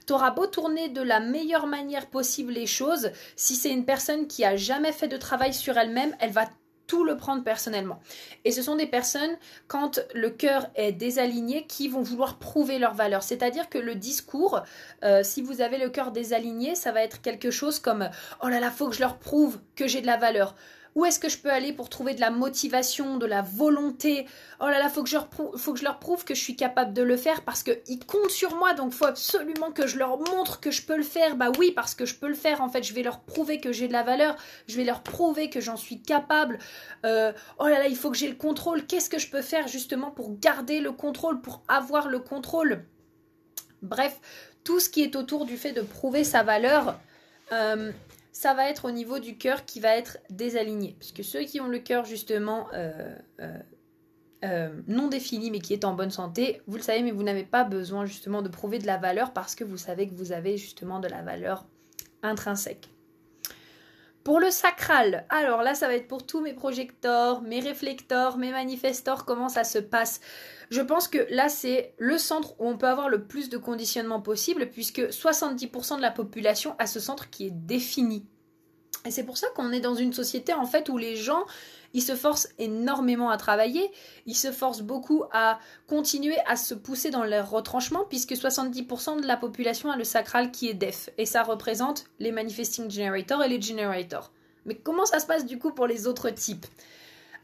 tu 0.07 0.13
auras 0.13 0.31
beau 0.31 0.47
tourner 0.47 0.89
de 0.89 1.01
la 1.01 1.19
meilleure 1.19 1.67
manière 1.67 2.07
possible 2.07 2.53
les 2.53 2.65
choses, 2.65 3.11
si 3.35 3.55
c'est 3.55 3.71
une 3.71 3.85
personne 3.85 4.27
qui 4.27 4.43
a 4.43 4.55
jamais 4.55 4.91
fait 4.91 5.07
de 5.07 5.17
travail 5.17 5.53
sur 5.53 5.77
elle-même, 5.77 6.15
elle 6.19 6.31
va 6.31 6.45
tout 6.88 7.04
le 7.04 7.17
prendre 7.17 7.43
personnellement. 7.43 8.00
Et 8.43 8.52
ce 8.52 8.62
sont 8.62 8.76
des 8.76 8.86
personnes, 8.86 9.38
quand 9.67 10.00
le 10.13 10.30
cœur 10.30 10.67
est 10.76 10.91
désaligné, 10.91 11.65
qui 11.67 11.88
vont 11.88 12.02
vouloir 12.02 12.38
prouver 12.38 12.80
leur 12.80 12.93
valeur. 12.93 13.24
C'est-à-dire 13.24 13.69
que 13.69 13.78
le 13.78 13.95
discours, 13.95 14.62
euh, 15.04 15.24
si 15.24 15.41
vous 15.41 15.62
avez 15.62 15.78
le 15.78 15.89
cœur 15.89 16.12
désaligné, 16.12 16.76
ça 16.76 16.91
va 16.91 17.02
être 17.02 17.21
quelque 17.21 17.52
chose 17.52 17.80
comme 17.80 18.10
Oh 18.43 18.48
là 18.48 18.60
là, 18.60 18.71
faut 18.71 18.89
que 18.89 18.95
je 18.95 19.02
leur 19.02 19.17
prouve 19.17 19.60
que 19.76 19.88
j'ai 19.88 20.02
de 20.02 20.08
la 20.08 20.17
valeur. 20.17 20.56
Où 20.95 21.03
est-ce 21.03 21.19
que 21.19 21.27
je 21.27 21.38
peux 21.38 21.51
aller 21.51 21.73
pour 21.73 21.89
trouver 21.89 22.13
de 22.13 22.21
la 22.21 22.29
motivation, 22.29 23.17
de 23.17 23.25
la 23.25 23.41
volonté? 23.41 24.25
Oh 24.62 24.67
là 24.67 24.79
là, 24.79 24.88
faut 24.88 25.03
que 25.03 25.10
je, 25.10 25.17
faut 25.58 25.73
que 25.73 25.79
je 25.79 25.84
leur 25.84 25.99
prouve 25.99 26.23
que 26.23 26.34
je 26.34 26.39
suis 26.39 26.55
capable 26.55 26.93
de 26.93 27.01
le 27.01 27.17
faire 27.17 27.41
parce 27.43 27.63
qu'ils 27.63 28.05
comptent 28.05 28.29
sur 28.29 28.55
moi, 28.55 28.73
donc 28.73 28.93
faut 28.93 29.05
absolument 29.05 29.73
que 29.73 29.88
je 29.88 29.97
leur 29.97 30.17
montre 30.17 30.62
que 30.62 30.71
je 30.71 30.84
peux 30.84 30.95
le 30.95 31.03
faire. 31.03 31.36
Bah 31.36 31.51
oui, 31.60 31.71
parce 31.71 31.95
que 31.95 32.05
je 32.05 32.15
peux 32.15 32.29
le 32.29 32.34
faire. 32.34 32.62
En 32.62 32.69
fait, 32.69 32.81
je 32.81 32.93
vais 32.93 33.03
leur 33.03 33.19
prouver 33.19 33.60
que 33.60 33.73
j'ai 33.73 33.89
de 33.89 33.93
la 33.93 34.03
valeur. 34.03 34.38
Je 34.67 34.77
vais 34.77 34.86
leur 34.86 35.03
prouver 35.03 35.49
que 35.49 35.60
j'en 35.60 35.75
suis 35.75 36.01
capable. 36.01 36.60
Euh, 37.05 37.34
oh 37.60 37.67
là 37.67 37.79
là, 37.79 37.88
il 37.88 37.97
faut 37.97 38.10
que 38.10 38.17
j'ai 38.17 38.29
le 38.29 38.36
contrôle. 38.36 38.86
Qu'est-ce 38.86 39.10
que 39.10 39.19
je 39.19 39.29
peux 39.29 39.41
faire 39.41 39.67
justement 39.67 40.12
pour 40.12 40.39
garder 40.39 40.79
le 40.79 40.93
contrôle, 40.93 41.41
pour 41.41 41.62
avoir 41.67 42.08
le 42.08 42.19
contrôle? 42.19 42.86
Bref, 43.81 44.17
tout 44.63 44.79
ce 44.79 44.89
qui 44.89 45.03
est 45.03 45.17
autour 45.17 45.45
du 45.45 45.58
fait 45.58 45.73
de 45.73 45.81
prouver 45.81 46.23
sa 46.23 46.41
valeur. 46.41 46.97
Euh, 47.51 47.91
ça 48.36 48.54
va 48.54 48.69
être 48.69 48.84
au 48.84 48.91
niveau 48.91 49.19
du 49.19 49.38
cœur 49.38 49.63
qui 49.63 49.80
va 49.80 49.95
être 49.95 50.17
désaligné. 50.30 50.98
Puisque 51.00 51.24
ceux 51.24 51.43
qui 51.43 51.62
ont 51.62 51.69
le 51.69 51.80
cœur 51.80 52.04
justement 52.04 52.67
euh, 52.74 53.15
euh, 53.39 53.58
euh, 54.43 54.82
non 54.88 55.08
défini 55.08 55.52
mais 55.52 55.60
qui 55.60 55.71
est 55.71 55.86
en 55.86 55.93
bonne 55.93 56.12
santé, 56.12 56.62
vous 56.67 56.76
le 56.76 56.84
savez, 56.84 57.02
mais 57.02 57.12
vous 57.12 57.24
n'avez 57.24 57.45
pas 57.45 57.63
besoin 57.63 58.06
justement 58.06 58.41
de 58.41 58.50
prouver 58.50 58.78
de 58.78 58.86
la 58.88 58.98
valeur 58.98 59.32
parce 59.32 59.56
que 59.56 59.63
vous 59.63 59.78
savez 59.78 60.10
que 60.10 60.13
vous 60.15 60.34
avez 60.34 60.58
justement 60.58 61.00
de 61.00 61.08
la 61.08 61.21
valeur 61.21 61.65
intrinsèque. 62.24 62.89
Pour 64.25 64.39
le 64.39 64.49
sacral, 64.49 65.23
alors 65.29 65.61
là, 65.61 65.75
ça 65.75 65.85
va 65.85 65.93
être 65.93 66.07
pour 66.07 66.25
tous 66.25 66.41
mes 66.41 66.53
projecteurs, 66.53 67.43
mes 67.43 67.59
réflecteurs, 67.59 68.39
mes 68.39 68.49
manifestors, 68.49 69.23
comment 69.23 69.49
ça 69.49 69.63
se 69.63 69.77
passe. 69.77 70.19
Je 70.71 70.81
pense 70.81 71.07
que 71.07 71.27
là, 71.29 71.47
c'est 71.47 71.93
le 71.99 72.17
centre 72.17 72.59
où 72.59 72.67
on 72.67 72.75
peut 72.75 72.88
avoir 72.88 73.07
le 73.07 73.27
plus 73.27 73.49
de 73.49 73.59
conditionnement 73.59 74.19
possible, 74.19 74.71
puisque 74.71 75.01
70% 75.01 75.97
de 75.97 76.01
la 76.01 76.09
population 76.09 76.75
a 76.79 76.88
ce 76.88 76.99
centre 76.99 77.29
qui 77.29 77.45
est 77.45 77.51
défini. 77.51 78.25
Et 79.05 79.11
c'est 79.11 79.25
pour 79.25 79.38
ça 79.38 79.45
qu'on 79.55 79.71
est 79.71 79.79
dans 79.79 79.93
une 79.93 80.11
société, 80.11 80.53
en 80.53 80.65
fait, 80.65 80.89
où 80.89 80.97
les 80.97 81.15
gens 81.15 81.45
ils 81.95 82.01
se 82.01 82.13
forcent 82.13 82.49
énormément 82.60 83.29
à 83.29 83.38
travailler, 83.38 83.89
ils 84.25 84.36
se 84.36 84.51
forcent 84.51 84.81
beaucoup 84.81 85.23
à 85.31 85.60
continuer 85.88 86.36
à 86.45 86.58
se 86.58 86.73
pousser 86.73 87.10
dans 87.10 87.23
leur 87.23 87.49
retranchement, 87.49 88.03
puisque 88.03 88.34
70% 88.34 89.21
de 89.21 89.25
la 89.25 89.38
population 89.38 89.89
a 89.89 89.95
le 89.95 90.03
sacral 90.03 90.51
qui 90.51 90.67
est 90.67 90.73
def, 90.73 91.10
et 91.17 91.25
ça 91.25 91.41
représente 91.41 92.03
les 92.19 92.34
manifesting 92.34 92.91
generators 92.91 93.43
et 93.43 93.47
les 93.47 93.62
generators. 93.62 94.34
Mais 94.65 94.75
comment 94.75 95.05
ça 95.05 95.21
se 95.21 95.25
passe 95.25 95.45
du 95.45 95.58
coup 95.58 95.71
pour 95.71 95.88
les 95.88 96.05
autres 96.05 96.29
types? 96.31 96.65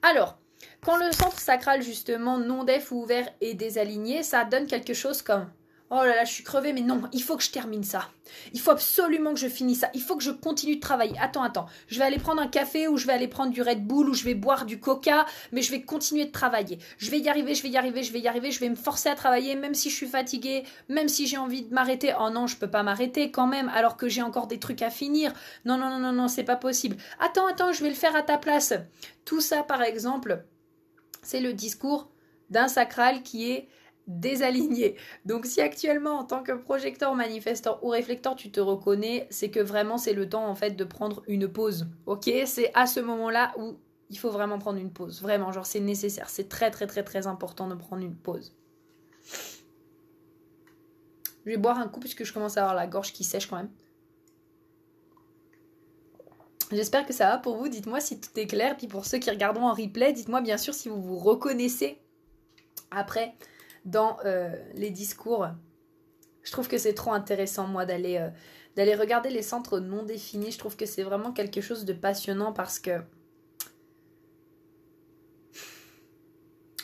Alors, 0.01 0.37
quand 0.83 0.97
le 0.97 1.13
centre 1.13 1.39
sacral 1.39 1.81
justement 1.81 2.37
non 2.37 2.65
def 2.65 2.91
ou 2.91 3.03
ouvert 3.03 3.29
est 3.39 3.53
désaligné, 3.53 4.21
ça 4.21 4.43
donne 4.43 4.67
quelque 4.67 4.93
chose 4.93 5.21
comme 5.21 5.49
Oh 5.93 6.05
là 6.05 6.15
là, 6.15 6.23
je 6.23 6.31
suis 6.31 6.45
crevée, 6.45 6.71
mais 6.71 6.79
non, 6.79 7.01
il 7.11 7.21
faut 7.21 7.35
que 7.35 7.43
je 7.43 7.51
termine 7.51 7.83
ça. 7.83 8.07
Il 8.53 8.61
faut 8.61 8.71
absolument 8.71 9.33
que 9.33 9.39
je 9.41 9.49
finisse 9.49 9.79
ça. 9.79 9.89
Il 9.93 10.01
faut 10.01 10.15
que 10.15 10.23
je 10.23 10.31
continue 10.31 10.77
de 10.77 10.79
travailler. 10.79 11.17
Attends, 11.19 11.43
attends. 11.43 11.65
Je 11.87 11.99
vais 11.99 12.05
aller 12.05 12.17
prendre 12.17 12.41
un 12.41 12.47
café 12.47 12.87
ou 12.87 12.95
je 12.95 13.05
vais 13.05 13.11
aller 13.11 13.27
prendre 13.27 13.51
du 13.51 13.61
Red 13.61 13.85
Bull 13.85 14.07
ou 14.07 14.13
je 14.13 14.23
vais 14.23 14.33
boire 14.33 14.65
du 14.65 14.79
Coca, 14.79 15.25
mais 15.51 15.61
je 15.61 15.69
vais 15.69 15.81
continuer 15.81 16.23
de 16.23 16.31
travailler. 16.31 16.79
Je 16.97 17.11
vais 17.11 17.19
y 17.19 17.27
arriver, 17.27 17.55
je 17.55 17.63
vais 17.63 17.67
y 17.67 17.75
arriver, 17.75 18.03
je 18.03 18.13
vais 18.13 18.21
y 18.21 18.27
arriver. 18.29 18.51
Je 18.51 18.61
vais 18.61 18.69
me 18.69 18.75
forcer 18.75 19.09
à 19.09 19.15
travailler, 19.15 19.55
même 19.55 19.73
si 19.73 19.89
je 19.89 19.95
suis 19.95 20.07
fatiguée, 20.07 20.63
même 20.87 21.09
si 21.09 21.27
j'ai 21.27 21.37
envie 21.37 21.63
de 21.63 21.73
m'arrêter. 21.73 22.13
Oh 22.17 22.29
non, 22.29 22.47
je 22.47 22.55
peux 22.55 22.71
pas 22.71 22.83
m'arrêter 22.83 23.29
quand 23.29 23.47
même, 23.47 23.67
alors 23.75 23.97
que 23.97 24.07
j'ai 24.07 24.21
encore 24.21 24.47
des 24.47 24.59
trucs 24.59 24.83
à 24.83 24.91
finir. 24.91 25.33
Non, 25.65 25.77
non, 25.77 25.89
non, 25.89 25.99
non, 25.99 26.13
non, 26.13 26.29
c'est 26.29 26.45
pas 26.45 26.55
possible. 26.55 26.95
Attends, 27.19 27.47
attends, 27.47 27.73
je 27.73 27.83
vais 27.83 27.89
le 27.89 27.95
faire 27.95 28.15
à 28.15 28.21
ta 28.21 28.37
place. 28.37 28.73
Tout 29.25 29.41
ça, 29.41 29.63
par 29.63 29.81
exemple, 29.81 30.45
c'est 31.21 31.41
le 31.41 31.51
discours 31.51 32.09
d'un 32.49 32.69
sacral 32.69 33.23
qui 33.23 33.51
est 33.51 33.67
désaligné. 34.07 34.95
Donc 35.25 35.45
si 35.45 35.61
actuellement 35.61 36.19
en 36.19 36.23
tant 36.23 36.43
que 36.43 36.51
projecteur, 36.51 37.15
manifesteur 37.15 37.83
ou 37.83 37.89
réflecteur 37.89 38.35
tu 38.35 38.51
te 38.51 38.59
reconnais, 38.59 39.27
c'est 39.29 39.49
que 39.49 39.59
vraiment 39.59 39.97
c'est 39.97 40.13
le 40.13 40.27
temps 40.27 40.47
en 40.47 40.55
fait 40.55 40.71
de 40.71 40.83
prendre 40.83 41.23
une 41.27 41.47
pause. 41.47 41.87
OK? 42.05 42.29
C'est 42.45 42.71
à 42.73 42.87
ce 42.87 42.99
moment-là 42.99 43.53
où 43.57 43.77
il 44.09 44.17
faut 44.17 44.31
vraiment 44.31 44.59
prendre 44.59 44.79
une 44.79 44.91
pause. 44.91 45.21
Vraiment, 45.21 45.51
genre 45.51 45.65
c'est 45.65 45.79
nécessaire, 45.79 46.29
c'est 46.29 46.49
très 46.49 46.71
très 46.71 46.87
très 46.87 47.03
très 47.03 47.27
important 47.27 47.67
de 47.67 47.75
prendre 47.75 48.03
une 48.03 48.15
pause. 48.15 48.55
Je 51.45 51.51
vais 51.51 51.57
boire 51.57 51.79
un 51.79 51.87
coup 51.87 51.99
puisque 51.99 52.23
je 52.23 52.33
commence 52.33 52.57
à 52.57 52.61
avoir 52.61 52.75
la 52.75 52.87
gorge 52.87 53.13
qui 53.13 53.23
sèche 53.23 53.47
quand 53.47 53.57
même. 53.57 53.71
J'espère 56.71 57.05
que 57.05 57.13
ça 57.13 57.29
va 57.29 57.37
pour 57.37 57.57
vous. 57.57 57.67
Dites-moi 57.67 57.99
si 57.99 58.19
tout 58.19 58.29
est 58.37 58.47
clair. 58.47 58.77
Puis 58.77 58.87
pour 58.87 59.05
ceux 59.05 59.17
qui 59.17 59.29
regarderont 59.29 59.67
en 59.67 59.73
replay, 59.73 60.13
dites-moi 60.13 60.41
bien 60.41 60.57
sûr 60.57 60.73
si 60.73 60.87
vous 60.87 61.01
vous 61.01 61.17
reconnaissez 61.17 61.99
après 62.91 63.33
dans 63.85 64.17
euh, 64.25 64.55
les 64.73 64.89
discours. 64.89 65.47
Je 66.43 66.51
trouve 66.51 66.67
que 66.67 66.77
c'est 66.77 66.93
trop 66.93 67.13
intéressant, 67.13 67.67
moi, 67.67 67.85
d'aller 67.85 68.17
euh, 68.17 68.29
d'aller 68.75 68.95
regarder 68.95 69.29
les 69.29 69.41
centres 69.41 69.79
non 69.79 70.03
définis. 70.03 70.51
Je 70.51 70.59
trouve 70.59 70.75
que 70.75 70.85
c'est 70.85 71.03
vraiment 71.03 71.31
quelque 71.31 71.61
chose 71.61 71.85
de 71.85 71.93
passionnant 71.93 72.53
parce 72.53 72.79
que 72.79 73.01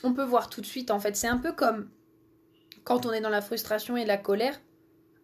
on 0.04 0.14
peut 0.14 0.24
voir 0.24 0.50
tout 0.50 0.62
de 0.62 0.66
suite, 0.66 0.92
en 0.92 1.00
fait, 1.00 1.16
c'est 1.16 1.28
un 1.28 1.38
peu 1.38 1.54
comme 1.54 1.90
quand 2.84 3.06
on 3.06 3.12
est 3.12 3.22
dans 3.22 3.30
la 3.30 3.42
frustration 3.42 3.98
et 3.98 4.06
la 4.06 4.18
colère. 4.18 4.62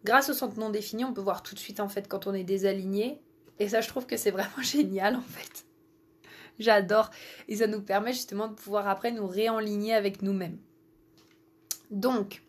Grâce 0.04 0.28
au 0.28 0.34
centre 0.34 0.58
non 0.58 0.68
défini, 0.68 1.04
on 1.04 1.14
peut 1.14 1.22
voir 1.22 1.42
tout 1.42 1.54
de 1.54 1.60
suite, 1.60 1.80
en 1.80 1.88
fait, 1.88 2.08
quand 2.08 2.26
on 2.26 2.34
est 2.34 2.44
désaligné. 2.44 3.22
Et 3.58 3.68
ça, 3.68 3.80
je 3.80 3.88
trouve 3.88 4.06
que 4.06 4.16
c'est 4.16 4.30
vraiment 4.30 4.50
génial, 4.62 5.16
en 5.16 5.22
fait. 5.22 5.64
J'adore. 6.58 7.10
Et 7.48 7.56
ça 7.56 7.66
nous 7.66 7.80
permet 7.80 8.12
justement 8.12 8.48
de 8.48 8.54
pouvoir 8.54 8.86
après 8.88 9.12
nous 9.12 9.26
réenligner 9.26 9.94
avec 9.94 10.22
nous-mêmes. 10.22 10.58
Donc, 11.90 12.42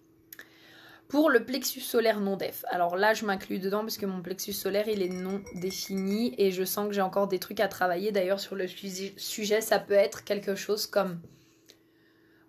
pour 1.07 1.29
le 1.29 1.45
plexus 1.45 1.81
solaire 1.81 2.19
non 2.19 2.35
def, 2.35 2.65
alors 2.69 2.97
là 2.97 3.13
je 3.13 3.25
m'inclus 3.25 3.59
dedans 3.59 3.81
parce 3.81 3.97
que 3.97 4.05
mon 4.05 4.21
plexus 4.21 4.53
solaire 4.53 4.87
il 4.87 5.01
est 5.01 5.09
non 5.09 5.41
défini 5.53 6.33
et 6.37 6.51
je 6.51 6.63
sens 6.63 6.87
que 6.87 6.93
j'ai 6.93 7.01
encore 7.01 7.27
des 7.27 7.39
trucs 7.39 7.59
à 7.59 7.67
travailler. 7.67 8.11
D'ailleurs 8.11 8.39
sur 8.39 8.55
le 8.55 8.65
sujet 8.67 9.61
ça 9.61 9.79
peut 9.79 9.93
être 9.93 10.23
quelque 10.23 10.55
chose 10.55 10.87
comme 10.87 11.19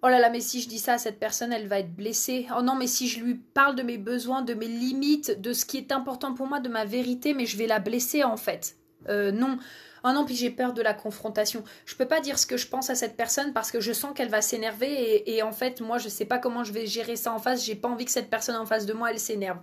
Oh 0.02 0.08
là 0.08 0.20
là, 0.20 0.30
mais 0.30 0.40
si 0.40 0.60
je 0.60 0.68
dis 0.68 0.78
ça 0.78 0.94
à 0.94 0.98
cette 0.98 1.18
personne, 1.18 1.52
elle 1.52 1.66
va 1.66 1.80
être 1.80 1.92
blessée. 1.92 2.46
Oh 2.56 2.62
non, 2.62 2.76
mais 2.76 2.86
si 2.86 3.08
je 3.08 3.24
lui 3.24 3.34
parle 3.34 3.74
de 3.74 3.82
mes 3.82 3.98
besoins, 3.98 4.42
de 4.42 4.54
mes 4.54 4.68
limites, 4.68 5.40
de 5.40 5.52
ce 5.52 5.64
qui 5.64 5.78
est 5.78 5.90
important 5.90 6.34
pour 6.34 6.46
moi, 6.46 6.60
de 6.60 6.68
ma 6.68 6.84
vérité, 6.84 7.34
mais 7.34 7.46
je 7.46 7.56
vais 7.56 7.66
la 7.66 7.80
blesser 7.80 8.22
en 8.22 8.36
fait. 8.36 8.76
Euh, 9.08 9.32
non, 9.32 9.58
oh 10.04 10.12
non, 10.12 10.24
puis 10.24 10.34
j'ai 10.34 10.50
peur 10.50 10.72
de 10.72 10.82
la 10.82 10.94
confrontation. 10.94 11.64
Je 11.84 11.94
peux 11.96 12.06
pas 12.06 12.20
dire 12.20 12.38
ce 12.38 12.46
que 12.46 12.56
je 12.56 12.68
pense 12.68 12.90
à 12.90 12.94
cette 12.94 13.16
personne 13.16 13.52
parce 13.52 13.70
que 13.70 13.80
je 13.80 13.92
sens 13.92 14.12
qu'elle 14.14 14.28
va 14.28 14.42
s'énerver 14.42 15.30
et, 15.30 15.42
en 15.42 15.52
fait, 15.52 15.80
moi, 15.80 15.98
je 15.98 16.08
sais 16.08 16.24
pas 16.24 16.38
comment 16.38 16.64
je 16.64 16.72
vais 16.72 16.86
gérer 16.86 17.16
ça 17.16 17.32
en 17.32 17.38
face. 17.38 17.64
J'ai 17.64 17.74
pas 17.74 17.88
envie 17.88 18.04
que 18.04 18.10
cette 18.10 18.30
personne 18.30 18.56
en 18.56 18.66
face 18.66 18.86
de 18.86 18.92
moi, 18.92 19.10
elle 19.10 19.20
s'énerve. 19.20 19.58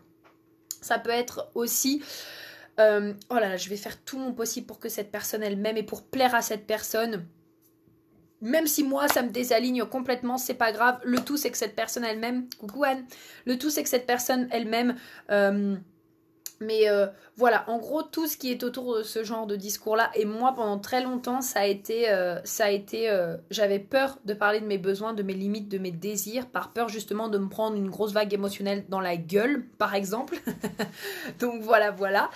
Ça 0.81 0.99
peut 0.99 1.11
être 1.11 1.49
aussi. 1.55 2.03
Euh, 2.79 3.13
oh 3.29 3.35
là 3.35 3.49
là, 3.49 3.57
je 3.57 3.69
vais 3.69 3.77
faire 3.77 4.03
tout 4.03 4.17
mon 4.17 4.33
possible 4.33 4.65
pour 4.65 4.79
que 4.79 4.89
cette 4.89 5.11
personne 5.11 5.43
elle-même 5.43 5.77
et 5.77 5.83
pour 5.83 6.03
plaire 6.03 6.35
à 6.35 6.41
cette 6.41 6.65
personne. 6.65 7.27
Même 8.41 8.67
si 8.67 8.83
moi 8.83 9.07
ça 9.07 9.21
me 9.21 9.29
désaligne 9.29 9.85
complètement, 9.85 10.37
c'est 10.37 10.53
pas 10.53 10.73
grave. 10.73 10.99
Le 11.05 11.19
tout 11.19 11.37
c'est 11.37 11.49
que 11.49 11.57
cette 11.57 11.75
personne 11.75 12.03
elle-même, 12.03 12.49
coucou 12.59 12.83
Anne, 12.83 13.05
le 13.45 13.57
tout 13.57 13.69
c'est 13.69 13.83
que 13.83 13.89
cette 13.89 14.05
personne 14.05 14.49
elle-même 14.51 14.97
euh, 15.31 15.77
mais 16.63 16.89
euh, 16.89 17.07
voilà, 17.37 17.63
en 17.67 17.77
gros, 17.77 18.03
tout 18.03 18.27
ce 18.27 18.37
qui 18.37 18.51
est 18.51 18.63
autour 18.63 18.97
de 18.97 19.03
ce 19.03 19.23
genre 19.23 19.47
de 19.47 19.55
discours-là, 19.55 20.11
et 20.15 20.25
moi, 20.25 20.53
pendant 20.55 20.79
très 20.79 21.01
longtemps, 21.01 21.41
ça 21.41 21.61
a 21.61 21.65
été, 21.65 22.09
euh, 22.09 22.39
ça 22.43 22.65
a 22.65 22.69
été, 22.69 23.09
euh, 23.09 23.37
j'avais 23.49 23.79
peur 23.79 24.19
de 24.25 24.33
parler 24.33 24.59
de 24.59 24.65
mes 24.65 24.77
besoins, 24.77 25.13
de 25.13 25.23
mes 25.23 25.33
limites, 25.33 25.69
de 25.69 25.77
mes 25.77 25.91
désirs, 25.91 26.47
par 26.47 26.73
peur 26.73 26.89
justement 26.89 27.27
de 27.29 27.37
me 27.37 27.49
prendre 27.49 27.75
une 27.75 27.89
grosse 27.89 28.13
vague 28.13 28.33
émotionnelle 28.33 28.85
dans 28.89 29.01
la 29.01 29.17
gueule, 29.17 29.65
par 29.77 29.95
exemple. 29.95 30.37
Donc 31.39 31.61
voilà, 31.61 31.91
voilà. 31.91 32.29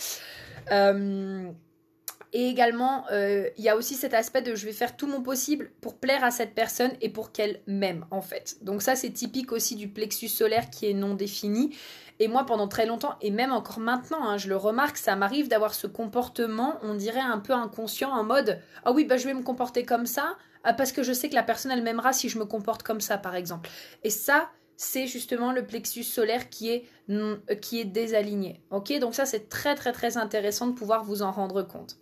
et 2.34 2.50
également, 2.50 3.06
il 3.12 3.64
y 3.64 3.70
a 3.70 3.76
aussi 3.76 3.96
cet 3.96 4.14
aspect 4.14 4.42
de 4.42 4.56
je 4.56 4.66
vais 4.66 4.74
faire 4.74 4.98
tout 4.98 5.08
mon 5.08 5.22
possible 5.22 5.72
pour 5.82 5.96
plaire 5.96 6.24
à 6.24 6.32
cette 6.32 6.54
personne 6.54 6.92
et 7.02 7.10
pour 7.10 7.32
qu'elle 7.32 7.62
m'aime, 7.68 8.06
en 8.12 8.22
fait. 8.22 8.58
Donc 8.62 8.82
ça, 8.82 8.96
c'est 8.96 9.12
typique 9.12 9.52
aussi 9.52 9.76
du 9.76 9.88
plexus 9.88 10.28
solaire 10.28 10.70
qui 10.70 10.90
est 10.90 10.94
non 10.94 11.14
défini. 11.14 11.76
Et 12.20 12.28
moi, 12.28 12.46
pendant 12.46 12.68
très 12.68 12.86
longtemps, 12.86 13.16
et 13.22 13.30
même 13.30 13.52
encore 13.52 13.80
maintenant, 13.80 14.28
hein, 14.28 14.38
je 14.38 14.50
le 14.50 14.56
remarque, 14.56 14.98
ça 14.98 15.16
m'arrive 15.16 15.48
d'avoir 15.48 15.74
ce 15.74 15.86
comportement, 15.86 16.80
on 16.82 16.96
dirait 16.96 17.20
un 17.20 17.38
peu 17.38 17.54
inconscient, 17.54 18.10
en 18.10 18.24
mode 18.24 18.60
Ah 18.86 18.92
oui, 18.92 19.06
bah, 19.06 19.18
je 19.18 19.26
vais 19.26 19.34
me 19.36 19.44
comporter 19.44 19.86
comme 19.86 20.08
ça, 20.08 20.36
ah, 20.64 20.74
parce 20.74 20.92
que 20.92 21.04
je 21.04 21.14
sais 21.14 21.30
que 21.30 21.36
la 21.36 21.44
personne, 21.44 21.72
elle 21.72 21.84
m'aimera 21.84 22.14
si 22.14 22.30
je 22.30 22.40
me 22.40 22.46
comporte 22.46 22.82
comme 22.82 23.02
ça, 23.02 23.18
par 23.18 23.36
exemple. 23.36 23.70
Et 24.04 24.10
ça, 24.10 24.50
c'est 24.78 25.06
justement 25.06 25.52
le 25.52 25.66
plexus 25.66 26.04
solaire 26.04 26.50
qui 26.50 26.72
est, 26.72 26.86
euh, 27.10 27.38
qui 27.62 27.80
est 27.80 27.86
désaligné. 27.86 28.64
Ok? 28.72 28.98
Donc, 29.00 29.14
ça, 29.14 29.26
c'est 29.26 29.50
très, 29.50 29.76
très, 29.76 29.92
très 29.92 30.18
intéressant 30.18 30.68
de 30.68 30.74
pouvoir 30.74 31.04
vous 31.04 31.22
en 31.22 31.32
rendre 31.32 31.62
compte. 31.62 31.98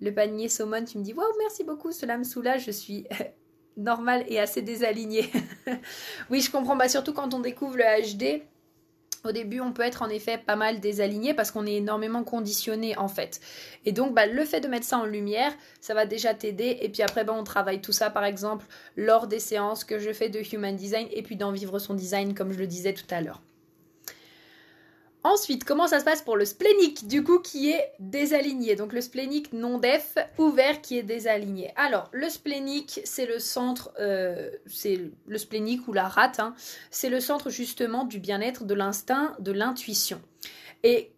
Le 0.00 0.12
panier 0.12 0.48
saumon, 0.48 0.84
tu 0.84 0.98
me 0.98 1.04
dis 1.04 1.12
Waouh, 1.12 1.26
merci 1.38 1.62
beaucoup, 1.62 1.92
cela 1.92 2.16
me 2.16 2.24
soulage, 2.24 2.64
je 2.64 2.70
suis. 2.70 3.06
normal 3.76 4.24
et 4.28 4.38
assez 4.38 4.62
désaligné. 4.62 5.30
oui, 6.30 6.40
je 6.40 6.50
comprends. 6.50 6.76
Bah, 6.76 6.88
surtout 6.88 7.12
quand 7.12 7.34
on 7.34 7.40
découvre 7.40 7.76
le 7.76 7.84
HD, 7.84 8.42
au 9.24 9.32
début, 9.32 9.60
on 9.60 9.72
peut 9.72 9.82
être 9.82 10.02
en 10.02 10.08
effet 10.08 10.38
pas 10.38 10.56
mal 10.56 10.80
désaligné 10.80 11.34
parce 11.34 11.50
qu'on 11.50 11.66
est 11.66 11.76
énormément 11.76 12.24
conditionné 12.24 12.96
en 12.96 13.08
fait. 13.08 13.40
Et 13.84 13.92
donc, 13.92 14.14
bah, 14.14 14.26
le 14.26 14.44
fait 14.44 14.60
de 14.60 14.68
mettre 14.68 14.86
ça 14.86 14.98
en 14.98 15.04
lumière, 15.04 15.52
ça 15.80 15.94
va 15.94 16.06
déjà 16.06 16.34
t'aider. 16.34 16.78
Et 16.80 16.88
puis 16.88 17.02
après, 17.02 17.24
bah, 17.24 17.34
on 17.36 17.44
travaille 17.44 17.80
tout 17.80 17.92
ça 17.92 18.10
par 18.10 18.24
exemple 18.24 18.66
lors 18.96 19.26
des 19.26 19.40
séances 19.40 19.84
que 19.84 19.98
je 19.98 20.12
fais 20.12 20.28
de 20.28 20.40
Human 20.52 20.74
Design 20.74 21.06
et 21.10 21.22
puis 21.22 21.36
d'en 21.36 21.52
vivre 21.52 21.78
son 21.78 21.94
design 21.94 22.34
comme 22.34 22.52
je 22.52 22.58
le 22.58 22.66
disais 22.66 22.94
tout 22.94 23.06
à 23.10 23.20
l'heure. 23.20 23.42
Ensuite, 25.24 25.62
comment 25.62 25.86
ça 25.86 26.00
se 26.00 26.04
passe 26.04 26.20
pour 26.20 26.36
le 26.36 26.44
splénique, 26.44 27.06
du 27.06 27.22
coup, 27.22 27.38
qui 27.38 27.70
est 27.70 27.92
désaligné? 28.00 28.74
Donc 28.74 28.92
le 28.92 29.00
splénique 29.00 29.52
non 29.52 29.78
def, 29.78 30.16
ouvert, 30.36 30.80
qui 30.80 30.98
est 30.98 31.04
désaligné. 31.04 31.72
Alors, 31.76 32.08
le 32.12 32.28
splénique, 32.28 33.00
c'est 33.04 33.26
le 33.26 33.38
centre, 33.38 33.92
euh, 34.00 34.50
c'est 34.66 35.00
le 35.26 35.38
splénique 35.38 35.86
ou 35.86 35.92
la 35.92 36.08
rate, 36.08 36.40
hein. 36.40 36.54
c'est 36.90 37.08
le 37.08 37.20
centre 37.20 37.50
justement 37.50 38.04
du 38.04 38.18
bien-être, 38.18 38.64
de 38.64 38.74
l'instinct, 38.74 39.36
de 39.38 39.52
l'intuition. 39.52 40.20
Et 40.82 41.12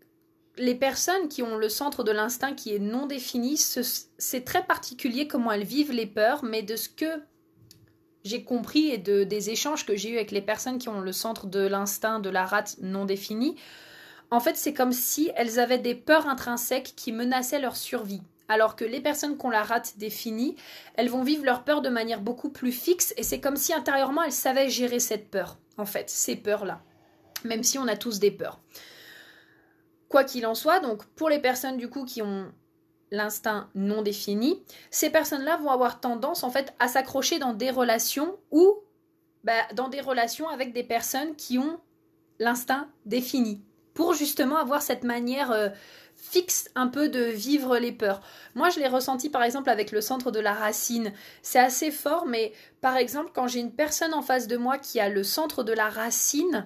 les 0.59 0.75
personnes 0.75 1.29
qui 1.29 1.43
ont 1.43 1.57
le 1.57 1.71
centre 1.71 2.05
de 2.05 2.12
l'instinct 2.12 2.55
qui 2.55 2.75
est 2.75 2.79
non 2.79 3.07
défini, 3.07 3.57
c'est 3.57 4.45
très 4.45 4.64
particulier 4.64 5.27
comment 5.27 5.51
elles 5.51 5.64
vivent 5.64 5.93
les 5.93 6.07
peurs, 6.07 6.45
mais 6.45 6.62
de 6.62 6.77
ce 6.77 6.90
que 6.90 7.23
j'ai 8.25 8.45
compris 8.45 8.90
et 8.90 8.99
de, 8.99 9.25
des 9.25 9.51
échanges 9.51 9.85
que 9.85 9.97
j'ai 9.97 10.11
eu 10.11 10.17
avec 10.17 10.31
les 10.31 10.40
personnes 10.40 10.79
qui 10.79 10.88
ont 10.88 11.01
le 11.01 11.12
centre 11.12 11.47
de 11.47 11.67
l'instinct 11.67 12.21
de 12.21 12.31
la 12.31 12.47
rate 12.47 12.77
non 12.81 13.05
défini, 13.05 13.57
en 14.35 14.40
fait, 14.40 14.57
c'est 14.57 14.75
comme 14.75 14.92
si 14.92 15.31
elles 15.37 15.61
avaient 15.61 15.79
des 15.79 15.94
peurs 15.94 16.27
intrinsèques 16.27 16.94
qui 16.97 17.12
menaçaient 17.12 17.61
leur 17.61 17.77
survie. 17.77 18.23
Alors 18.49 18.75
que 18.75 18.85
les 18.85 19.01
personnes 19.01 19.37
qu'on 19.37 19.49
la 19.49 19.62
rate 19.62 19.94
définie, 19.97 20.57
elles 20.97 21.09
vont 21.09 21.23
vivre 21.23 21.44
leur 21.44 21.62
peur 21.62 21.83
de 21.83 21.88
manière 21.88 22.21
beaucoup 22.21 22.50
plus 22.50 22.73
fixe 22.73 23.15
et 23.17 23.23
c'est 23.23 23.40
comme 23.40 23.56
si 23.56 23.73
intérieurement 23.73 24.25
elles 24.25 24.33
savaient 24.33 24.69
gérer 24.69 24.98
cette 24.98 25.31
peur, 25.31 25.56
en 25.79 25.87
fait, 25.87 26.11
ces 26.11 26.35
peurs-là. 26.35 26.83
Même 27.44 27.63
si 27.63 27.79
on 27.79 27.87
a 27.87 27.96
tous 27.96 28.19
des 28.19 28.33
peurs. 28.33 28.58
Quoi 30.08 30.25
qu'il 30.25 30.46
en 30.46 30.56
soit, 30.56 30.81
donc 30.81 31.04
pour 31.04 31.29
les 31.29 31.38
personnes 31.38 31.77
du 31.77 31.88
coup 31.88 32.04
qui 32.04 32.21
ont 32.21 32.52
l'instinct 33.13 33.71
non 33.77 34.02
défini, 34.02 34.65
ces 34.90 35.11
personnes-là 35.11 35.58
vont 35.58 35.71
avoir 35.71 36.00
tendance 36.00 36.42
en 36.42 36.50
fait 36.50 36.75
à 36.81 36.88
s'accrocher 36.88 37.38
dans 37.38 37.54
des 37.54 37.71
relations 37.71 38.37
ou 38.50 38.79
bah, 39.44 39.52
dans 39.75 39.88
des 39.88 40.00
relations 40.00 40.48
avec 40.48 40.73
des 40.73 40.83
personnes 40.83 41.37
qui 41.37 41.56
ont 41.58 41.79
l'instinct 42.40 42.88
défini 43.06 43.63
pour 43.95 44.13
justement 44.15 44.57
avoir 44.57 44.83
cette 44.83 45.05
manière 45.05 45.51
euh, 45.53 45.69
fixe 46.17 46.69
un 46.75 46.88
peu 46.88 47.09
de 47.09 47.23
vivre 47.23 47.79
les 47.79 47.92
peurs. 47.92 48.21
Moi, 48.55 48.71
je 48.71 48.81
l'ai 48.81 48.88
ressenti 48.88 49.31
par 49.31 49.42
exemple 49.42 49.71
avec 49.71 49.92
le 49.92 50.01
centre 50.01 50.31
de 50.31 50.40
la 50.40 50.53
racine. 50.53 51.13
C'est 51.42 51.59
assez 51.59 51.90
fort, 51.90 52.27
mais 52.27 52.53
par 52.81 52.97
exemple, 52.97 53.31
quand 53.35 53.47
j'ai 53.47 53.61
une 53.61 53.73
personne 53.73 54.15
en 54.15 54.23
face 54.23 54.47
de 54.47 54.57
moi 54.57 54.79
qui 54.79 55.01
a 55.01 55.09
le 55.09 55.23
centre 55.23 55.63
de 55.63 55.73
la 55.73 55.88
racine, 55.88 56.65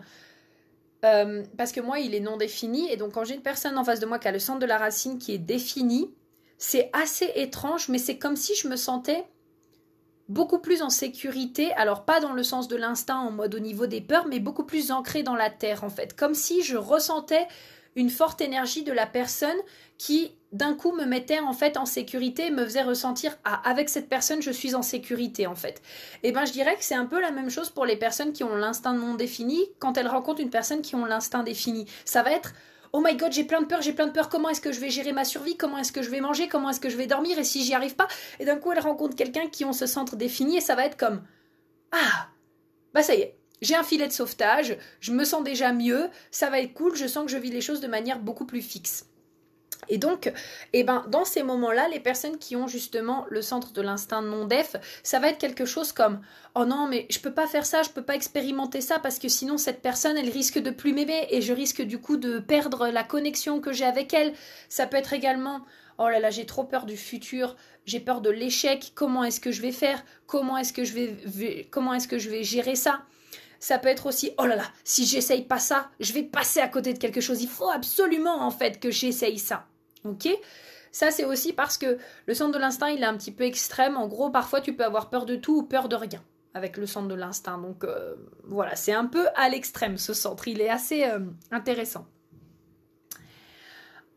euh, 1.04 1.44
parce 1.56 1.72
que 1.72 1.80
moi, 1.80 2.00
il 2.00 2.14
est 2.14 2.20
non 2.20 2.36
défini, 2.36 2.90
et 2.90 2.96
donc 2.96 3.12
quand 3.12 3.24
j'ai 3.24 3.34
une 3.34 3.42
personne 3.42 3.78
en 3.78 3.84
face 3.84 4.00
de 4.00 4.06
moi 4.06 4.18
qui 4.18 4.28
a 4.28 4.32
le 4.32 4.38
centre 4.38 4.58
de 4.58 4.66
la 4.66 4.78
racine 4.78 5.18
qui 5.18 5.32
est 5.32 5.38
défini, 5.38 6.14
c'est 6.56 6.90
assez 6.92 7.30
étrange, 7.36 7.88
mais 7.88 7.98
c'est 7.98 8.18
comme 8.18 8.36
si 8.36 8.54
je 8.56 8.68
me 8.68 8.76
sentais 8.76 9.24
beaucoup 10.28 10.58
plus 10.58 10.82
en 10.82 10.90
sécurité, 10.90 11.72
alors 11.74 12.04
pas 12.04 12.20
dans 12.20 12.32
le 12.32 12.42
sens 12.42 12.68
de 12.68 12.76
l'instinct 12.76 13.18
en 13.18 13.30
mode 13.30 13.54
au 13.54 13.60
niveau 13.60 13.86
des 13.86 14.00
peurs, 14.00 14.26
mais 14.26 14.40
beaucoup 14.40 14.64
plus 14.64 14.90
ancré 14.90 15.22
dans 15.22 15.36
la 15.36 15.50
terre 15.50 15.84
en 15.84 15.90
fait, 15.90 16.14
comme 16.14 16.34
si 16.34 16.62
je 16.62 16.76
ressentais 16.76 17.46
une 17.96 18.10
forte 18.10 18.40
énergie 18.40 18.84
de 18.84 18.92
la 18.92 19.06
personne 19.06 19.56
qui 19.96 20.30
d'un 20.52 20.74
coup 20.74 20.92
me 20.92 21.04
mettait 21.04 21.40
en 21.40 21.52
fait 21.52 21.76
en 21.76 21.84
sécurité 21.84 22.50
me 22.50 22.64
faisait 22.64 22.82
ressentir 22.82 23.36
ah 23.44 23.60
avec 23.64 23.88
cette 23.88 24.08
personne 24.08 24.40
je 24.40 24.50
suis 24.50 24.74
en 24.74 24.82
sécurité 24.82 25.46
en 25.46 25.56
fait. 25.56 25.82
Et 26.22 26.28
eh 26.28 26.32
ben 26.32 26.44
je 26.46 26.52
dirais 26.52 26.76
que 26.76 26.84
c'est 26.84 26.94
un 26.94 27.06
peu 27.06 27.20
la 27.20 27.32
même 27.32 27.50
chose 27.50 27.70
pour 27.70 27.84
les 27.84 27.96
personnes 27.96 28.32
qui 28.32 28.44
ont 28.44 28.54
l'instinct 28.54 28.94
non 28.94 29.14
défini 29.14 29.60
quand 29.78 29.98
elles 29.98 30.08
rencontrent 30.08 30.40
une 30.40 30.50
personne 30.50 30.80
qui 30.80 30.94
ont 30.94 31.04
l'instinct 31.04 31.42
défini. 31.42 31.86
Ça 32.04 32.22
va 32.22 32.30
être 32.30 32.54
Oh 32.92 33.00
my 33.00 33.16
god, 33.16 33.32
j'ai 33.32 33.44
plein 33.44 33.60
de 33.60 33.66
peur, 33.66 33.82
j'ai 33.82 33.92
plein 33.92 34.06
de 34.06 34.12
peur, 34.12 34.28
comment 34.28 34.48
est-ce 34.48 34.60
que 34.60 34.72
je 34.72 34.80
vais 34.80 34.90
gérer 34.90 35.12
ma 35.12 35.24
survie, 35.24 35.56
comment 35.56 35.78
est-ce 35.78 35.92
que 35.92 36.02
je 36.02 36.10
vais 36.10 36.20
manger, 36.20 36.48
comment 36.48 36.70
est-ce 36.70 36.80
que 36.80 36.88
je 36.88 36.96
vais 36.96 37.06
dormir, 37.06 37.38
et 37.38 37.44
si 37.44 37.64
j'y 37.64 37.74
arrive 37.74 37.96
pas, 37.96 38.08
et 38.40 38.44
d'un 38.44 38.56
coup 38.56 38.72
elle 38.72 38.80
rencontre 38.80 39.16
quelqu'un 39.16 39.48
qui 39.48 39.64
ont 39.64 39.72
ce 39.72 39.86
centre 39.86 40.16
défini, 40.16 40.56
et 40.56 40.60
ça 40.60 40.74
va 40.74 40.86
être 40.86 40.96
comme 40.96 41.22
Ah! 41.92 42.28
Bah 42.94 43.02
ça 43.02 43.14
y 43.14 43.20
est, 43.20 43.38
j'ai 43.60 43.74
un 43.74 43.82
filet 43.82 44.06
de 44.06 44.12
sauvetage, 44.12 44.76
je 45.00 45.12
me 45.12 45.24
sens 45.24 45.42
déjà 45.44 45.72
mieux, 45.72 46.08
ça 46.30 46.50
va 46.50 46.60
être 46.60 46.74
cool, 46.74 46.94
je 46.96 47.06
sens 47.06 47.26
que 47.26 47.30
je 47.30 47.38
vis 47.38 47.50
les 47.50 47.60
choses 47.60 47.80
de 47.80 47.88
manière 47.88 48.20
beaucoup 48.20 48.46
plus 48.46 48.62
fixe. 48.62 49.07
Et 49.88 49.98
donc, 49.98 50.32
eh 50.72 50.84
ben, 50.84 51.04
dans 51.08 51.24
ces 51.24 51.42
moments-là, 51.42 51.88
les 51.88 52.00
personnes 52.00 52.38
qui 52.38 52.56
ont 52.56 52.66
justement 52.66 53.24
le 53.30 53.42
centre 53.42 53.72
de 53.72 53.80
l'instinct 53.80 54.22
non 54.22 54.44
def, 54.44 54.76
ça 55.02 55.18
va 55.18 55.28
être 55.28 55.38
quelque 55.38 55.64
chose 55.64 55.92
comme 55.92 56.20
Oh 56.54 56.64
non, 56.64 56.88
mais 56.88 57.06
je 57.10 57.20
peux 57.20 57.32
pas 57.32 57.46
faire 57.46 57.64
ça, 57.64 57.82
je 57.82 57.90
peux 57.90 58.02
pas 58.02 58.14
expérimenter 58.14 58.80
ça 58.80 58.98
parce 58.98 59.18
que 59.18 59.28
sinon 59.28 59.56
cette 59.56 59.80
personne, 59.80 60.16
elle 60.16 60.30
risque 60.30 60.58
de 60.58 60.70
plus 60.70 60.92
m'aimer 60.92 61.26
et 61.30 61.40
je 61.40 61.52
risque 61.52 61.82
du 61.82 61.98
coup 61.98 62.16
de 62.16 62.38
perdre 62.38 62.88
la 62.88 63.04
connexion 63.04 63.60
que 63.60 63.72
j'ai 63.72 63.84
avec 63.84 64.12
elle. 64.12 64.34
Ça 64.68 64.86
peut 64.86 64.96
être 64.96 65.12
également 65.12 65.60
Oh 65.98 66.08
là 66.08 66.20
là, 66.20 66.30
j'ai 66.30 66.46
trop 66.46 66.64
peur 66.64 66.84
du 66.86 66.96
futur, 66.96 67.56
j'ai 67.84 67.98
peur 67.98 68.20
de 68.20 68.30
l'échec, 68.30 68.92
comment 68.94 69.24
est-ce 69.24 69.40
que 69.40 69.50
je 69.50 69.62
vais 69.62 69.72
faire 69.72 70.04
Comment 70.26 70.56
est-ce 70.56 70.72
que 70.72 70.84
je 70.84 70.92
vais 70.94 71.68
comment 71.70 71.94
est-ce 71.94 72.06
que 72.06 72.18
je 72.18 72.30
vais 72.30 72.44
gérer 72.44 72.76
ça? 72.76 73.02
Ça 73.58 73.78
peut 73.78 73.88
être 73.88 74.06
aussi 74.06 74.32
oh 74.38 74.46
là 74.46 74.56
là, 74.56 74.64
si 74.84 75.06
j'essaye 75.06 75.42
pas 75.42 75.58
ça, 75.58 75.90
je 76.00 76.12
vais 76.12 76.22
passer 76.22 76.60
à 76.60 76.68
côté 76.68 76.92
de 76.92 76.98
quelque 76.98 77.20
chose. 77.20 77.42
Il 77.42 77.48
faut 77.48 77.70
absolument 77.70 78.42
en 78.42 78.50
fait 78.50 78.80
que 78.80 78.90
j'essaye 78.90 79.38
ça. 79.38 79.66
Ok? 80.04 80.28
Ça 80.92 81.10
c'est 81.10 81.24
aussi 81.24 81.52
parce 81.52 81.76
que 81.76 81.98
le 82.26 82.34
centre 82.34 82.52
de 82.52 82.58
l'instinct 82.58 82.88
il 82.88 83.02
est 83.02 83.06
un 83.06 83.16
petit 83.16 83.32
peu 83.32 83.44
extrême. 83.44 83.96
En 83.96 84.08
gros, 84.08 84.30
parfois 84.30 84.60
tu 84.60 84.74
peux 84.74 84.84
avoir 84.84 85.10
peur 85.10 85.26
de 85.26 85.36
tout 85.36 85.58
ou 85.58 85.62
peur 85.62 85.88
de 85.88 85.96
rien 85.96 86.22
avec 86.54 86.76
le 86.76 86.86
centre 86.86 87.08
de 87.08 87.14
l'instinct. 87.14 87.58
Donc 87.58 87.84
euh, 87.84 88.16
voilà, 88.44 88.76
c'est 88.76 88.92
un 88.92 89.06
peu 89.06 89.26
à 89.34 89.48
l'extrême 89.48 89.96
ce 89.96 90.12
centre. 90.12 90.48
Il 90.48 90.60
est 90.60 90.70
assez 90.70 91.04
euh, 91.04 91.20
intéressant. 91.50 92.06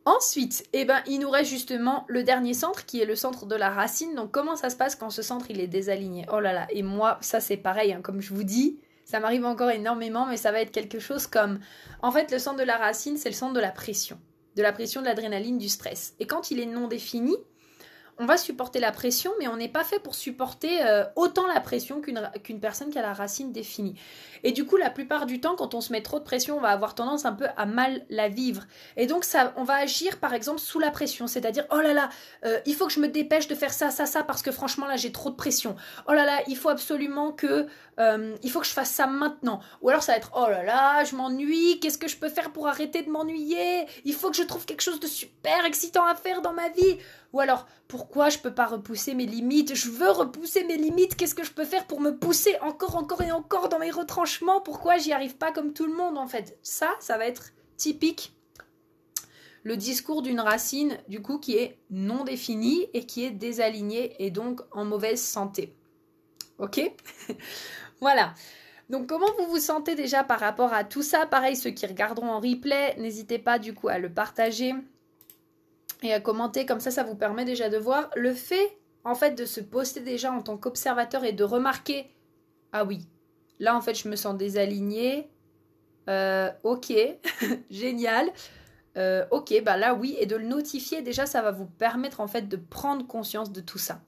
Ensuite, 0.04 0.68
eh 0.74 0.84
ben, 0.84 1.00
il 1.06 1.20
nous 1.20 1.30
reste 1.30 1.52
justement 1.52 2.06
le 2.08 2.24
dernier 2.24 2.56
centre 2.56 2.88
qui 2.88 3.00
est 3.00 3.06
le 3.06 3.16
centre 3.16 3.46
de 3.46 3.56
la 3.56 3.70
racine. 3.70 4.16
Donc 4.16 4.32
comment 4.32 4.56
ça 4.56 4.72
se 4.72 4.76
passe 4.76 4.96
quand 4.96 5.12
ce 5.12 5.22
centre 5.22 5.46
il 5.50 5.60
est 5.60 5.68
désaligné? 5.68 6.26
Oh 6.32 6.40
là 6.40 6.54
là, 6.54 6.68
et 6.72 6.82
moi 6.82 7.20
ça 7.22 7.40
c'est 7.40 7.58
pareil, 7.58 7.94
hein. 7.94 8.02
comme 8.02 8.20
je 8.20 8.34
vous 8.34 8.44
dis, 8.44 8.80
ça 9.12 9.20
m'arrive 9.20 9.44
encore 9.44 9.72
énormément, 9.72 10.26
mais 10.26 10.38
ça 10.38 10.54
va 10.54 10.62
être 10.62 10.72
quelque 10.72 11.00
chose 11.00 11.28
comme... 11.28 11.60
En 12.02 12.14
fait, 12.14 12.32
le 12.32 12.40
centre 12.40 12.58
de 12.58 12.64
la 12.64 12.78
racine, 12.78 13.18
c'est 13.18 13.28
le 13.28 13.36
centre 13.36 13.52
de 13.52 13.60
la 13.60 13.72
pression. 13.72 14.18
De 14.56 14.62
la 14.62 14.72
pression, 14.72 15.02
de 15.02 15.06
l'adrénaline, 15.06 15.58
du 15.58 15.68
stress. 15.68 16.14
Et 16.22 16.28
quand 16.28 16.50
il 16.50 16.62
est 16.62 16.66
non 16.66 16.88
défini, 16.88 17.36
on 18.18 18.26
va 18.26 18.38
supporter 18.38 18.80
la 18.80 18.92
pression, 18.92 19.32
mais 19.40 19.48
on 19.48 19.58
n'est 19.58 19.68
pas 19.68 19.84
fait 19.84 20.00
pour 20.00 20.16
supporter 20.16 20.86
euh, 20.86 21.04
autant 21.16 21.48
la 21.48 21.60
pression 21.60 22.02
qu'une 22.02 22.60
personne 22.60 22.92
qui 22.92 23.00
a 23.00 23.02
la 23.02 23.14
racine 23.14 23.52
définie. 23.52 23.96
Et 24.44 24.52
du 24.52 24.66
coup, 24.66 24.78
la 24.78 24.92
plupart 24.92 25.26
du 25.26 25.42
temps, 25.42 25.56
quand 25.56 25.74
on 25.74 25.82
se 25.82 25.92
met 25.92 26.02
trop 26.02 26.20
de 26.20 26.24
pression, 26.24 26.58
on 26.58 26.62
va 26.62 26.70
avoir 26.70 26.94
tendance 26.94 27.26
un 27.26 27.34
peu 27.34 27.48
à 27.58 27.66
mal 27.66 28.06
la 28.10 28.30
vivre. 28.30 28.64
Et 28.96 29.08
donc, 29.08 29.24
ça, 29.24 29.54
on 29.58 29.64
va 29.64 29.74
agir, 29.76 30.20
par 30.20 30.34
exemple, 30.34 30.60
sous 30.60 30.80
la 30.80 30.92
pression, 30.92 31.26
c'est-à-dire, 31.28 31.66
oh 31.72 31.82
là 31.82 31.94
là, 31.94 32.10
euh, 32.46 32.60
il 32.66 32.76
faut 32.76 32.86
que 32.86 32.94
je 32.94 33.00
me 33.00 33.08
dépêche 33.08 33.48
de 33.48 33.56
faire 33.56 33.74
ça, 33.74 33.90
ça, 33.90 34.06
ça, 34.06 34.24
parce 34.24 34.44
que 34.44 34.52
franchement, 34.52 34.86
là, 34.86 34.98
j'ai 34.98 35.12
trop 35.12 35.32
de 35.32 35.36
pression. 35.36 35.76
Oh 36.08 36.14
là 36.14 36.24
là, 36.24 36.42
il 36.48 36.58
faut 36.58 36.70
absolument 36.70 37.32
que, 37.32 37.66
euh, 38.02 38.36
il 38.44 38.52
faut 38.52 38.60
que 38.60 38.66
je 38.66 38.74
fasse 38.74 38.92
ça 38.92 39.08
maintenant. 39.08 39.62
Ou 39.82 39.90
alors, 39.90 40.04
ça 40.04 40.12
va 40.12 40.18
être, 40.18 40.32
oh 40.36 40.48
là 40.50 40.64
là, 40.64 41.04
je 41.04 41.16
m'ennuie, 41.16 41.80
qu'est-ce 41.80 41.98
que 41.98 42.08
je 42.08 42.18
peux 42.18 42.30
faire 42.30 42.52
pour 42.52 42.68
arrêter 42.68 43.04
de 43.04 43.10
m'ennuyer? 43.10 43.86
Il 44.04 44.14
faut 44.14 44.30
que 44.30 44.36
je 44.36 44.44
trouve 44.44 44.66
quelque 44.66 44.82
chose 44.82 45.00
de 45.00 45.08
super 45.08 45.64
excitant 45.66 46.06
à 46.06 46.16
faire 46.16 46.42
dans 46.42 46.54
ma 46.54 46.70
vie. 46.70 46.98
Ou 47.34 47.40
alors, 47.40 47.68
pourquoi 47.88 48.30
je 48.30 48.40
peux 48.40 48.54
pas 48.54 48.66
repousser 48.66 49.14
mes 49.14 49.26
limites? 49.26 49.76
Je 49.76 49.90
veux 49.90 50.10
repousser 50.10 50.64
mes 50.64 50.78
limites. 50.78 51.16
Qu'est-ce 51.16 51.36
que 51.36 51.46
je 51.46 51.52
peux 51.52 51.66
faire 51.66 51.88
pour 51.88 52.02
me 52.02 52.18
pousser 52.18 52.58
encore, 52.62 52.96
encore 52.96 53.22
et 53.22 53.32
encore 53.32 53.70
dans 53.70 53.80
mes 53.80 53.92
retranchements? 53.92 54.62
Pourquoi 54.62 54.98
j'y 54.98 55.14
arrive 55.14 55.38
pas 55.38 55.52
comme 55.52 55.74
tout 55.74 55.86
le 55.86 55.94
monde 55.94 56.18
en 56.18 56.28
fait? 56.28 56.58
Ça, 56.64 56.90
ça 57.00 57.18
va 57.18 57.26
être 57.28 57.52
typique. 57.78 58.34
Le 59.64 59.78
discours 59.78 60.24
d'une 60.24 60.40
racine, 60.40 60.98
du 61.08 61.22
coup, 61.22 61.38
qui 61.38 61.56
est 61.56 61.78
non 61.92 62.24
définie 62.24 62.88
et 62.94 63.06
qui 63.06 63.24
est 63.24 63.32
désalignée 63.32 64.16
et 64.18 64.32
donc 64.32 64.62
en 64.72 64.86
mauvaise 64.86 65.22
santé. 65.22 65.76
Ok? 66.58 66.80
Voilà. 68.02 68.34
Donc 68.90 69.08
comment 69.08 69.32
vous 69.38 69.46
vous 69.46 69.60
sentez 69.60 69.96
déjà 69.96 70.24
par 70.24 70.40
rapport 70.40 70.74
à 70.74 70.84
tout 70.84 71.04
ça? 71.04 71.26
Pareil, 71.26 71.56
ceux 71.56 71.70
qui 71.70 71.86
regarderont 71.86 72.30
en 72.30 72.40
replay, 72.40 72.96
n'hésitez 72.98 73.40
pas 73.40 73.58
du 73.58 73.74
coup 73.74 73.88
à 73.88 74.00
le 74.00 74.12
partager 74.12 74.74
et 76.04 76.14
à 76.14 76.20
commenter, 76.20 76.66
comme 76.66 76.80
ça 76.80 76.92
ça 76.92 77.04
vous 77.04 77.16
permet 77.16 77.46
déjà 77.46 77.70
de 77.70 77.78
voir 77.78 78.10
le 78.16 78.34
fait 78.34 78.78
en 79.04 79.16
fait 79.16 79.32
de 79.32 79.46
se 79.46 79.62
poster 79.62 80.02
déjà 80.02 80.32
en 80.32 80.42
tant 80.42 80.58
qu'observateur 80.58 81.24
et 81.24 81.32
de 81.32 81.44
remarquer 81.44 82.08
ah 82.74 82.86
oui, 82.86 83.08
là 83.60 83.76
en 83.76 83.82
fait 83.82 83.94
je 83.94 84.08
me 84.10 84.16
sens 84.16 84.36
désalignée, 84.36 85.30
euh, 86.10 86.50
ok, 86.64 86.94
génial, 87.70 88.32
euh, 88.98 89.26
ok, 89.32 89.62
bah 89.64 89.78
là 89.78 89.94
oui, 89.94 90.16
et 90.20 90.26
de 90.26 90.36
le 90.36 90.46
notifier 90.46 91.02
déjà 91.02 91.26
ça 91.26 91.42
va 91.42 91.52
vous 91.52 91.66
permettre 91.66 92.20
en 92.20 92.28
fait 92.28 92.48
de 92.48 92.58
prendre 92.58 93.06
conscience 93.06 93.52
de 93.52 93.62
tout 93.62 93.78
ça. 93.78 94.02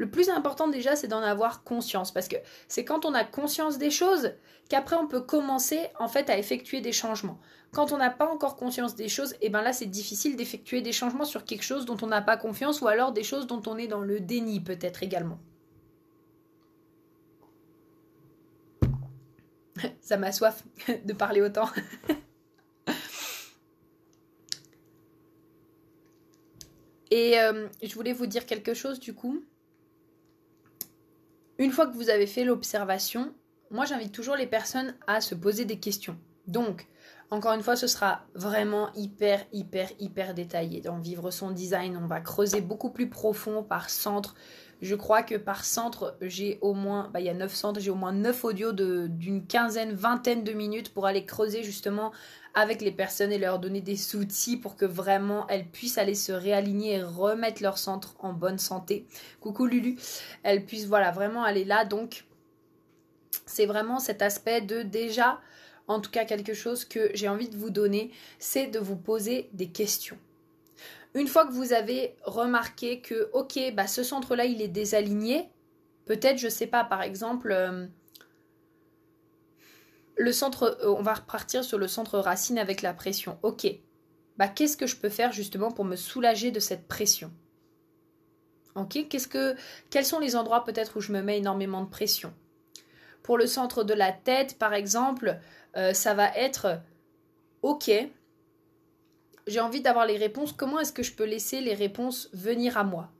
Le 0.00 0.08
plus 0.08 0.30
important 0.30 0.66
déjà, 0.66 0.96
c'est 0.96 1.08
d'en 1.08 1.20
avoir 1.20 1.62
conscience 1.62 2.10
parce 2.10 2.26
que 2.26 2.36
c'est 2.68 2.86
quand 2.86 3.04
on 3.04 3.12
a 3.12 3.22
conscience 3.22 3.76
des 3.76 3.90
choses 3.90 4.32
qu'après 4.70 4.96
on 4.96 5.06
peut 5.06 5.20
commencer 5.20 5.78
en 5.98 6.08
fait 6.08 6.30
à 6.30 6.38
effectuer 6.38 6.80
des 6.80 6.90
changements. 6.92 7.38
Quand 7.70 7.92
on 7.92 7.98
n'a 7.98 8.08
pas 8.08 8.26
encore 8.26 8.56
conscience 8.56 8.94
des 8.94 9.10
choses, 9.10 9.34
et 9.34 9.38
eh 9.42 9.50
ben 9.50 9.60
là 9.60 9.74
c'est 9.74 9.84
difficile 9.84 10.36
d'effectuer 10.36 10.80
des 10.80 10.92
changements 10.92 11.26
sur 11.26 11.44
quelque 11.44 11.64
chose 11.64 11.84
dont 11.84 11.98
on 12.00 12.06
n'a 12.06 12.22
pas 12.22 12.38
confiance 12.38 12.80
ou 12.80 12.88
alors 12.88 13.12
des 13.12 13.22
choses 13.22 13.46
dont 13.46 13.60
on 13.66 13.76
est 13.76 13.88
dans 13.88 14.00
le 14.00 14.20
déni 14.20 14.60
peut-être 14.60 15.02
également. 15.02 15.38
Ça 20.00 20.16
m'a 20.16 20.32
soif 20.32 20.64
de 21.04 21.12
parler 21.12 21.42
autant. 21.42 21.68
Et 27.10 27.38
euh, 27.38 27.68
je 27.82 27.94
voulais 27.94 28.14
vous 28.14 28.24
dire 28.24 28.46
quelque 28.46 28.72
chose 28.72 28.98
du 28.98 29.12
coup. 29.12 29.44
Une 31.60 31.72
fois 31.72 31.86
que 31.86 31.94
vous 31.94 32.08
avez 32.08 32.26
fait 32.26 32.44
l'observation, 32.44 33.34
moi 33.70 33.84
j'invite 33.84 34.12
toujours 34.12 34.34
les 34.34 34.46
personnes 34.46 34.94
à 35.06 35.20
se 35.20 35.34
poser 35.34 35.66
des 35.66 35.78
questions. 35.78 36.16
Donc, 36.46 36.88
encore 37.30 37.52
une 37.52 37.62
fois, 37.62 37.76
ce 37.76 37.86
sera 37.86 38.22
vraiment 38.34 38.90
hyper, 38.94 39.44
hyper, 39.52 39.90
hyper 39.98 40.32
détaillé. 40.32 40.80
Dans 40.80 40.98
Vivre 40.98 41.30
son 41.30 41.50
design, 41.50 41.98
on 42.02 42.06
va 42.06 42.20
creuser 42.20 42.62
beaucoup 42.62 42.88
plus 42.88 43.10
profond 43.10 43.62
par 43.62 43.90
centre. 43.90 44.36
Je 44.80 44.94
crois 44.94 45.22
que 45.22 45.34
par 45.34 45.66
centre, 45.66 46.16
j'ai 46.22 46.58
au 46.62 46.72
moins, 46.72 47.10
bah, 47.12 47.20
il 47.20 47.26
y 47.26 47.28
a 47.28 47.34
9 47.34 47.54
centres, 47.54 47.78
j'ai 47.78 47.90
au 47.90 47.94
moins 47.94 48.14
9 48.14 48.42
audios 48.46 48.72
d'une 48.72 49.46
quinzaine, 49.46 49.92
vingtaine 49.92 50.42
de 50.42 50.54
minutes 50.54 50.94
pour 50.94 51.06
aller 51.06 51.26
creuser 51.26 51.62
justement 51.62 52.10
avec 52.54 52.80
les 52.80 52.90
personnes 52.90 53.32
et 53.32 53.38
leur 53.38 53.58
donner 53.58 53.80
des 53.80 54.16
outils 54.16 54.56
pour 54.56 54.76
que 54.76 54.84
vraiment 54.84 55.46
elles 55.48 55.66
puissent 55.66 55.98
aller 55.98 56.14
se 56.14 56.32
réaligner 56.32 56.94
et 56.94 57.02
remettre 57.02 57.62
leur 57.62 57.78
centre 57.78 58.14
en 58.18 58.32
bonne 58.32 58.58
santé. 58.58 59.06
Coucou 59.40 59.66
Lulu, 59.66 59.96
elles 60.42 60.64
puissent 60.64 60.86
voilà 60.86 61.10
vraiment 61.10 61.44
aller 61.44 61.64
là. 61.64 61.84
Donc 61.84 62.24
c'est 63.46 63.66
vraiment 63.66 63.98
cet 63.98 64.22
aspect 64.22 64.60
de 64.60 64.82
déjà, 64.82 65.40
en 65.86 66.00
tout 66.00 66.10
cas 66.10 66.24
quelque 66.24 66.54
chose 66.54 66.84
que 66.84 67.10
j'ai 67.14 67.28
envie 67.28 67.48
de 67.48 67.56
vous 67.56 67.70
donner, 67.70 68.10
c'est 68.38 68.66
de 68.66 68.78
vous 68.78 68.96
poser 68.96 69.48
des 69.52 69.68
questions. 69.68 70.18
Une 71.14 71.26
fois 71.26 71.46
que 71.46 71.52
vous 71.52 71.72
avez 71.72 72.16
remarqué 72.22 73.00
que 73.00 73.30
ok, 73.32 73.58
bah 73.74 73.86
ce 73.86 74.02
centre-là 74.02 74.44
il 74.44 74.62
est 74.62 74.68
désaligné, 74.68 75.48
peut-être 76.06 76.38
je 76.38 76.48
sais 76.48 76.66
pas 76.66 76.84
par 76.84 77.02
exemple. 77.02 77.52
Euh, 77.52 77.86
le 80.20 80.32
centre, 80.32 80.78
euh, 80.82 80.92
on 80.92 81.02
va 81.02 81.14
repartir 81.14 81.64
sur 81.64 81.78
le 81.78 81.88
centre 81.88 82.18
racine 82.18 82.58
avec 82.58 82.82
la 82.82 82.92
pression. 82.92 83.38
Ok, 83.42 83.66
bah 84.36 84.48
qu'est-ce 84.48 84.76
que 84.76 84.86
je 84.86 84.96
peux 84.96 85.08
faire 85.08 85.32
justement 85.32 85.70
pour 85.70 85.84
me 85.84 85.96
soulager 85.96 86.50
de 86.50 86.60
cette 86.60 86.86
pression? 86.86 87.32
Ok, 88.74 89.06
qu'est-ce 89.08 89.28
que, 89.28 89.56
quels 89.88 90.04
sont 90.04 90.18
les 90.18 90.36
endroits 90.36 90.64
peut-être 90.64 90.98
où 90.98 91.00
je 91.00 91.12
me 91.12 91.22
mets 91.22 91.38
énormément 91.38 91.82
de 91.82 91.88
pression? 91.88 92.32
Pour 93.22 93.38
le 93.38 93.46
centre 93.46 93.82
de 93.82 93.94
la 93.94 94.12
tête, 94.12 94.58
par 94.58 94.74
exemple, 94.74 95.38
euh, 95.76 95.94
ça 95.94 96.14
va 96.14 96.28
être 96.36 96.80
ok. 97.62 97.90
J'ai 99.46 99.60
envie 99.60 99.80
d'avoir 99.80 100.06
les 100.06 100.16
réponses. 100.16 100.52
Comment 100.52 100.80
est-ce 100.80 100.92
que 100.92 101.02
je 101.02 101.12
peux 101.12 101.24
laisser 101.24 101.60
les 101.60 101.74
réponses 101.74 102.28
venir 102.32 102.76
à 102.76 102.84
moi? 102.84 103.10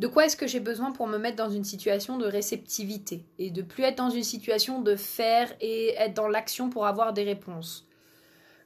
De 0.00 0.06
quoi 0.06 0.24
est-ce 0.24 0.36
que 0.38 0.46
j'ai 0.46 0.60
besoin 0.60 0.92
pour 0.92 1.08
me 1.08 1.18
mettre 1.18 1.36
dans 1.36 1.50
une 1.50 1.62
situation 1.62 2.16
de 2.16 2.24
réceptivité 2.24 3.26
et 3.38 3.50
de 3.50 3.60
plus 3.60 3.84
être 3.84 3.98
dans 3.98 4.08
une 4.08 4.24
situation 4.24 4.80
de 4.80 4.96
faire 4.96 5.52
et 5.60 5.94
être 5.98 6.14
dans 6.14 6.26
l'action 6.26 6.70
pour 6.70 6.86
avoir 6.86 7.12
des 7.12 7.22
réponses? 7.22 7.86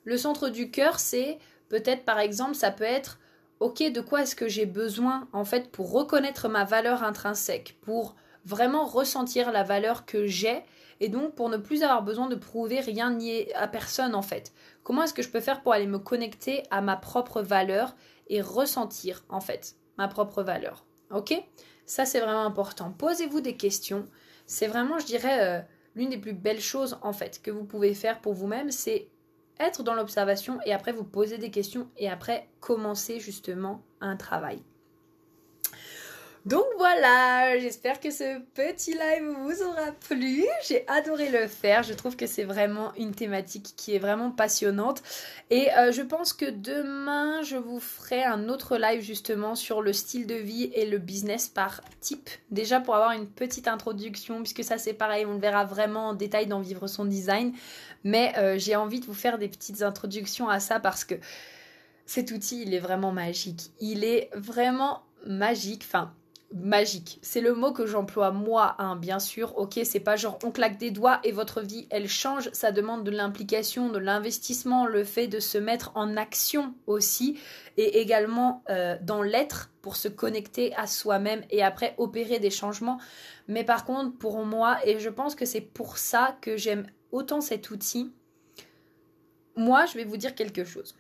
Le 0.04 0.16
centre 0.16 0.48
du 0.48 0.70
cœur, 0.70 1.00
c'est 1.00 1.40
peut-être 1.68 2.04
par 2.04 2.20
exemple, 2.20 2.54
ça 2.54 2.70
peut 2.70 2.84
être 2.84 3.18
ok, 3.58 3.82
de 3.90 4.00
quoi 4.00 4.22
est-ce 4.22 4.36
que 4.36 4.46
j'ai 4.46 4.64
besoin 4.64 5.26
en 5.32 5.44
fait 5.44 5.72
pour 5.72 5.90
reconnaître 5.90 6.48
ma 6.48 6.62
valeur 6.62 7.02
intrinsèque, 7.02 7.78
pour 7.80 8.14
vraiment 8.44 8.84
ressentir 8.84 9.50
la 9.50 9.64
valeur 9.64 10.06
que 10.06 10.28
j'ai 10.28 10.62
et 11.00 11.08
donc 11.08 11.34
pour 11.34 11.48
ne 11.48 11.56
plus 11.56 11.82
avoir 11.82 12.04
besoin 12.04 12.28
de 12.28 12.36
prouver 12.36 12.78
rien 12.78 13.10
ni 13.10 13.52
à 13.54 13.66
personne 13.66 14.14
en 14.14 14.22
fait. 14.22 14.52
Comment 14.84 15.02
est-ce 15.02 15.14
que 15.14 15.22
je 15.22 15.30
peux 15.30 15.40
faire 15.40 15.62
pour 15.62 15.72
aller 15.72 15.88
me 15.88 15.98
connecter 15.98 16.62
à 16.70 16.80
ma 16.80 16.94
propre 16.94 17.42
valeur 17.42 17.96
et 18.28 18.40
ressentir 18.40 19.24
en 19.28 19.40
fait 19.40 19.74
ma 19.98 20.06
propre 20.06 20.44
valeur? 20.44 20.83
Ok? 21.10 21.34
Ça 21.86 22.04
c'est 22.04 22.20
vraiment 22.20 22.46
important. 22.46 22.92
Posez-vous 22.92 23.40
des 23.40 23.56
questions. 23.56 24.08
C'est 24.46 24.66
vraiment, 24.66 24.98
je 24.98 25.06
dirais, 25.06 25.42
euh, 25.42 25.60
l'une 25.94 26.10
des 26.10 26.18
plus 26.18 26.32
belles 26.32 26.60
choses 26.60 26.98
en 27.02 27.12
fait 27.12 27.40
que 27.42 27.50
vous 27.50 27.64
pouvez 27.64 27.94
faire 27.94 28.20
pour 28.20 28.34
vous-même, 28.34 28.70
c'est 28.70 29.08
être 29.60 29.82
dans 29.82 29.94
l'observation 29.94 30.58
et 30.66 30.72
après 30.72 30.92
vous 30.92 31.04
poser 31.04 31.38
des 31.38 31.50
questions 31.50 31.88
et 31.96 32.08
après 32.08 32.48
commencer 32.60 33.20
justement 33.20 33.82
un 34.00 34.16
travail. 34.16 34.62
Donc 36.44 36.64
voilà, 36.76 37.58
j'espère 37.58 38.00
que 38.00 38.10
ce 38.10 38.38
petit 38.52 38.92
live 38.92 39.34
vous 39.38 39.62
aura 39.62 39.92
plu. 39.92 40.44
J'ai 40.68 40.86
adoré 40.88 41.30
le 41.30 41.46
faire. 41.46 41.82
Je 41.82 41.94
trouve 41.94 42.16
que 42.16 42.26
c'est 42.26 42.44
vraiment 42.44 42.92
une 42.96 43.14
thématique 43.14 43.72
qui 43.78 43.94
est 43.94 43.98
vraiment 43.98 44.30
passionnante. 44.30 45.02
Et 45.48 45.72
euh, 45.72 45.90
je 45.90 46.02
pense 46.02 46.34
que 46.34 46.44
demain, 46.44 47.40
je 47.42 47.56
vous 47.56 47.80
ferai 47.80 48.22
un 48.24 48.50
autre 48.50 48.76
live 48.76 49.00
justement 49.00 49.54
sur 49.54 49.80
le 49.80 49.94
style 49.94 50.26
de 50.26 50.34
vie 50.34 50.70
et 50.74 50.84
le 50.84 50.98
business 50.98 51.48
par 51.48 51.80
type. 52.00 52.28
Déjà 52.50 52.78
pour 52.78 52.94
avoir 52.94 53.12
une 53.12 53.26
petite 53.26 53.66
introduction, 53.66 54.42
puisque 54.42 54.64
ça 54.64 54.76
c'est 54.76 54.92
pareil, 54.92 55.24
on 55.24 55.32
le 55.32 55.40
verra 55.40 55.64
vraiment 55.64 56.08
en 56.08 56.14
détail 56.14 56.46
dans 56.46 56.60
Vivre 56.60 56.88
son 56.88 57.06
design. 57.06 57.54
Mais 58.04 58.34
euh, 58.36 58.58
j'ai 58.58 58.76
envie 58.76 59.00
de 59.00 59.06
vous 59.06 59.14
faire 59.14 59.38
des 59.38 59.48
petites 59.48 59.80
introductions 59.80 60.50
à 60.50 60.60
ça 60.60 60.78
parce 60.78 61.06
que 61.06 61.14
cet 62.04 62.32
outil, 62.32 62.64
il 62.66 62.74
est 62.74 62.80
vraiment 62.80 63.12
magique. 63.12 63.70
Il 63.80 64.04
est 64.04 64.28
vraiment 64.34 65.04
magique. 65.26 65.84
Enfin, 65.86 66.12
magique. 66.54 67.18
C'est 67.20 67.40
le 67.40 67.52
mot 67.52 67.72
que 67.72 67.84
j'emploie 67.84 68.30
moi, 68.30 68.76
hein, 68.78 68.96
bien 68.96 69.18
sûr. 69.18 69.58
Ok, 69.58 69.80
c'est 69.84 70.00
pas 70.00 70.16
genre 70.16 70.38
on 70.44 70.52
claque 70.52 70.78
des 70.78 70.90
doigts 70.90 71.18
et 71.24 71.32
votre 71.32 71.60
vie 71.60 71.86
elle 71.90 72.08
change. 72.08 72.48
Ça 72.52 72.70
demande 72.72 73.04
de 73.04 73.10
l'implication, 73.10 73.90
de 73.90 73.98
l'investissement, 73.98 74.86
le 74.86 75.04
fait 75.04 75.26
de 75.26 75.40
se 75.40 75.58
mettre 75.58 75.90
en 75.96 76.16
action 76.16 76.74
aussi 76.86 77.38
et 77.76 78.00
également 78.00 78.62
euh, 78.70 78.96
dans 79.02 79.22
l'être 79.22 79.70
pour 79.82 79.96
se 79.96 80.08
connecter 80.08 80.74
à 80.76 80.86
soi-même 80.86 81.42
et 81.50 81.62
après 81.62 81.94
opérer 81.98 82.38
des 82.38 82.50
changements. 82.50 82.98
Mais 83.48 83.64
par 83.64 83.84
contre, 83.84 84.16
pour 84.16 84.44
moi, 84.46 84.78
et 84.86 85.00
je 85.00 85.10
pense 85.10 85.34
que 85.34 85.44
c'est 85.44 85.60
pour 85.60 85.98
ça 85.98 86.38
que 86.40 86.56
j'aime 86.56 86.86
autant 87.10 87.40
cet 87.40 87.70
outil, 87.70 88.12
moi 89.56 89.86
je 89.86 89.98
vais 89.98 90.04
vous 90.04 90.16
dire 90.16 90.34
quelque 90.34 90.64
chose. 90.64 90.94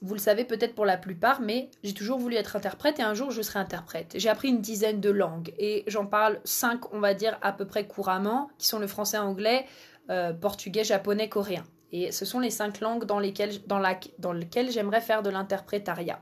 Vous 0.00 0.14
le 0.14 0.20
savez 0.20 0.44
peut-être 0.44 0.74
pour 0.74 0.86
la 0.86 0.96
plupart, 0.96 1.40
mais 1.40 1.70
j'ai 1.82 1.92
toujours 1.92 2.18
voulu 2.18 2.36
être 2.36 2.54
interprète 2.54 3.00
et 3.00 3.02
un 3.02 3.14
jour 3.14 3.32
je 3.32 3.42
serai 3.42 3.58
interprète. 3.58 4.14
J'ai 4.16 4.28
appris 4.28 4.48
une 4.48 4.60
dizaine 4.60 5.00
de 5.00 5.10
langues 5.10 5.52
et 5.58 5.82
j'en 5.88 6.06
parle 6.06 6.40
cinq, 6.44 6.92
on 6.94 7.00
va 7.00 7.14
dire, 7.14 7.36
à 7.42 7.52
peu 7.52 7.66
près 7.66 7.86
couramment, 7.86 8.48
qui 8.58 8.68
sont 8.68 8.78
le 8.78 8.86
français, 8.86 9.18
anglais, 9.18 9.66
euh, 10.10 10.32
portugais, 10.32 10.84
japonais, 10.84 11.28
coréen. 11.28 11.64
Et 11.90 12.12
ce 12.12 12.24
sont 12.24 12.38
les 12.38 12.50
cinq 12.50 12.80
langues 12.80 13.06
dans 13.06 13.18
lesquelles, 13.18 13.66
dans 13.66 13.78
la, 13.78 13.98
dans 14.18 14.32
lesquelles 14.32 14.70
j'aimerais 14.70 15.00
faire 15.00 15.22
de 15.22 15.30
l'interprétariat. 15.30 16.20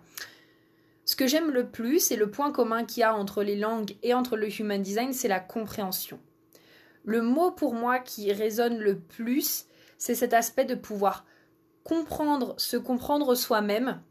Ce 1.04 1.14
que 1.14 1.26
j'aime 1.26 1.50
le 1.50 1.68
plus 1.68 2.10
et 2.10 2.16
le 2.16 2.30
point 2.30 2.52
commun 2.52 2.84
qu'il 2.84 3.02
y 3.02 3.04
a 3.04 3.14
entre 3.14 3.42
les 3.42 3.56
langues 3.56 3.94
et 4.02 4.14
entre 4.14 4.36
le 4.36 4.48
human 4.48 4.80
design, 4.80 5.12
c'est 5.12 5.28
la 5.28 5.40
compréhension. 5.40 6.18
Le 7.04 7.22
mot 7.22 7.50
pour 7.50 7.74
moi 7.74 7.98
qui 7.98 8.32
résonne 8.32 8.78
le 8.78 8.98
plus, 8.98 9.66
c'est 9.98 10.14
cet 10.14 10.34
aspect 10.34 10.64
de 10.64 10.74
pouvoir 10.74 11.24
comprendre, 11.86 12.54
se 12.58 12.76
comprendre 12.76 13.34
soi-même, 13.36 14.02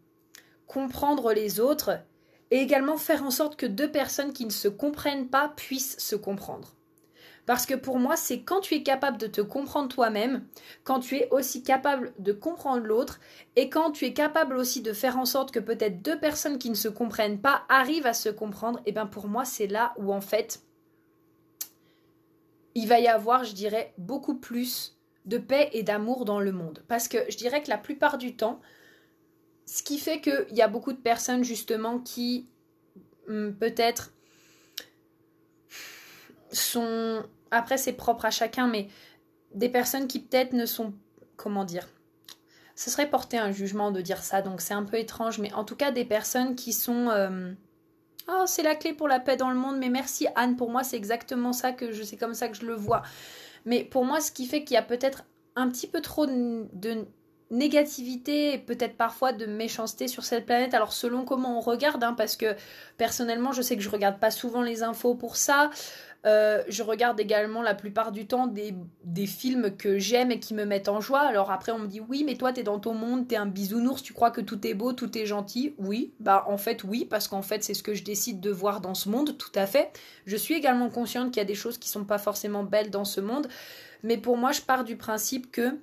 comprendre 0.65 1.33
les 1.33 1.59
autres, 1.59 1.99
et 2.51 2.59
également 2.59 2.97
faire 2.97 3.23
en 3.23 3.31
sorte 3.31 3.57
que 3.57 3.65
deux 3.65 3.91
personnes 3.91 4.31
qui 4.31 4.45
ne 4.45 4.51
se 4.51 4.69
comprennent 4.69 5.27
pas 5.27 5.49
puissent 5.49 5.99
se 5.99 6.15
comprendre. 6.15 6.75
Parce 7.45 7.65
que 7.65 7.75
pour 7.75 7.99
moi, 7.99 8.15
c'est 8.15 8.41
quand 8.41 8.61
tu 8.61 8.75
es 8.75 8.81
capable 8.81 9.17
de 9.17 9.27
te 9.27 9.41
comprendre 9.41 9.89
toi-même, 9.89 10.47
quand 10.83 10.99
tu 11.01 11.17
es 11.17 11.27
aussi 11.31 11.63
capable 11.63 12.13
de 12.17 12.31
comprendre 12.31 12.85
l'autre, 12.85 13.19
et 13.57 13.69
quand 13.69 13.91
tu 13.91 14.05
es 14.05 14.13
capable 14.13 14.55
aussi 14.55 14.81
de 14.81 14.93
faire 14.93 15.17
en 15.17 15.25
sorte 15.25 15.51
que 15.51 15.59
peut-être 15.59 16.01
deux 16.01 16.17
personnes 16.17 16.57
qui 16.57 16.69
ne 16.69 16.75
se 16.75 16.87
comprennent 16.87 17.41
pas 17.41 17.63
arrivent 17.67 18.07
à 18.07 18.13
se 18.13 18.29
comprendre, 18.29 18.79
et 18.85 18.93
bien 18.93 19.05
pour 19.05 19.27
moi, 19.27 19.43
c'est 19.43 19.67
là 19.67 19.93
où 19.97 20.13
en 20.13 20.21
fait, 20.21 20.63
il 22.73 22.87
va 22.87 22.99
y 22.99 23.07
avoir, 23.07 23.43
je 23.43 23.53
dirais, 23.53 23.93
beaucoup 23.97 24.35
plus 24.35 24.94
de 25.25 25.37
paix 25.37 25.69
et 25.73 25.83
d'amour 25.83 26.25
dans 26.25 26.39
le 26.39 26.51
monde. 26.51 26.83
Parce 26.87 27.07
que 27.07 27.17
je 27.29 27.37
dirais 27.37 27.61
que 27.61 27.69
la 27.69 27.77
plupart 27.77 28.17
du 28.17 28.35
temps, 28.35 28.61
ce 29.65 29.81
qui 29.81 29.97
fait 29.97 30.21
qu'il 30.21 30.45
y 30.51 30.61
a 30.61 30.67
beaucoup 30.67 30.93
de 30.93 30.97
personnes 30.97 31.43
justement 31.43 31.99
qui 31.99 32.47
hmm, 33.27 33.51
peut-être 33.51 34.13
sont... 36.51 37.23
Après 37.51 37.77
c'est 37.77 37.93
propre 37.93 38.25
à 38.25 38.31
chacun, 38.31 38.67
mais 38.67 38.87
des 39.53 39.69
personnes 39.69 40.07
qui 40.07 40.19
peut-être 40.19 40.53
ne 40.53 40.65
sont... 40.65 40.93
Comment 41.37 41.65
dire 41.65 41.87
Ce 42.75 42.89
serait 42.89 43.09
porter 43.09 43.37
un 43.37 43.51
jugement 43.51 43.91
de 43.91 44.01
dire 44.01 44.23
ça, 44.23 44.41
donc 44.41 44.61
c'est 44.61 44.73
un 44.73 44.83
peu 44.83 44.97
étrange, 44.97 45.39
mais 45.39 45.51
en 45.53 45.63
tout 45.63 45.75
cas 45.75 45.91
des 45.91 46.05
personnes 46.05 46.55
qui 46.55 46.71
sont... 46.71 47.09
Oh, 48.27 48.43
c'est 48.47 48.63
la 48.63 48.75
clé 48.75 48.93
pour 48.93 49.07
la 49.07 49.19
paix 49.19 49.37
dans 49.37 49.51
le 49.51 49.55
monde, 49.55 49.77
mais 49.77 49.89
merci 49.89 50.27
Anne, 50.35 50.55
pour 50.55 50.69
moi 50.71 50.83
c'est 50.83 50.97
exactement 50.97 51.53
ça 51.53 51.71
que 51.71 51.91
je... 51.91 52.03
C'est 52.03 52.17
comme 52.17 52.33
ça 52.35 52.47
que 52.47 52.55
je 52.55 52.65
le 52.65 52.75
vois. 52.75 53.01
Mais 53.65 53.83
pour 53.83 54.05
moi, 54.05 54.21
ce 54.21 54.31
qui 54.31 54.45
fait 54.45 54.63
qu'il 54.63 54.75
y 54.75 54.77
a 54.77 54.83
peut-être 54.83 55.25
un 55.55 55.69
petit 55.69 55.87
peu 55.87 56.01
trop 56.01 56.25
de 56.25 57.07
négativité 57.51 58.57
peut-être 58.57 58.97
parfois 58.97 59.31
de 59.31 59.45
méchanceté 59.45 60.07
sur 60.07 60.23
cette 60.23 60.45
planète. 60.45 60.73
Alors 60.73 60.93
selon 60.93 61.25
comment 61.25 61.57
on 61.57 61.61
regarde, 61.61 62.03
hein, 62.03 62.13
parce 62.13 62.35
que 62.35 62.55
personnellement 62.97 63.51
je 63.51 63.61
sais 63.61 63.75
que 63.75 63.83
je 63.83 63.89
regarde 63.89 64.19
pas 64.19 64.31
souvent 64.31 64.61
les 64.61 64.83
infos 64.83 65.15
pour 65.15 65.35
ça. 65.35 65.69
Euh, 66.25 66.63
je 66.67 66.81
regarde 66.81 67.19
également 67.19 67.61
la 67.61 67.75
plupart 67.75 68.11
du 68.11 68.25
temps 68.25 68.47
des, 68.47 68.73
films 69.27 69.77
que 69.77 69.99
j'aime 69.99 70.31
et 70.31 70.39
qui 70.39 70.55
me 70.55 70.65
mettent 70.65 70.89
en 70.89 70.99
joie. 70.99 71.21
Alors 71.21 71.51
après 71.51 71.71
on 71.71 71.79
me 71.79 71.87
dit 71.87 71.99
oui 71.99 72.23
mais 72.25 72.35
toi 72.35 72.51
t'es 72.51 72.63
dans 72.63 72.79
ton 72.79 72.93
monde, 72.93 73.27
t'es 73.27 73.35
un 73.35 73.45
bisounours, 73.45 74.01
tu 74.01 74.13
crois 74.13 74.31
que 74.31 74.41
tout 74.41 74.65
est 74.65 74.73
beau, 74.73 74.93
tout 74.93 75.15
est 75.17 75.25
gentil. 75.25 75.75
Oui, 75.77 76.13
bah 76.19 76.45
en 76.47 76.57
fait 76.57 76.83
oui 76.83 77.05
parce 77.05 77.27
qu'en 77.27 77.43
fait 77.43 77.63
c'est 77.63 77.75
ce 77.75 77.83
que 77.83 77.93
je 77.93 78.03
décide 78.03 78.39
de 78.39 78.49
voir 78.49 78.81
dans 78.81 78.95
ce 78.95 79.09
monde, 79.09 79.37
tout 79.37 79.51
à 79.53 79.67
fait. 79.67 79.91
Je 80.25 80.35
suis 80.35 80.55
également 80.55 80.89
consciente 80.89 81.31
qu'il 81.31 81.37
y 81.37 81.41
a 81.41 81.45
des 81.45 81.55
choses 81.55 81.77
qui 81.77 81.89
sont 81.89 82.05
pas 82.05 82.17
forcément 82.17 82.63
belles 82.63 82.89
dans 82.89 83.05
ce 83.05 83.21
monde. 83.21 83.47
Mais 84.01 84.17
pour 84.17 84.37
moi 84.37 84.51
je 84.51 84.61
pars 84.61 84.83
du 84.83 84.97
principe 84.97 85.51
que 85.51 85.77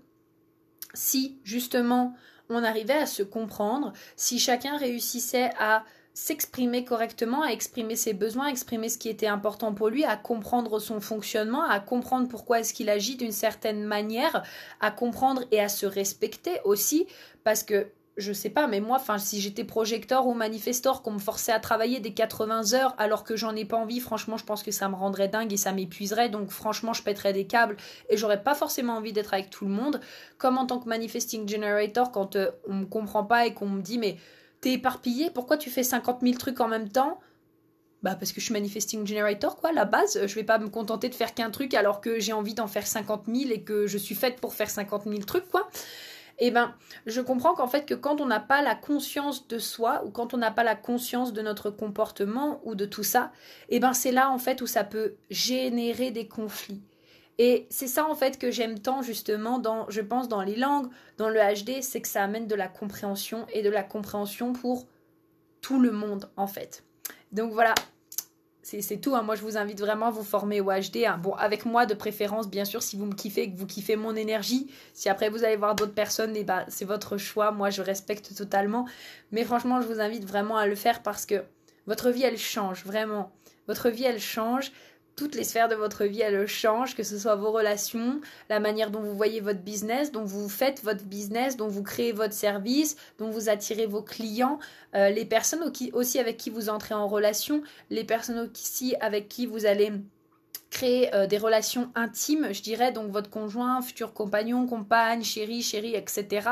si 0.95 1.39
justement 1.45 2.15
on 2.49 2.65
arrivait 2.65 2.93
à 2.95 3.07
se 3.07 3.23
comprendre, 3.23 3.93
si 4.17 4.39
chacun 4.41 4.77
réussissait 4.77 5.51
à 5.59 5.85
s'exprimer 6.15 6.85
correctement, 6.85 7.43
à 7.43 7.53
exprimer 7.53 7.97
ses 7.97 8.13
besoins, 8.13 8.47
à 8.47 8.51
exprimer 8.51 8.89
ce 8.89 8.99
qui 8.99 9.09
était 9.09 9.27
important 9.27 9.73
pour 9.73 9.89
lui, 9.89 10.05
à 10.05 10.17
comprendre 10.17 10.79
son 10.79 11.01
fonctionnement, 11.01 11.65
à 11.65 11.81
comprendre 11.81 12.29
pourquoi 12.29 12.61
est-ce 12.61 12.75
qu'il 12.75 12.91
agit 12.91 13.17
d'une 13.17 13.33
certaine 13.33 13.85
manière, 13.85 14.43
à 14.81 14.91
comprendre 14.91 15.45
et 15.51 15.61
à 15.61 15.69
se 15.69 15.87
respecter 15.87 16.61
aussi, 16.65 17.07
parce 17.45 17.63
que 17.63 17.89
je 18.19 18.33
sais 18.33 18.51
pas, 18.51 18.67
mais 18.67 18.81
moi, 18.81 19.01
si 19.19 19.41
j'étais 19.41 19.65
projecteur 19.65 20.27
ou 20.27 20.35
manifestor, 20.35 21.03
qu'on 21.03 21.13
me 21.13 21.19
forçait 21.19 21.53
à 21.53 21.61
travailler 21.61 21.99
des 21.99 22.13
80 22.13 22.75
heures 22.75 22.95
alors 22.99 23.25
que 23.25 23.37
j'en 23.37 23.57
ai 23.57 23.65
pas 23.65 23.79
envie, 23.79 24.01
franchement, 24.01 24.37
je 24.37 24.45
pense 24.45 24.63
que 24.63 24.71
ça 24.71 24.89
me 24.89 24.95
rendrait 24.95 25.29
dingue 25.29 25.51
et 25.53 25.57
ça 25.57 25.73
m'épuiserait. 25.73 26.29
Donc, 26.29 26.51
franchement, 26.51 26.93
je 26.93 27.03
pèterais 27.03 27.33
des 27.33 27.47
câbles 27.47 27.77
et 28.11 28.19
j'aurais 28.19 28.43
pas 28.43 28.55
forcément 28.55 28.97
envie 28.97 29.15
d'être 29.15 29.33
avec 29.33 29.49
tout 29.49 29.65
le 29.65 29.71
monde. 29.71 30.01
Comme 30.37 30.59
en 30.59 30.67
tant 30.67 30.79
que 30.79 30.89
manifesting 30.89 31.49
generator, 31.49 32.13
quand 32.13 32.37
euh, 32.37 32.51
on 32.69 32.75
me 32.75 32.85
comprend 32.85 33.25
pas 33.25 33.47
et 33.47 33.55
qu'on 33.55 33.69
me 33.69 33.81
dit, 33.81 33.97
mais 33.97 34.19
t'es 34.63 34.73
éparpillé, 34.73 35.31
pourquoi 35.31 35.59
tu 35.59 35.69
fais 35.69 35.83
50 35.83 36.23
000 36.23 36.35
trucs 36.39 36.61
en 36.61 36.69
même 36.69 36.89
temps? 36.89 37.21
Bah 38.03 38.17
parce 38.17 38.33
que 38.33 38.41
je 38.41 38.47
suis 38.47 38.55
manifesting 38.55 39.07
generator 39.07 39.57
quoi, 39.57 39.73
la 39.73 39.85
base, 39.85 40.27
je 40.27 40.35
vais 40.35 40.45
pas 40.45 40.59
me 40.59 40.69
contenter 40.69 41.09
de 41.09 41.15
faire 41.15 41.35
qu'un 41.35 41.51
truc 41.51 41.75
alors 41.75 42.01
que 42.01 42.19
j'ai 42.19 42.33
envie 42.33 42.55
d'en 42.55 42.67
faire 42.67 42.87
50 42.87 43.27
000 43.27 43.51
et 43.51 43.63
que 43.63 43.87
je 43.87 43.99
suis 43.99 44.15
faite 44.15 44.41
pour 44.41 44.55
faire 44.55 44.71
50 44.71 45.05
000 45.05 45.19
trucs 45.21 45.49
quoi. 45.49 45.69
Eh 46.39 46.51
ben, 46.51 46.75
je 47.07 47.21
comprends 47.21 47.55
qu'en 47.55 47.69
fait, 47.69 47.87
que 47.87 47.95
quand 47.95 48.21
on 48.21 48.27
n'a 48.27 48.41
pas 48.41 48.63
la 48.63 48.75
conscience 48.75 49.47
de 49.47 49.59
soi 49.59 50.03
ou 50.05 50.11
quand 50.11 50.35
on 50.35 50.39
n'a 50.39 50.51
pas 50.51 50.65
la 50.65 50.75
conscience 50.75 51.33
de 51.33 51.43
notre 51.43 51.71
comportement 51.71 52.61
ou 52.65 52.75
de 52.75 52.87
tout 52.87 53.05
ça, 53.05 53.31
eh 53.69 53.79
ben, 53.79 53.93
c'est 53.93 54.13
là 54.13 54.31
en 54.31 54.39
fait 54.39 54.63
où 54.63 54.67
ça 54.67 54.83
peut 54.83 55.15
générer 55.31 56.11
des 56.11 56.27
conflits. 56.27 56.83
Et 57.45 57.67
c'est 57.71 57.89
ça 57.89 58.07
en 58.07 58.15
fait 58.15 58.39
que 58.39 58.53
j'aime 58.53 58.79
tant 58.79 59.03
justement 59.03 59.59
dans, 59.59 59.91
je 59.91 60.01
pense, 60.01 60.29
dans 60.29 60.43
les 60.43 60.55
langues, 60.55 60.87
dans 61.19 61.29
le 61.29 61.41
HD, 61.41 61.83
c'est 61.83 62.01
que 62.01 62.07
ça 62.07 62.23
amène 62.23 62.47
de 62.47 62.55
la 62.55 62.69
compréhension 62.69 63.47
et 63.53 63.63
de 63.63 63.69
la 63.69 63.83
compréhension 63.83 64.53
pour 64.53 64.87
tout 65.61 65.81
le 65.81 65.91
monde 65.91 66.31
en 66.37 66.47
fait. 66.47 66.85
Donc 67.33 67.53
voilà, 67.53 67.75
c'est 68.63 69.01
tout. 69.01 69.17
Hein. 69.17 69.23
Moi, 69.23 69.35
je 69.35 69.43
vous 69.43 69.57
invite 69.57 69.81
vraiment 69.81 70.07
à 70.07 70.11
vous 70.13 70.23
former 70.23 70.61
au 70.61 70.67
HD. 70.67 70.99
Hein. 71.05 71.19
Bon, 71.21 71.35
avec 71.35 71.65
moi 71.65 71.85
de 71.85 71.95
préférence, 71.95 72.49
bien 72.49 72.65
sûr, 72.65 72.81
si 72.81 72.97
vous 72.97 73.07
me 73.07 73.15
kiffez, 73.15 73.51
que 73.51 73.59
vous 73.59 73.67
kiffez 73.67 73.97
mon 73.97 74.15
énergie. 74.15 74.71
Si 74.95 75.09
après 75.09 75.29
vous 75.29 75.43
allez 75.43 75.57
voir 75.57 75.75
d'autres 75.75 75.95
personnes, 75.95 76.37
eh 76.37 76.45
ben, 76.45 76.65
c'est 76.69 76.85
votre 76.85 77.17
choix. 77.17 77.51
Moi, 77.51 77.71
je 77.71 77.83
respecte 77.83 78.37
totalement. 78.37 78.87
Mais 79.33 79.43
franchement, 79.43 79.81
je 79.81 79.89
vous 79.89 79.99
invite 79.99 80.25
vraiment 80.25 80.59
à 80.59 80.69
le 80.69 80.77
faire 80.77 81.03
parce 81.03 81.27
que 81.27 81.43
votre 81.89 82.11
vie, 82.11 82.23
elle 82.23 82.39
change, 82.39 82.85
vraiment. 82.85 83.33
Votre 83.67 83.91
vie, 83.91 84.05
elle 84.05 84.21
change 84.21 84.71
toutes 85.17 85.35
les 85.35 85.45
sphères 85.45 85.69
de 85.69 85.75
votre 85.75 86.05
vie, 86.05 86.21
elles 86.21 86.47
changent, 86.47 86.95
que 86.95 87.03
ce 87.03 87.19
soit 87.19 87.37
vos 87.37 87.53
relations, 87.53 88.21
la 88.49 88.61
manière 88.61 88.91
dont 88.91 89.01
vous 89.01 89.15
voyez 89.15 89.41
votre 89.41 89.61
business, 89.61 90.11
dont 90.11 90.25
vous 90.25 90.49
faites 90.49 90.83
votre 90.83 91.05
business, 91.05 91.57
dont 91.57 91.69
vous 91.69 91.83
créez 91.83 92.13
votre 92.13 92.35
service, 92.35 92.97
dont 93.19 93.31
vous 93.31 93.49
attirez 93.49 93.87
vos 93.87 94.03
clients, 94.03 94.59
euh, 94.95 95.11
les 95.11 95.25
personnes 95.25 95.71
aussi 95.93 96.19
avec 96.19 96.37
qui 96.37 96.51
vous 96.51 96.69
entrez 96.71 96.95
en 96.95 97.09
relation, 97.09 97.63
les 97.91 98.05
personnes 98.05 98.51
aussi 98.51 98.95
avec 99.01 99.29
qui 99.29 99.47
vous 99.47 99.67
allez 99.67 99.93
créer 100.71 101.15
euh, 101.15 101.27
des 101.27 101.39
relations 101.39 101.93
intimes, 101.95 102.49
je 102.53 102.63
dirais, 102.63 102.93
donc 102.93 103.11
votre 103.11 103.29
conjoint, 103.31 103.83
futur 103.83 104.15
compagnon, 104.15 104.67
compagne, 104.67 105.23
chéri, 105.23 105.63
chérie, 105.63 105.95
etc. 105.95 106.49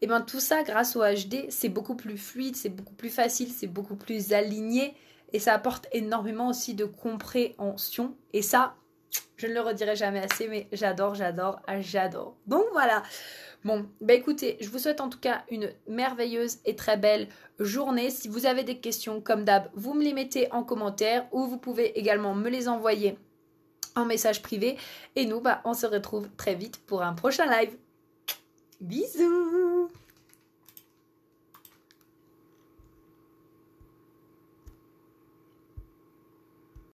Et 0.00 0.06
bien 0.06 0.22
tout 0.22 0.40
ça, 0.40 0.62
grâce 0.62 0.96
au 0.96 1.02
HD, 1.02 1.46
c'est 1.50 1.68
beaucoup 1.68 1.94
plus 1.94 2.16
fluide, 2.16 2.56
c'est 2.56 2.70
beaucoup 2.70 2.94
plus 2.94 3.10
facile, 3.10 3.50
c'est 3.54 3.66
beaucoup 3.66 3.96
plus 3.96 4.32
aligné 4.32 4.94
et 5.32 5.38
ça 5.38 5.54
apporte 5.54 5.86
énormément 5.92 6.48
aussi 6.48 6.74
de 6.74 6.84
compréhension. 6.84 8.14
Et 8.32 8.42
ça, 8.42 8.74
je 9.36 9.46
ne 9.46 9.54
le 9.54 9.60
redirai 9.60 9.96
jamais 9.96 10.20
assez, 10.20 10.48
mais 10.48 10.68
j'adore, 10.72 11.14
j'adore, 11.14 11.60
j'adore. 11.80 12.36
Donc 12.46 12.64
voilà. 12.72 13.02
Bon, 13.64 13.86
bah 14.00 14.14
écoutez, 14.14 14.56
je 14.60 14.68
vous 14.68 14.78
souhaite 14.78 15.00
en 15.00 15.08
tout 15.08 15.20
cas 15.20 15.44
une 15.50 15.70
merveilleuse 15.86 16.58
et 16.64 16.74
très 16.74 16.96
belle 16.96 17.28
journée. 17.60 18.10
Si 18.10 18.28
vous 18.28 18.46
avez 18.46 18.64
des 18.64 18.78
questions, 18.78 19.20
comme 19.20 19.44
d'hab, 19.44 19.68
vous 19.74 19.94
me 19.94 20.02
les 20.02 20.12
mettez 20.12 20.50
en 20.52 20.64
commentaire 20.64 21.26
ou 21.32 21.46
vous 21.46 21.58
pouvez 21.58 21.98
également 21.98 22.34
me 22.34 22.50
les 22.50 22.68
envoyer 22.68 23.16
en 23.94 24.04
message 24.04 24.42
privé. 24.42 24.78
Et 25.16 25.26
nous, 25.26 25.40
bah, 25.40 25.60
on 25.64 25.74
se 25.74 25.86
retrouve 25.86 26.28
très 26.36 26.54
vite 26.54 26.78
pour 26.86 27.02
un 27.02 27.12
prochain 27.12 27.46
live. 27.46 27.76
Bisous 28.80 29.88